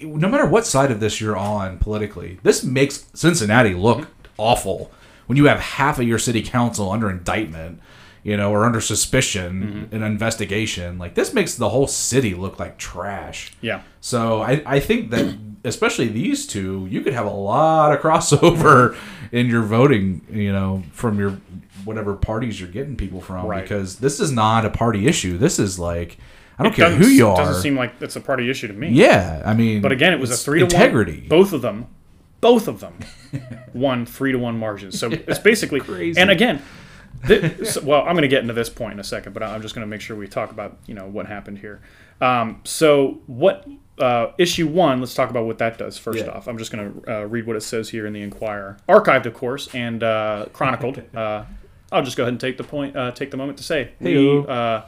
no 0.00 0.28
matter 0.28 0.46
what 0.46 0.64
side 0.64 0.92
of 0.92 1.00
this 1.00 1.20
you're 1.20 1.36
on 1.36 1.78
politically 1.78 2.38
this 2.44 2.62
makes 2.62 3.06
cincinnati 3.12 3.74
look 3.74 4.06
awful 4.38 4.88
when 5.26 5.36
you 5.36 5.46
have 5.46 5.58
half 5.58 5.98
of 5.98 6.06
your 6.06 6.18
city 6.18 6.42
council 6.42 6.92
under 6.92 7.10
indictment 7.10 7.80
you 8.22 8.36
know 8.36 8.50
or 8.52 8.64
under 8.64 8.80
suspicion 8.80 9.86
mm-hmm. 9.90 9.96
an 9.96 10.02
investigation 10.02 10.98
like 10.98 11.14
this 11.14 11.32
makes 11.34 11.56
the 11.56 11.68
whole 11.70 11.86
city 11.86 12.34
look 12.34 12.58
like 12.58 12.78
trash 12.78 13.52
Yeah, 13.60 13.82
so 14.00 14.42
I, 14.42 14.62
I 14.64 14.80
think 14.80 15.10
that 15.10 15.36
especially 15.64 16.08
these 16.08 16.46
two, 16.46 16.86
you 16.90 17.02
could 17.02 17.12
have 17.12 17.26
a 17.26 17.30
lot 17.30 17.92
of 17.92 18.00
crossover 18.02 18.96
in 19.30 19.46
your 19.46 19.62
voting, 19.62 20.26
you 20.30 20.52
know, 20.52 20.82
from 20.92 21.18
your 21.18 21.40
whatever 21.84 22.14
parties 22.14 22.60
you're 22.60 22.70
getting 22.70 22.96
people 22.96 23.20
from 23.20 23.46
Right. 23.46 23.62
because 23.62 23.96
this 23.96 24.20
is 24.20 24.30
not 24.30 24.64
a 24.64 24.70
party 24.70 25.06
issue. 25.06 25.38
This 25.38 25.58
is 25.58 25.78
like 25.78 26.18
I 26.58 26.64
don't 26.64 26.74
care 26.74 26.90
who 26.90 27.06
you 27.06 27.28
are. 27.28 27.34
It 27.34 27.44
doesn't 27.44 27.62
seem 27.62 27.76
like 27.76 27.94
it's 28.00 28.16
a 28.16 28.20
party 28.20 28.48
issue 28.50 28.68
to 28.68 28.74
me. 28.74 28.90
yeah, 28.90 29.42
I 29.44 29.54
mean, 29.54 29.80
But 29.80 29.90
again, 29.92 30.12
it 30.12 30.20
was 30.20 30.30
a 30.30 30.36
three 30.36 30.60
to 30.60 30.66
integrity. 30.66 31.20
one. 31.20 31.28
Both 31.28 31.52
of 31.52 31.62
them, 31.62 31.86
both 32.40 32.68
of 32.68 32.80
them, 32.80 32.98
won 33.72 34.06
three 34.06 34.32
to 34.32 34.38
one 34.38 34.58
margins. 34.58 34.98
So 34.98 35.10
it's 35.10 35.38
basically 35.38 35.80
Crazy. 35.80 36.20
And 36.20 36.30
again, 36.30 36.62
this, 37.24 37.80
well, 37.80 38.00
I'm 38.00 38.12
going 38.14 38.22
to 38.22 38.28
get 38.28 38.42
into 38.42 38.54
this 38.54 38.68
point 38.68 38.94
in 38.94 39.00
a 39.00 39.04
second, 39.04 39.32
but 39.32 39.42
I'm 39.42 39.62
just 39.62 39.74
going 39.74 39.86
to 39.86 39.88
make 39.90 40.00
sure 40.00 40.16
we 40.16 40.28
talk 40.28 40.50
about 40.50 40.76
you 40.86 40.94
know 40.94 41.06
what 41.06 41.26
happened 41.26 41.58
here. 41.58 41.80
Um, 42.20 42.60
so 42.64 43.20
what 43.26 43.66
uh, 43.98 44.32
issue 44.38 44.66
one? 44.68 45.00
Let's 45.00 45.14
talk 45.14 45.30
about 45.30 45.46
what 45.46 45.58
that 45.58 45.78
does 45.78 45.98
first 45.98 46.18
Yeah. 46.20 46.30
off. 46.30 46.46
I'm 46.48 46.58
just 46.58 46.72
going 46.72 47.02
to 47.02 47.12
uh, 47.20 47.24
read 47.24 47.46
what 47.46 47.56
it 47.56 47.62
says 47.62 47.88
here 47.90 48.06
in 48.06 48.12
the 48.12 48.22
Enquirer, 48.22 48.76
archived, 48.88 49.26
of 49.26 49.34
course, 49.34 49.68
and 49.74 50.02
uh, 50.02 50.46
chronicled. 50.52 51.02
uh, 51.14 51.44
I'll 51.90 52.02
just 52.02 52.16
go 52.16 52.22
ahead 52.22 52.32
and 52.32 52.40
take 52.40 52.56
the 52.56 52.64
point, 52.64 52.96
uh, 52.96 53.10
take 53.10 53.30
the 53.30 53.36
moment 53.36 53.58
to 53.58 53.64
say 53.64 53.92
we. 54.00 54.44
Uh, 54.46 54.82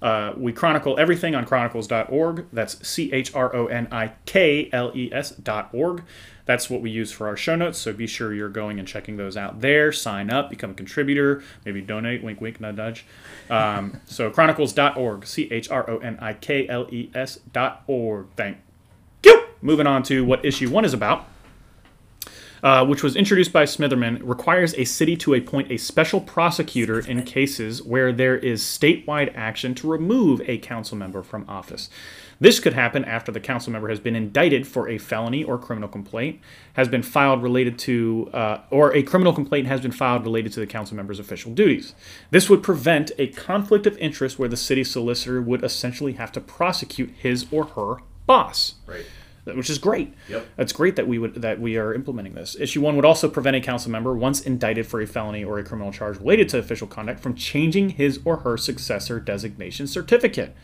uh, 0.00 0.32
we 0.36 0.52
chronicle 0.52 0.96
everything 0.98 1.34
on 1.34 1.44
chronikles.org. 1.44 2.46
That's 2.52 2.86
C 2.86 3.12
H 3.12 3.34
R 3.34 3.54
O 3.54 3.66
N 3.66 3.88
I 3.90 4.12
K 4.26 4.68
L 4.72 4.92
E 4.94 5.10
S 5.12 5.30
dot 5.30 5.70
org. 5.72 6.04
That's 6.48 6.70
what 6.70 6.80
we 6.80 6.88
use 6.88 7.12
for 7.12 7.28
our 7.28 7.36
show 7.36 7.56
notes. 7.56 7.76
So 7.76 7.92
be 7.92 8.06
sure 8.06 8.32
you're 8.32 8.48
going 8.48 8.78
and 8.78 8.88
checking 8.88 9.18
those 9.18 9.36
out 9.36 9.60
there. 9.60 9.92
Sign 9.92 10.30
up, 10.30 10.48
become 10.48 10.70
a 10.70 10.74
contributor, 10.74 11.42
maybe 11.66 11.82
donate. 11.82 12.24
Wink, 12.24 12.40
wink, 12.40 12.58
nudge, 12.58 12.76
nudge. 12.76 13.04
Um, 13.50 14.00
so 14.06 14.30
chronikles.org. 14.30 15.26
C 15.26 15.46
H 15.52 15.70
R 15.70 15.88
O 15.90 15.98
N 15.98 16.16
I 16.22 16.32
K 16.32 16.66
L 16.66 16.86
E 16.90 17.10
S 17.14 17.40
dot 17.52 17.82
org. 17.86 18.28
Thank 18.34 18.56
you. 19.24 19.44
Moving 19.60 19.86
on 19.86 20.02
to 20.04 20.24
what 20.24 20.42
issue 20.42 20.70
one 20.70 20.86
is 20.86 20.94
about 20.94 21.28
uh, 22.62 22.84
which 22.84 23.02
was 23.02 23.16
introduced 23.16 23.52
by 23.52 23.64
Smitherman, 23.64 24.20
requires 24.22 24.74
a 24.74 24.84
city 24.84 25.16
to 25.18 25.34
appoint 25.34 25.70
a 25.70 25.76
special 25.76 26.20
prosecutor 26.20 26.98
in 27.00 27.22
cases 27.22 27.82
where 27.82 28.12
there 28.12 28.36
is 28.36 28.62
statewide 28.62 29.32
action 29.36 29.74
to 29.76 29.88
remove 29.88 30.40
a 30.48 30.58
council 30.58 30.96
member 30.96 31.22
from 31.22 31.44
office. 31.48 31.88
This 32.40 32.60
could 32.60 32.74
happen 32.74 33.04
after 33.04 33.32
the 33.32 33.40
council 33.40 33.72
member 33.72 33.88
has 33.88 33.98
been 33.98 34.14
indicted 34.14 34.66
for 34.66 34.88
a 34.88 34.98
felony 34.98 35.42
or 35.42 35.58
criminal 35.58 35.88
complaint, 35.88 36.40
has 36.74 36.86
been 36.86 37.02
filed 37.02 37.42
related 37.42 37.78
to, 37.80 38.30
uh, 38.32 38.60
or 38.70 38.94
a 38.94 39.02
criminal 39.02 39.32
complaint 39.32 39.66
has 39.66 39.80
been 39.80 39.90
filed 39.90 40.22
related 40.24 40.52
to 40.52 40.60
the 40.60 40.66
council 40.66 40.96
member's 40.96 41.18
official 41.18 41.52
duties. 41.52 41.94
This 42.30 42.48
would 42.48 42.62
prevent 42.62 43.10
a 43.18 43.26
conflict 43.28 43.86
of 43.86 43.98
interest 43.98 44.38
where 44.38 44.48
the 44.48 44.56
city 44.56 44.84
solicitor 44.84 45.42
would 45.42 45.64
essentially 45.64 46.12
have 46.12 46.30
to 46.32 46.40
prosecute 46.40 47.10
his 47.10 47.46
or 47.50 47.64
her 47.64 47.96
boss 48.26 48.74
right. 48.86 49.04
which 49.56 49.70
is 49.70 49.78
great. 49.78 50.14
Yep. 50.28 50.46
That's 50.56 50.72
great 50.72 50.94
that 50.96 51.08
we 51.08 51.18
would 51.18 51.36
that 51.36 51.58
we 51.58 51.76
are 51.76 51.94
implementing 51.94 52.34
this. 52.34 52.56
Issue 52.60 52.82
one 52.82 52.94
would 52.94 53.06
also 53.06 53.28
prevent 53.28 53.56
a 53.56 53.60
council 53.60 53.90
member 53.90 54.14
once 54.14 54.42
indicted 54.42 54.86
for 54.86 55.00
a 55.00 55.06
felony 55.06 55.42
or 55.42 55.58
a 55.58 55.64
criminal 55.64 55.90
charge 55.90 56.18
related 56.18 56.50
to 56.50 56.58
official 56.58 56.86
conduct 56.86 57.20
from 57.20 57.34
changing 57.34 57.90
his 57.90 58.20
or 58.24 58.38
her 58.38 58.56
successor 58.56 59.18
designation 59.18 59.86
certificate. 59.86 60.54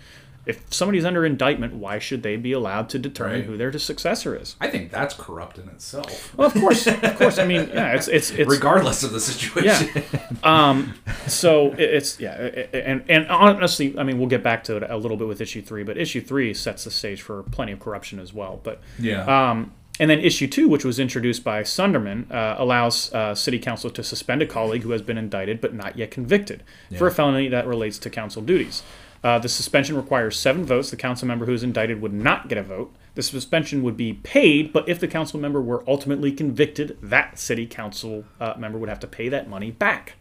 If 0.46 0.62
somebody's 0.72 1.04
under 1.04 1.24
indictment, 1.24 1.74
why 1.74 1.98
should 1.98 2.22
they 2.22 2.36
be 2.36 2.52
allowed 2.52 2.88
to 2.90 2.98
determine 2.98 3.40
Right. 3.40 3.44
who 3.44 3.56
their 3.56 3.72
successor 3.78 4.36
is? 4.36 4.56
I 4.60 4.68
think 4.68 4.90
that's 4.90 5.14
corrupt 5.14 5.56
in 5.58 5.68
itself, 5.68 6.36
Well, 6.36 6.48
of 6.48 6.54
course, 6.54 6.86
of 6.86 7.00
course. 7.18 7.38
I 7.38 7.46
mean, 7.46 7.70
yeah, 7.72 7.94
it's 7.94 8.08
it's 8.08 8.30
it's 8.30 8.50
regardless 8.50 9.02
of 9.02 9.12
the 9.12 9.20
situation. 9.20 9.88
yeah. 9.94 10.20
Um, 10.42 10.94
so 11.26 11.72
it's 11.78 12.20
yeah, 12.20 12.34
and 12.72 13.04
and 13.08 13.26
honestly, 13.28 13.98
I 13.98 14.02
mean, 14.02 14.18
we'll 14.18 14.28
get 14.28 14.42
back 14.42 14.64
to 14.64 14.76
it 14.76 14.82
a 14.88 14.96
little 14.96 15.16
bit 15.16 15.28
with 15.28 15.40
issue 15.40 15.62
three, 15.62 15.82
but 15.82 15.96
issue 15.96 16.20
three 16.20 16.52
sets 16.54 16.84
the 16.84 16.90
stage 16.90 17.22
for 17.22 17.42
plenty 17.44 17.72
of 17.72 17.80
corruption 17.80 18.18
as 18.18 18.32
well. 18.34 18.60
But 18.62 18.80
Yeah. 18.98 19.24
um, 19.50 19.72
and 20.00 20.10
then 20.10 20.18
issue 20.18 20.48
two, 20.48 20.68
which 20.68 20.84
was 20.84 20.98
introduced 20.98 21.44
by 21.44 21.62
Sundermann, 21.62 22.28
uh, 22.30 22.56
allows 22.58 23.14
uh, 23.14 23.34
city 23.34 23.58
council 23.60 23.90
to 23.90 24.02
suspend 24.02 24.42
a 24.42 24.46
colleague 24.46 24.82
who 24.82 24.90
has 24.90 25.02
been 25.02 25.16
indicted 25.16 25.60
but 25.60 25.72
not 25.72 25.96
yet 25.96 26.10
convicted 26.10 26.62
for 26.98 27.06
a 27.06 27.12
felony 27.12 27.48
that 27.48 27.66
relates 27.66 27.96
to 28.00 28.10
council 28.10 28.42
duties. 28.42 28.82
Uh, 29.24 29.38
the 29.38 29.48
suspension 29.48 29.96
requires 29.96 30.38
seven 30.38 30.64
votes. 30.66 30.90
The 30.90 30.96
council 30.96 31.26
member 31.26 31.46
who 31.46 31.54
is 31.54 31.62
indicted 31.62 32.00
would 32.02 32.12
not 32.12 32.46
get 32.48 32.58
a 32.58 32.62
vote. 32.62 32.94
The 33.14 33.22
suspension 33.22 33.82
would 33.82 33.96
be 33.96 34.12
paid, 34.12 34.72
but 34.72 34.86
if 34.88 35.00
the 35.00 35.08
council 35.08 35.40
member 35.40 35.62
were 35.62 35.82
ultimately 35.88 36.30
convicted, 36.30 36.98
that 37.02 37.38
city 37.38 37.66
council 37.66 38.24
uh, 38.38 38.54
member 38.58 38.76
would 38.78 38.88
have 38.90 39.00
to 39.00 39.06
pay 39.06 39.30
that 39.30 39.48
money 39.48 39.70
back. 39.70 40.16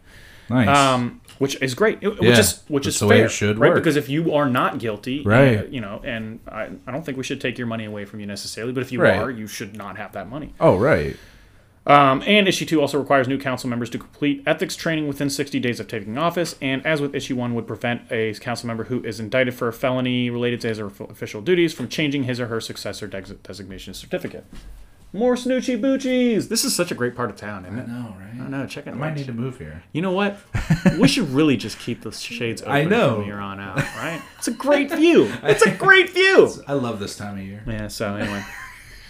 Nice. 0.48 0.68
Um, 0.68 1.20
which 1.38 1.60
is 1.62 1.74
great. 1.74 2.00
Which 2.02 2.18
Yeah, 2.20 2.38
is 2.38 2.62
which 2.68 2.86
is 2.86 2.98
the 2.98 3.06
way 3.06 3.20
fair, 3.20 3.28
should 3.28 3.58
right? 3.58 3.70
work. 3.70 3.76
Because 3.78 3.96
if 3.96 4.08
you 4.10 4.32
are 4.34 4.48
not 4.48 4.78
guilty, 4.78 5.22
Right. 5.22 5.58
uh, 5.58 5.62
you 5.70 5.80
know, 5.80 6.00
and 6.04 6.38
I, 6.48 6.68
I 6.86 6.90
don't 6.92 7.04
think 7.04 7.16
we 7.18 7.24
should 7.24 7.40
take 7.40 7.56
your 7.58 7.66
money 7.66 7.84
away 7.86 8.04
from 8.04 8.20
you 8.20 8.26
necessarily, 8.26 8.72
but 8.72 8.82
if 8.82 8.92
you 8.92 9.00
Right. 9.00 9.18
are, 9.18 9.30
you 9.30 9.46
should 9.46 9.74
not 9.74 9.96
have 9.96 10.12
that 10.12 10.28
money. 10.28 10.52
oh, 10.60 10.76
right. 10.78 11.16
Um, 11.86 12.22
and 12.26 12.48
issue 12.48 12.64
two 12.64 12.80
also 12.80 12.98
requires 12.98 13.28
new 13.28 13.38
council 13.38 13.68
members 13.68 13.90
to 13.90 13.98
complete 13.98 14.42
ethics 14.46 14.74
training 14.74 15.06
within 15.06 15.28
60 15.28 15.60
days 15.60 15.80
of 15.80 15.88
taking 15.88 16.16
office. 16.16 16.56
And 16.62 16.84
as 16.86 17.00
with 17.02 17.14
issue 17.14 17.36
one, 17.36 17.54
would 17.54 17.66
prevent 17.66 18.10
a 18.10 18.32
council 18.34 18.66
member 18.68 18.84
who 18.84 19.02
is 19.04 19.20
indicted 19.20 19.54
for 19.54 19.68
a 19.68 19.72
felony 19.72 20.30
related 20.30 20.62
to 20.62 20.68
his 20.68 20.80
or 20.80 20.88
her 20.88 21.04
official 21.04 21.42
duties 21.42 21.74
from 21.74 21.88
changing 21.88 22.22
his 22.24 22.40
or 22.40 22.46
her 22.46 22.60
successor 22.60 23.06
des- 23.06 23.34
designation 23.42 23.92
certificate. 23.92 24.46
More 25.12 25.36
snoochie 25.36 25.80
boochies. 25.80 26.48
This 26.48 26.64
is 26.64 26.74
such 26.74 26.90
a 26.90 26.94
great 26.94 27.14
part 27.14 27.30
of 27.30 27.36
town, 27.36 27.64
isn't 27.66 27.78
it? 27.78 27.86
No, 27.86 28.16
right. 28.18 28.40
I 28.44 28.48
know. 28.48 28.66
Check 28.66 28.86
it 28.88 28.90
I 28.90 28.92
out. 28.94 28.98
might 28.98 29.14
need 29.14 29.26
to 29.26 29.32
move 29.32 29.58
here. 29.58 29.84
You 29.92 30.02
know 30.02 30.10
what? 30.10 30.38
we 30.98 31.06
should 31.06 31.28
really 31.30 31.56
just 31.56 31.78
keep 31.78 32.00
the 32.00 32.10
shades 32.10 32.62
open 32.62 32.72
I 32.74 32.82
know. 32.84 33.16
from 33.16 33.24
here 33.24 33.38
on 33.38 33.60
out, 33.60 33.76
right? 33.96 34.20
It's 34.38 34.48
a 34.48 34.52
great 34.52 34.90
view. 34.90 35.30
It's 35.44 35.62
a 35.62 35.70
great 35.70 36.10
view. 36.10 36.50
I 36.66 36.72
love 36.72 36.98
this 36.98 37.16
time 37.16 37.38
of 37.38 37.44
year. 37.44 37.62
Yeah, 37.64 37.86
so 37.88 38.16
anyway. 38.16 38.42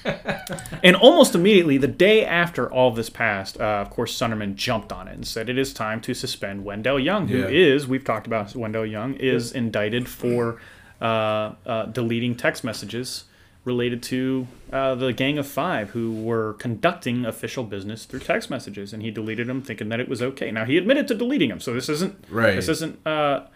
and 0.83 0.97
almost 0.97 1.35
immediately, 1.35 1.79
the 1.79 1.89
day 1.89 2.25
after 2.25 2.71
all 2.71 2.91
this 2.91 3.11
passed, 3.11 3.61
uh, 3.61 3.65
of 3.65 3.91
course, 3.91 4.17
Sundermann 4.19 4.55
jumped 4.55 4.93
on 4.93 5.09
it 5.09 5.15
and 5.15 5.27
said 5.27 5.49
it 5.49 5.59
is 5.59 5.73
time 5.73 6.01
to 6.03 6.15
suspend 6.15 6.65
Wendell 6.65 6.99
Young, 7.01 7.29
who 7.29 7.39
Yeah. 7.39 7.47
is, 7.49 7.87
we've 7.89 8.05
talked 8.05 8.27
about 8.27 8.55
Wendell 8.55 8.87
Young, 8.87 9.15
is 9.15 9.53
indicted 9.53 10.09
for 10.09 10.61
uh, 11.01 11.53
uh, 11.67 11.87
deleting 11.87 12.35
text 12.35 12.65
messages 12.65 13.25
related 13.65 14.03
to 14.03 14.47
uh, 14.73 14.95
the 14.95 15.13
Gang 15.13 15.39
of 15.39 15.47
Five 15.47 15.91
who 15.91 16.13
were 16.23 16.53
conducting 16.55 17.25
official 17.25 17.65
business 17.65 18.05
through 18.05 18.21
text 18.21 18.51
messages, 18.51 18.93
and 18.93 19.03
he 19.03 19.11
deleted 19.11 19.47
them 19.47 19.63
thinking 19.63 19.89
that 19.89 20.01
it 20.01 20.09
was 20.09 20.21
okay. 20.23 20.51
Now 20.51 20.65
he 20.67 20.77
admitted 20.77 21.09
to 21.09 21.15
deleting 21.15 21.49
them, 21.49 21.61
so 21.61 21.73
this 21.73 21.89
isn't 21.89 22.25
Right. 22.31 22.55
this 22.57 22.69
isn't 22.69 23.05
uh, 23.07 23.47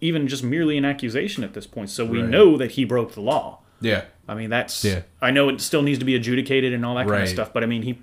even 0.00 0.28
just 0.28 0.44
merely 0.44 0.76
an 0.76 0.84
accusation 0.84 1.42
at 1.44 1.54
this 1.54 1.66
point. 1.66 1.88
So 1.90 2.04
we 2.04 2.20
Right. 2.20 2.28
know 2.30 2.56
that 2.58 2.72
he 2.72 2.84
broke 2.84 3.12
the 3.14 3.20
law. 3.22 3.60
Yeah. 3.80 4.02
I 4.28 4.34
mean, 4.34 4.50
that's. 4.50 4.84
Yeah. 4.84 5.02
I 5.20 5.30
know 5.30 5.48
it 5.48 5.60
still 5.60 5.82
needs 5.82 5.98
to 5.98 6.04
be 6.04 6.14
adjudicated 6.14 6.72
and 6.72 6.84
all 6.84 6.94
that 6.96 7.06
kind 7.06 7.22
of 7.22 7.28
stuff, 7.28 7.52
but 7.52 7.62
I 7.62 7.66
mean, 7.66 7.82
he 7.82 7.98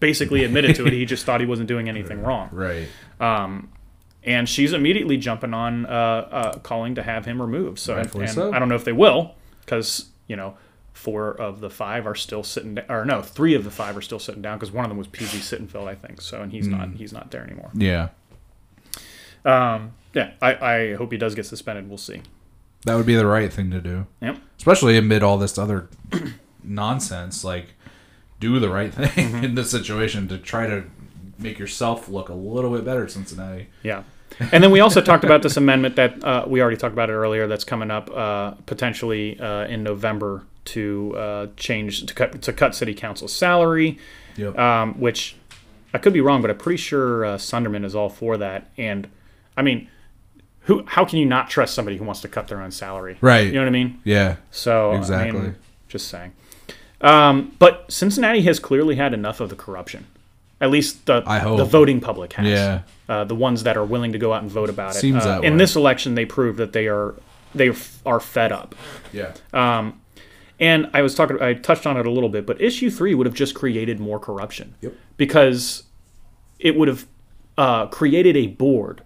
basically 0.00 0.44
admitted 0.44 0.76
to 0.76 0.86
it. 0.86 0.92
He 0.92 1.04
just 1.06 1.24
thought 1.24 1.40
he 1.40 1.46
wasn't 1.46 1.68
doing 1.68 1.88
anything 1.88 2.22
wrong. 2.22 2.48
Right. 2.52 2.88
And 3.20 4.48
she's 4.48 4.72
immediately 4.72 5.16
jumping 5.18 5.54
on, 5.54 5.86
uh, 5.86 5.88
uh, 5.88 6.58
calling 6.58 6.96
to 6.96 7.02
have 7.02 7.24
him 7.26 7.40
removed. 7.40 7.78
So, 7.78 7.92
and, 7.94 8.02
Rightfully 8.02 8.26
so. 8.26 8.52
I 8.52 8.58
don't 8.58 8.68
know 8.68 8.74
if 8.74 8.84
they 8.84 8.90
will, 8.92 9.36
because 9.60 10.06
you 10.26 10.34
know, 10.34 10.56
four 10.94 11.30
of 11.40 11.60
the 11.60 11.70
five 11.70 12.08
are 12.08 12.16
still 12.16 12.42
sitting, 12.42 12.74
da- 12.74 12.82
or 12.88 13.04
no, 13.04 13.22
three 13.22 13.54
of 13.54 13.62
the 13.62 13.70
five 13.70 13.96
are 13.96 14.02
still 14.02 14.18
sitting 14.18 14.42
down 14.42 14.58
because 14.58 14.72
one 14.72 14.84
of 14.84 14.88
them 14.88 14.98
was 14.98 15.06
PG 15.06 15.38
Sittenfeld, 15.38 15.86
I 15.86 15.94
think. 15.94 16.20
So, 16.20 16.42
and 16.42 16.50
he's 16.50 16.66
Hmm. 16.66 16.72
not, 16.72 16.88
he's 16.94 17.12
not 17.12 17.30
there 17.30 17.44
anymore. 17.44 17.70
Yeah. 17.74 18.08
Yeah, 19.44 20.30
I, 20.40 20.54
I 20.54 20.94
hope 20.94 21.12
he 21.12 21.18
does 21.18 21.34
get 21.34 21.46
suspended. 21.46 21.88
We'll 21.88 21.98
see. 21.98 22.22
That 22.84 22.94
would 22.96 23.06
be 23.06 23.16
the 23.16 23.26
right 23.26 23.52
thing 23.52 23.70
to 23.72 23.80
do. 23.80 24.06
Yep. 24.20 24.38
Especially 24.58 24.96
amid 24.96 25.22
all 25.22 25.38
this 25.38 25.58
other 25.58 25.88
nonsense. 26.64 27.44
Like, 27.44 27.74
do 28.40 28.58
the 28.60 28.68
right 28.68 28.92
thing 28.92 29.08
Mm-hmm. 29.32 29.44
in 29.44 29.54
this 29.54 29.70
situation 29.70 30.28
to 30.28 30.38
try 30.38 30.66
to 30.66 30.84
make 31.38 31.58
yourself 31.58 32.08
look 32.08 32.28
a 32.28 32.34
little 32.34 32.70
bit 32.70 32.84
better, 32.84 33.08
Cincinnati. 33.08 33.68
Yeah. 33.82 34.02
And 34.52 34.62
then 34.62 34.70
we 34.70 34.80
also 34.80 35.00
talked 35.00 35.24
about 35.24 35.42
this 35.42 35.56
amendment 35.62 35.96
that 35.96 36.22
uh, 36.24 36.44
we 36.46 36.60
already 36.60 36.76
talked 36.76 36.92
about 36.92 37.10
it 37.10 37.14
earlier. 37.14 37.46
That's 37.46 37.64
coming 37.64 37.90
up 37.90 38.10
uh, 38.10 38.52
potentially 38.66 39.38
uh, 39.40 39.66
in 39.66 39.82
November 39.82 40.44
to 40.66 41.14
uh, 41.16 41.46
change 41.56 42.04
to 42.06 42.12
cut 42.14 42.42
to 42.42 42.52
cut 42.52 42.74
city 42.74 42.92
council 42.92 43.28
salary, 43.28 43.98
Yep. 44.36 44.58
um, 44.58 44.94
which 45.00 45.36
I 45.94 45.98
could 45.98 46.12
be 46.12 46.20
wrong, 46.20 46.42
but 46.42 46.50
I'm 46.50 46.58
pretty 46.58 46.76
sure 46.78 47.24
uh, 47.24 47.36
Sundermann 47.36 47.84
is 47.84 47.94
all 47.94 48.08
for 48.08 48.36
that. 48.36 48.70
And 48.76 49.08
I 49.56 49.62
mean, 49.62 49.88
who? 50.66 50.84
How 50.86 51.04
can 51.04 51.18
you 51.18 51.26
not 51.26 51.50
trust 51.50 51.74
somebody 51.74 51.96
who 51.96 52.04
wants 52.04 52.20
to 52.20 52.28
cut 52.28 52.46
their 52.48 52.60
own 52.60 52.70
salary? 52.70 53.16
Right. 53.20 53.46
You 53.46 53.54
know 53.54 53.60
what 53.60 53.68
I 53.68 53.70
mean? 53.70 54.00
yeah. 54.04 54.36
So 54.50 54.92
I 54.92 54.96
Exactly. 54.98 55.40
mean, 55.40 55.54
just 55.88 56.08
saying. 56.08 56.32
Um, 57.00 57.54
but 57.58 57.90
Cincinnati 57.90 58.42
has 58.42 58.58
clearly 58.58 58.96
had 58.96 59.12
enough 59.14 59.40
of 59.40 59.48
the 59.50 59.56
corruption. 59.56 60.06
At 60.60 60.70
least 60.70 61.04
the 61.06 61.22
I 61.26 61.38
the 61.56 61.64
voting 61.64 62.00
public 62.00 62.32
has. 62.34 62.46
Yeah. 62.46 62.80
Uh, 63.08 63.24
the 63.24 63.34
ones 63.34 63.62
that 63.64 63.76
are 63.76 63.84
willing 63.84 64.12
to 64.12 64.18
go 64.18 64.32
out 64.32 64.42
and 64.42 64.50
vote 64.50 64.70
about 64.70 64.96
it. 64.96 64.98
Seems 64.98 65.24
Uh, 65.24 65.40
that 65.40 65.44
in 65.44 65.52
way. 65.54 65.58
this 65.58 65.76
election, 65.76 66.14
they 66.14 66.24
proved 66.24 66.58
that 66.58 66.72
they 66.72 66.86
are 66.88 67.14
they 67.54 67.68
f- 67.70 68.00
are 68.06 68.20
fed 68.20 68.52
up. 68.52 68.74
Yeah. 69.12 69.32
And 70.58 70.88
I 70.94 71.02
was 71.02 71.14
talking, 71.14 71.40
I 71.42 71.52
touched 71.52 71.86
on 71.86 71.98
it 71.98 72.06
a 72.06 72.10
little 72.10 72.30
bit, 72.30 72.46
but 72.46 72.58
issue 72.60 72.88
three 72.90 73.14
would 73.14 73.26
have 73.26 73.34
just 73.34 73.54
created 73.54 74.00
more 74.00 74.18
corruption. 74.18 74.74
Yep. 74.80 74.94
Because 75.18 75.82
it 76.58 76.76
would 76.76 76.88
have 76.88 77.06
uh, 77.58 77.86
created 77.88 78.36
a 78.38 78.46
board 78.46 79.02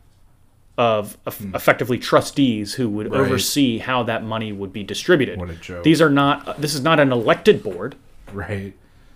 of 0.81 1.19
eff- 1.27 1.55
effectively 1.55 1.99
trustees 1.99 2.75
who 2.75 2.89
would. 2.89 3.11
Right. 3.13 3.21
oversee 3.21 3.79
how 3.79 4.03
that 4.05 4.25
money 4.25 4.51
would 4.51 4.73
be 4.73 4.83
distributed. 4.83 5.39
What 5.39 5.51
a 5.51 5.55
joke. 5.57 5.85
These 5.85 6.01
are 6.01 6.09
not. 6.09 6.61
This 6.61 6.75
is 6.75 6.81
not 6.83 6.99
an 6.99 7.13
elected 7.13 7.63
board. 7.63 7.97
right. 8.33 8.73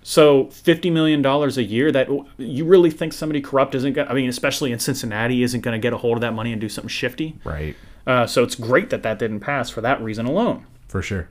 So 0.07 0.51
fifty 0.51 0.91
million 0.91 1.23
dollars 1.23 1.57
a 1.57 1.63
year. 1.63 1.91
That 1.91 2.09
you 2.37 2.67
really 2.67 2.91
think 2.91 3.15
somebody 3.15 3.41
corrupt 3.41 3.75
isn't 3.75 3.95
going? 3.95 4.07
to 4.07 4.13
I 4.13 4.15
mean, 4.15 4.29
especially 4.29 4.71
in 4.73 4.79
Cincinnati, 4.79 5.43
isn't 5.43 5.63
going 5.63 5.73
to 5.73 5.79
get 5.79 5.95
a 5.95 5.97
hold 5.97 6.19
of 6.19 6.21
that 6.21 6.33
money 6.35 6.53
and 6.53 6.61
do 6.61 6.69
something 6.69 6.91
shifty. 6.91 7.39
Right. 7.43 7.75
Uh, 8.07 8.27
so 8.27 8.43
it's 8.43 8.55
great 8.55 8.91
that 8.91 9.03
that 9.03 9.19
didn't 9.19 9.41
pass 9.41 9.71
for 9.71 9.81
that 9.81 10.03
reason 10.03 10.27
alone. 10.27 10.67
For 10.89 11.01
sure. 11.01 11.31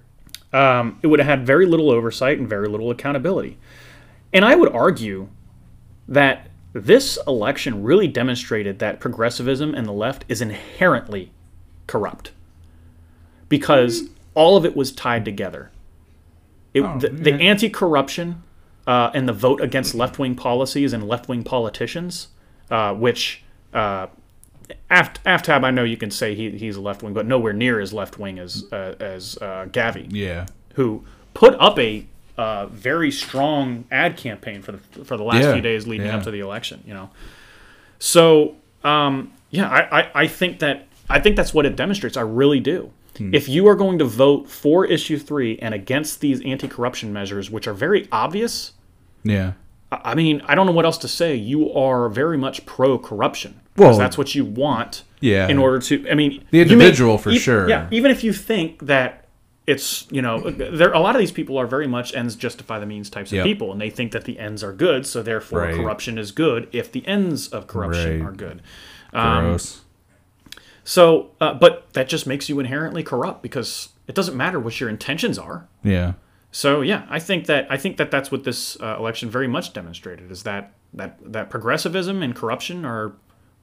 Um, 0.51 0.97
it 1.03 1.07
would 1.07 1.19
have 1.19 1.27
had 1.27 1.45
very 1.45 1.67
little 1.67 1.91
oversight 1.91 2.39
and 2.39 2.49
very 2.49 2.67
little 2.67 2.89
accountability. 2.89 3.59
And 4.33 4.43
I 4.43 4.55
would 4.55 4.71
argue 4.73 5.29
that 6.07 6.47
this 6.73 7.17
election 7.27 7.83
really 7.83 8.07
demonstrated 8.07 8.79
that 8.79 8.99
progressivism 8.99 9.73
and 9.75 9.87
the 9.87 9.91
left 9.93 10.25
is 10.27 10.41
inherently 10.41 11.31
corrupt 11.87 12.31
because 13.49 14.03
all 14.33 14.57
of 14.57 14.65
it 14.65 14.75
was 14.75 14.91
tied 14.91 15.23
together. 15.25 15.69
It, 16.73 16.81
Oh, 16.81 16.97
the, 16.99 17.09
the 17.09 17.29
yeah. 17.31 17.37
anti 17.37 17.69
corruption 17.69 18.41
uh, 18.87 19.11
and 19.13 19.29
the 19.29 19.33
vote 19.33 19.61
against 19.61 19.93
left 19.93 20.17
wing 20.17 20.35
policies 20.35 20.91
and 20.93 21.07
left 21.07 21.29
wing 21.29 21.43
politicians, 21.43 22.29
uh, 22.71 22.93
which 22.95 23.43
uh, 23.73 24.07
Aft, 24.89 25.23
Aftab, 25.23 25.63
I 25.63 25.69
know 25.71 25.83
you 25.83 25.97
can 25.97 26.09
say 26.09 26.33
he, 26.33 26.49
he's 26.51 26.75
a 26.77 26.81
left 26.81 27.03
wing, 27.03 27.13
but 27.13 27.27
nowhere 27.27 27.53
near 27.53 27.79
as 27.79 27.93
left 27.93 28.17
wing 28.17 28.39
as 28.39 28.65
uh, 28.71 28.95
as 28.99 29.37
uh, 29.41 29.67
Gavi, 29.69 30.07
Yeah. 30.09 30.47
who 30.73 31.03
put 31.35 31.53
up 31.59 31.77
a 31.77 32.07
uh, 32.37 32.65
very 32.67 33.11
strong 33.11 33.85
ad 33.91 34.17
campaign 34.17 34.61
for 34.61 34.73
the 34.73 35.05
for 35.05 35.17
the 35.17 35.23
last 35.23 35.43
Yeah, 35.43 35.53
few 35.53 35.61
days 35.61 35.87
leading 35.87 36.07
yeah. 36.07 36.17
up 36.17 36.23
to 36.23 36.31
the 36.31 36.39
election. 36.39 36.83
You 36.85 36.93
know, 36.93 37.09
so 37.99 38.55
um, 38.83 39.31
yeah, 39.49 39.69
I, 39.69 39.99
I, 40.01 40.11
I 40.23 40.27
think 40.27 40.59
that 40.59 40.87
I 41.09 41.19
think 41.19 41.35
that's 41.35 41.53
what 41.53 41.65
it 41.65 41.75
demonstrates. 41.75 42.17
I 42.17 42.21
really 42.21 42.59
do. 42.59 42.91
Hmm. 43.17 43.33
If 43.33 43.47
you 43.47 43.67
are 43.67 43.75
going 43.75 43.99
to 43.99 44.05
vote 44.05 44.49
for 44.49 44.85
issue 44.85 45.17
three 45.19 45.59
and 45.59 45.73
against 45.73 46.19
these 46.21 46.41
anti-corruption 46.43 47.13
measures, 47.13 47.51
which 47.51 47.67
are 47.67 47.73
very 47.73 48.07
obvious, 48.11 48.73
Yeah. 49.23 49.53
I 49.91 50.15
mean, 50.15 50.41
I 50.47 50.55
don't 50.55 50.65
know 50.65 50.71
what 50.71 50.85
else 50.85 50.97
to 50.99 51.07
say. 51.07 51.35
You 51.35 51.71
are 51.73 52.09
very 52.09 52.35
much 52.39 52.65
pro-corruption. 52.65 53.59
Well, 53.77 53.95
that's 53.95 54.17
what 54.17 54.33
you 54.33 54.43
want. 54.43 55.03
yeah. 55.19 55.47
In 55.47 55.59
order 55.59 55.77
to, 55.79 56.09
I 56.09 56.15
mean, 56.15 56.43
The 56.49 56.57
you 56.59 56.65
may- 56.65 56.71
individual 56.73 57.19
for 57.19 57.31
sure. 57.35 57.69
Yeah. 57.69 57.87
Even 57.91 58.09
if 58.09 58.23
you 58.23 58.33
think 58.33 58.79
that 58.87 59.22
it's, 59.65 60.05
you 60.11 60.21
know, 60.21 60.39
there 60.51 60.91
a 60.91 60.99
lot 60.99 61.15
of 61.15 61.19
these 61.19 61.31
people 61.31 61.57
are 61.57 61.67
very 61.67 61.87
much 61.87 62.13
ends 62.13 62.35
justify 62.35 62.79
the 62.79 62.85
means 62.85 63.09
types 63.09 63.31
of 63.31 63.37
Yep. 63.37 63.45
people, 63.45 63.71
and 63.71 63.79
they 63.79 63.89
think 63.89 64.11
that 64.11 64.25
the 64.25 64.37
ends 64.39 64.63
are 64.63 64.73
good, 64.73 65.05
so 65.05 65.23
therefore 65.23 65.59
Right. 65.61 65.75
corruption 65.75 66.17
is 66.17 66.31
good 66.31 66.67
if 66.73 66.91
the 66.91 67.05
ends 67.07 67.47
of 67.47 67.67
corruption 67.67 68.19
Right. 68.21 68.29
are 68.29 68.33
good. 68.33 68.61
Gross. 69.11 69.81
So, 70.83 71.31
uh, 71.39 71.53
but 71.53 71.91
that 71.93 72.09
just 72.09 72.27
makes 72.27 72.49
you 72.49 72.59
inherently 72.59 73.03
corrupt 73.03 73.41
because 73.41 73.89
it 74.07 74.15
doesn't 74.15 74.35
matter 74.35 74.59
what 74.59 74.79
your 74.81 74.89
intentions 74.89 75.37
are. 75.39 75.67
yeah. 75.83 76.13
So 76.55 76.81
yeah, 76.81 77.07
I 77.09 77.17
think 77.17 77.47
that 77.47 77.65
I 77.71 77.77
think 77.77 77.97
that 77.97 78.11
that's 78.11 78.31
what 78.31 78.43
this 78.43 78.79
uh, 78.79 78.95
election 78.99 79.27
very 79.27 79.47
much 79.47 79.73
demonstrated 79.73 80.29
is 80.29 80.43
that 80.43 80.73
that 80.93 81.17
that 81.25 81.49
progressivism 81.49 82.21
and 82.21 82.35
corruption 82.35 82.85
are 82.85 83.13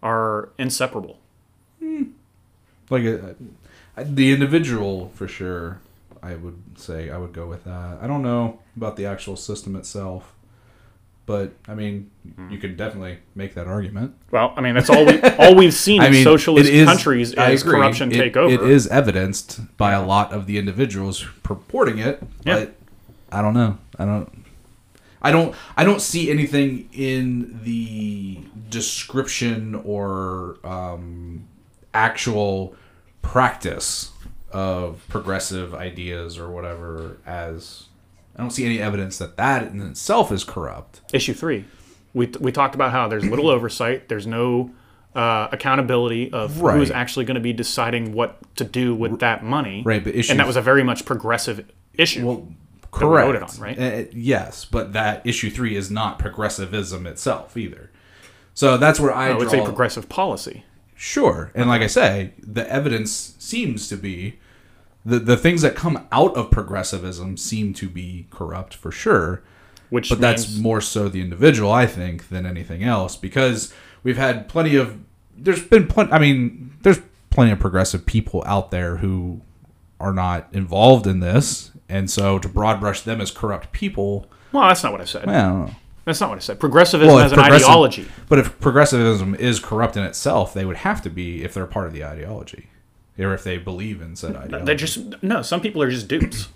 are 0.02 0.48
inseparable. 0.58 1.20
Like 2.90 3.04
uh, 3.04 3.34
the 3.96 4.32
individual 4.32 5.12
for 5.14 5.28
sure. 5.28 5.78
I 6.22 6.34
would 6.34 6.78
say 6.78 7.10
I 7.10 7.16
would 7.18 7.32
go 7.32 7.46
with 7.46 7.64
that. 7.64 7.98
I 8.00 8.06
don't 8.06 8.22
know 8.22 8.60
about 8.76 8.96
the 8.96 9.06
actual 9.06 9.36
system 9.36 9.74
itself, 9.76 10.34
but 11.26 11.52
I 11.68 11.74
mean, 11.74 12.10
you 12.50 12.58
could 12.58 12.76
definitely 12.76 13.18
make 13.34 13.54
that 13.54 13.66
argument. 13.66 14.14
Well, 14.30 14.52
I 14.56 14.60
mean 14.60 14.74
that's 14.74 14.90
all 14.90 15.04
we 15.06 15.20
all 15.38 15.54
we've 15.54 15.74
seen 15.74 16.00
I 16.02 16.06
in 16.06 16.12
mean, 16.12 16.24
socialist 16.24 16.68
is- 16.70 16.86
countries 16.86 17.32
is 17.32 17.62
corruption 17.62 18.12
It- 18.12 18.16
take 18.18 18.36
over. 18.36 18.52
It 18.52 18.62
is 18.70 18.86
evidenced 18.88 19.76
by 19.76 19.92
a 19.92 20.04
lot 20.04 20.32
of 20.32 20.46
the 20.46 20.58
individuals 20.58 21.24
purporting 21.42 21.98
it, 21.98 22.22
Yeah. 22.44 22.58
but 22.60 22.74
I 23.32 23.42
don't 23.42 23.54
know. 23.54 23.78
I 23.98 24.04
don't. 24.04 24.28
I 25.22 25.30
don't. 25.32 25.54
I 25.76 25.84
don't 25.84 26.00
see 26.00 26.30
anything 26.30 26.88
in 26.92 27.60
the 27.62 28.40
description 28.70 29.74
or 29.84 30.56
um, 30.64 31.46
actual 31.92 32.74
practice 33.22 34.10
of 34.52 35.04
progressive 35.08 35.74
ideas 35.74 36.38
or 36.38 36.50
whatever 36.50 37.18
as 37.26 37.84
I 38.36 38.40
don't 38.42 38.50
see 38.50 38.64
any 38.64 38.80
evidence 38.80 39.18
that 39.18 39.36
that 39.36 39.70
in 39.72 39.80
itself 39.82 40.32
is 40.32 40.44
corrupt. 40.44 41.00
Issue 41.12 41.34
three, 41.34 41.64
we, 42.14 42.26
we 42.40 42.52
talked 42.52 42.74
about 42.74 42.92
how 42.92 43.08
there's 43.08 43.24
little 43.24 43.48
oversight, 43.56 44.08
there's 44.08 44.26
no 44.26 44.70
uh, 45.14 45.48
accountability 45.52 46.32
of 46.32 46.60
Right. 46.62 46.76
who's 46.76 46.90
actually 46.90 47.24
going 47.24 47.34
to 47.34 47.40
be 47.40 47.52
deciding 47.52 48.12
what 48.12 48.38
to 48.56 48.64
do 48.64 48.94
with 48.94 49.18
that 49.20 49.42
money. 49.44 49.82
Right, 49.84 50.02
but 50.02 50.14
issue- 50.14 50.30
and 50.32 50.40
that 50.40 50.46
was 50.46 50.56
a 50.56 50.62
very 50.62 50.82
much 50.84 51.04
progressive 51.04 51.68
issue. 51.94 52.26
Well, 52.26 52.48
correct. 52.92 53.26
voted 53.26 53.42
on, 53.42 53.50
right? 53.58 53.78
Uh, 53.78 54.08
yes, 54.12 54.64
but 54.64 54.92
that 54.94 55.26
issue 55.26 55.50
three 55.50 55.76
is 55.76 55.90
not 55.90 56.18
progressivism 56.18 57.06
itself 57.06 57.56
either. 57.56 57.90
So 58.54 58.76
that's 58.76 58.98
where 59.00 59.12
I 59.14 59.32
would 59.32 59.50
say 59.50 59.64
progressive 59.64 60.08
policy. 60.08 60.64
Sure, 61.02 61.50
and 61.54 61.66
like 61.66 61.80
I 61.80 61.86
say, 61.86 62.34
the 62.38 62.70
evidence 62.70 63.34
seems 63.38 63.88
to 63.88 63.96
be 63.96 64.38
the 65.02 65.18
the 65.18 65.36
things 65.38 65.62
that 65.62 65.74
come 65.74 66.06
out 66.12 66.36
of 66.36 66.50
progressivism 66.50 67.38
seem 67.38 67.72
to 67.72 67.88
be 67.88 68.26
corrupt 68.30 68.74
for 68.74 68.92
sure. 68.92 69.42
Which 69.88 70.10
but 70.10 70.20
that's 70.20 70.58
more 70.58 70.82
so 70.82 71.08
the 71.08 71.22
individual, 71.22 71.72
I 71.72 71.86
think, 71.86 72.28
than 72.28 72.44
anything 72.44 72.84
else 72.84 73.16
because 73.16 73.72
we've 74.02 74.18
had 74.18 74.46
plenty 74.46 74.76
of. 74.76 74.98
There's 75.34 75.62
been 75.62 75.86
plenty. 75.86 76.12
I 76.12 76.18
mean, 76.18 76.76
there's 76.82 77.00
plenty 77.30 77.52
of 77.52 77.58
progressive 77.58 78.04
people 78.04 78.42
out 78.44 78.70
there 78.70 78.98
who 78.98 79.40
are 79.98 80.12
not 80.12 80.48
involved 80.52 81.06
in 81.06 81.20
this, 81.20 81.70
and 81.88 82.10
so 82.10 82.38
to 82.38 82.46
broad 82.46 82.78
brush 82.78 83.00
them 83.00 83.22
as 83.22 83.30
corrupt 83.30 83.72
people, 83.72 84.26
Well, 84.52 84.68
that's 84.68 84.82
not 84.82 84.92
what 84.92 85.00
I 85.00 85.06
said. 85.06 85.24
well, 85.26 85.34
I 85.34 85.48
don't 85.48 85.66
know. 85.66 85.74
That's 86.04 86.20
not 86.20 86.30
what 86.30 86.36
I 86.36 86.40
said. 86.40 86.58
Progressivism 86.58 87.14
Well, 87.14 87.24
as 87.24 87.32
an 87.32 87.38
ideology. 87.38 88.08
But 88.28 88.38
if 88.38 88.58
progressivism 88.60 89.34
is 89.34 89.60
corrupt 89.60 89.96
in 89.96 90.02
itself, 90.04 90.54
they 90.54 90.64
would 90.64 90.78
have 90.78 91.02
to 91.02 91.10
be 91.10 91.44
if 91.44 91.54
they're 91.54 91.66
part 91.66 91.86
of 91.86 91.92
the 91.92 92.04
ideology, 92.04 92.68
or 93.18 93.34
if 93.34 93.44
they 93.44 93.58
believe 93.58 94.00
in 94.00 94.16
said 94.16 94.34
ideology. 94.36 94.64
They 94.64 94.74
just 94.74 95.22
no. 95.22 95.42
Some 95.42 95.60
people 95.60 95.82
are 95.82 95.90
just 95.90 96.08
dupes. 96.08 96.48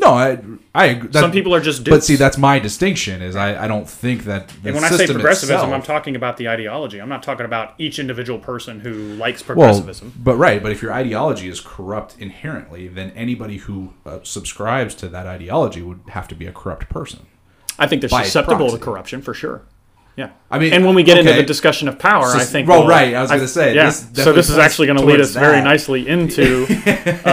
no, 0.00 0.14
I, 0.14 0.38
I. 0.74 0.86
agree. 0.86 1.12
Some 1.12 1.32
people 1.32 1.54
are 1.54 1.60
just 1.60 1.84
dupes. 1.84 1.96
But 1.96 2.04
see, 2.04 2.16
that's 2.16 2.38
my 2.38 2.58
distinction. 2.58 3.20
Is 3.20 3.36
I, 3.36 3.64
I 3.64 3.68
don't 3.68 3.88
think 3.88 4.24
that. 4.24 4.50
And 4.64 4.74
when 4.74 4.84
I 4.84 4.88
say 4.88 5.06
progressivism, 5.06 5.56
itself- 5.56 5.72
I'm 5.72 5.82
talking 5.82 6.16
about 6.16 6.38
the 6.38 6.48
ideology. 6.48 6.98
I'm 6.98 7.10
not 7.10 7.22
talking 7.22 7.44
about 7.44 7.74
each 7.78 7.98
individual 7.98 8.38
person 8.38 8.80
who 8.80 9.14
likes 9.16 9.46
well, 9.46 9.56
progressivism. 9.56 10.14
but 10.16 10.36
right. 10.36 10.62
But 10.62 10.72
if 10.72 10.80
your 10.80 10.92
ideology 10.94 11.48
is 11.48 11.60
corrupt 11.60 12.16
inherently, 12.18 12.88
then 12.88 13.10
anybody 13.10 13.58
who 13.58 13.92
uh, 14.06 14.20
subscribes 14.22 14.94
to 14.96 15.08
that 15.08 15.26
ideology 15.26 15.82
would 15.82 16.00
have 16.08 16.26
to 16.28 16.34
be 16.34 16.46
a 16.46 16.52
corrupt 16.52 16.88
person. 16.88 17.26
I 17.78 17.86
think 17.86 18.00
they're 18.02 18.08
susceptible 18.10 18.70
to 18.70 18.78
corruption 18.78 19.22
for 19.22 19.34
sure. 19.34 19.62
Yeah. 20.16 20.30
I 20.50 20.58
mean, 20.58 20.74
and 20.74 20.84
when 20.84 20.94
we 20.94 21.02
get 21.04 21.16
into 21.18 21.32
the 21.32 21.42
discussion 21.42 21.88
of 21.88 21.98
power, 21.98 22.26
I 22.26 22.44
think. 22.44 22.68
well, 22.68 22.80
we'll- 22.80 22.88
right, 22.88 23.14
I 23.14 23.22
was 23.22 23.30
gonna 23.30 23.48
say, 23.48 23.74
yeah. 23.74 23.86
this 23.86 24.06
so 24.24 24.32
this 24.32 24.50
is 24.50 24.58
actually 24.58 24.86
going 24.88 24.98
to 24.98 25.04
lead 25.04 25.16
towards 25.16 25.34
us 25.36 25.40
very 25.42 25.62
nicely 25.62 26.06
into 26.06 26.66
uh, 27.24 27.28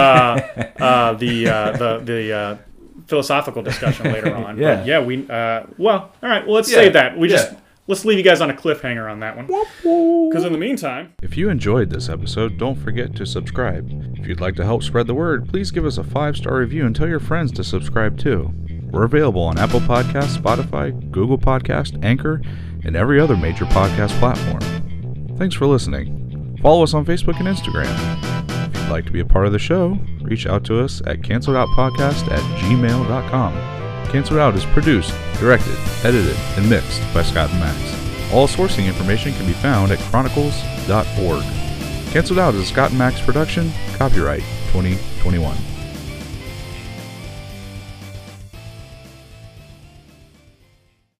uh, 0.78 1.12
the 1.14 1.46
uh, 1.48 1.72
the 1.76 1.98
the 2.02 2.32
uh, 2.32 2.56
philosophical 3.06 3.62
discussion 3.62 4.10
later 4.12 4.34
on. 4.46 4.56
Yeah. 4.56 4.76
But 4.76 4.86
yeah. 4.86 5.00
We 5.04 5.28
uh, 5.28 5.64
well, 5.76 6.12
all 6.22 6.28
right. 6.28 6.44
Well, 6.46 6.54
let's 6.54 6.70
Yeah, 6.70 6.76
save 6.76 6.92
that. 6.94 7.18
We 7.18 7.28
just 7.28 7.52
let's 7.86 8.06
leave 8.06 8.16
you 8.16 8.24
guys 8.24 8.40
on 8.40 8.48
a 8.48 8.54
cliffhanger 8.54 9.10
on 9.10 9.20
that 9.20 9.36
one. 9.36 9.46
Because 9.46 10.44
in 10.46 10.52
the 10.52 10.58
meantime. 10.58 11.12
If 11.22 11.36
you 11.36 11.50
enjoyed 11.50 11.90
this 11.90 12.08
episode, 12.08 12.56
don't 12.56 12.76
forget 12.76 13.14
to 13.16 13.26
subscribe. 13.26 13.90
If 14.18 14.26
you'd 14.26 14.40
like 14.40 14.54
to 14.56 14.64
help 14.64 14.82
spread 14.84 15.06
the 15.06 15.14
word, 15.14 15.48
please 15.50 15.70
give 15.70 15.84
us 15.84 15.98
a 15.98 16.04
five 16.04 16.34
star 16.36 16.56
review 16.56 16.86
and 16.86 16.96
tell 16.96 17.08
your 17.08 17.20
friends 17.20 17.52
to 17.52 17.64
subscribe 17.64 18.16
too. 18.18 18.54
We're 18.92 19.04
available 19.04 19.42
on 19.42 19.58
Apple 19.58 19.80
Podcasts, 19.80 20.36
Spotify, 20.36 21.10
Google 21.10 21.38
Podcast, 21.38 22.04
Anchor, 22.04 22.42
and 22.84 22.96
every 22.96 23.20
other 23.20 23.36
major 23.36 23.64
podcast 23.66 24.10
platform. 24.18 24.60
Thanks 25.36 25.54
for 25.54 25.66
listening. 25.66 26.58
Follow 26.62 26.82
us 26.82 26.94
on 26.94 27.04
Facebook 27.04 27.38
and 27.38 27.48
Instagram. 27.48 27.88
If 28.68 28.76
you'd 28.82 28.90
like 28.90 29.06
to 29.06 29.12
be 29.12 29.20
a 29.20 29.24
part 29.24 29.46
of 29.46 29.52
the 29.52 29.58
show, 29.58 29.98
reach 30.22 30.46
out 30.46 30.64
to 30.64 30.80
us 30.82 31.00
at 31.06 31.20
canceledoutpodcast 31.20 32.30
at 32.30 32.40
gmail.com. 32.60 33.52
Canceled 34.10 34.40
Out 34.40 34.56
is 34.56 34.64
produced, 34.66 35.14
directed, 35.38 35.76
edited, 36.04 36.36
and 36.56 36.68
mixed 36.68 37.00
by 37.14 37.22
Scott 37.22 37.48
and 37.50 37.60
Max. 37.60 38.32
All 38.32 38.48
sourcing 38.48 38.86
information 38.86 39.32
can 39.34 39.46
be 39.46 39.52
found 39.52 39.92
at 39.92 39.98
chronikles.org. 40.00 41.42
Canceled 42.12 42.38
Out 42.40 42.54
is 42.54 42.62
a 42.62 42.66
Scott 42.66 42.90
and 42.90 42.98
Max 42.98 43.20
production, 43.20 43.70
copyright 43.96 44.42
2021. 44.72 45.69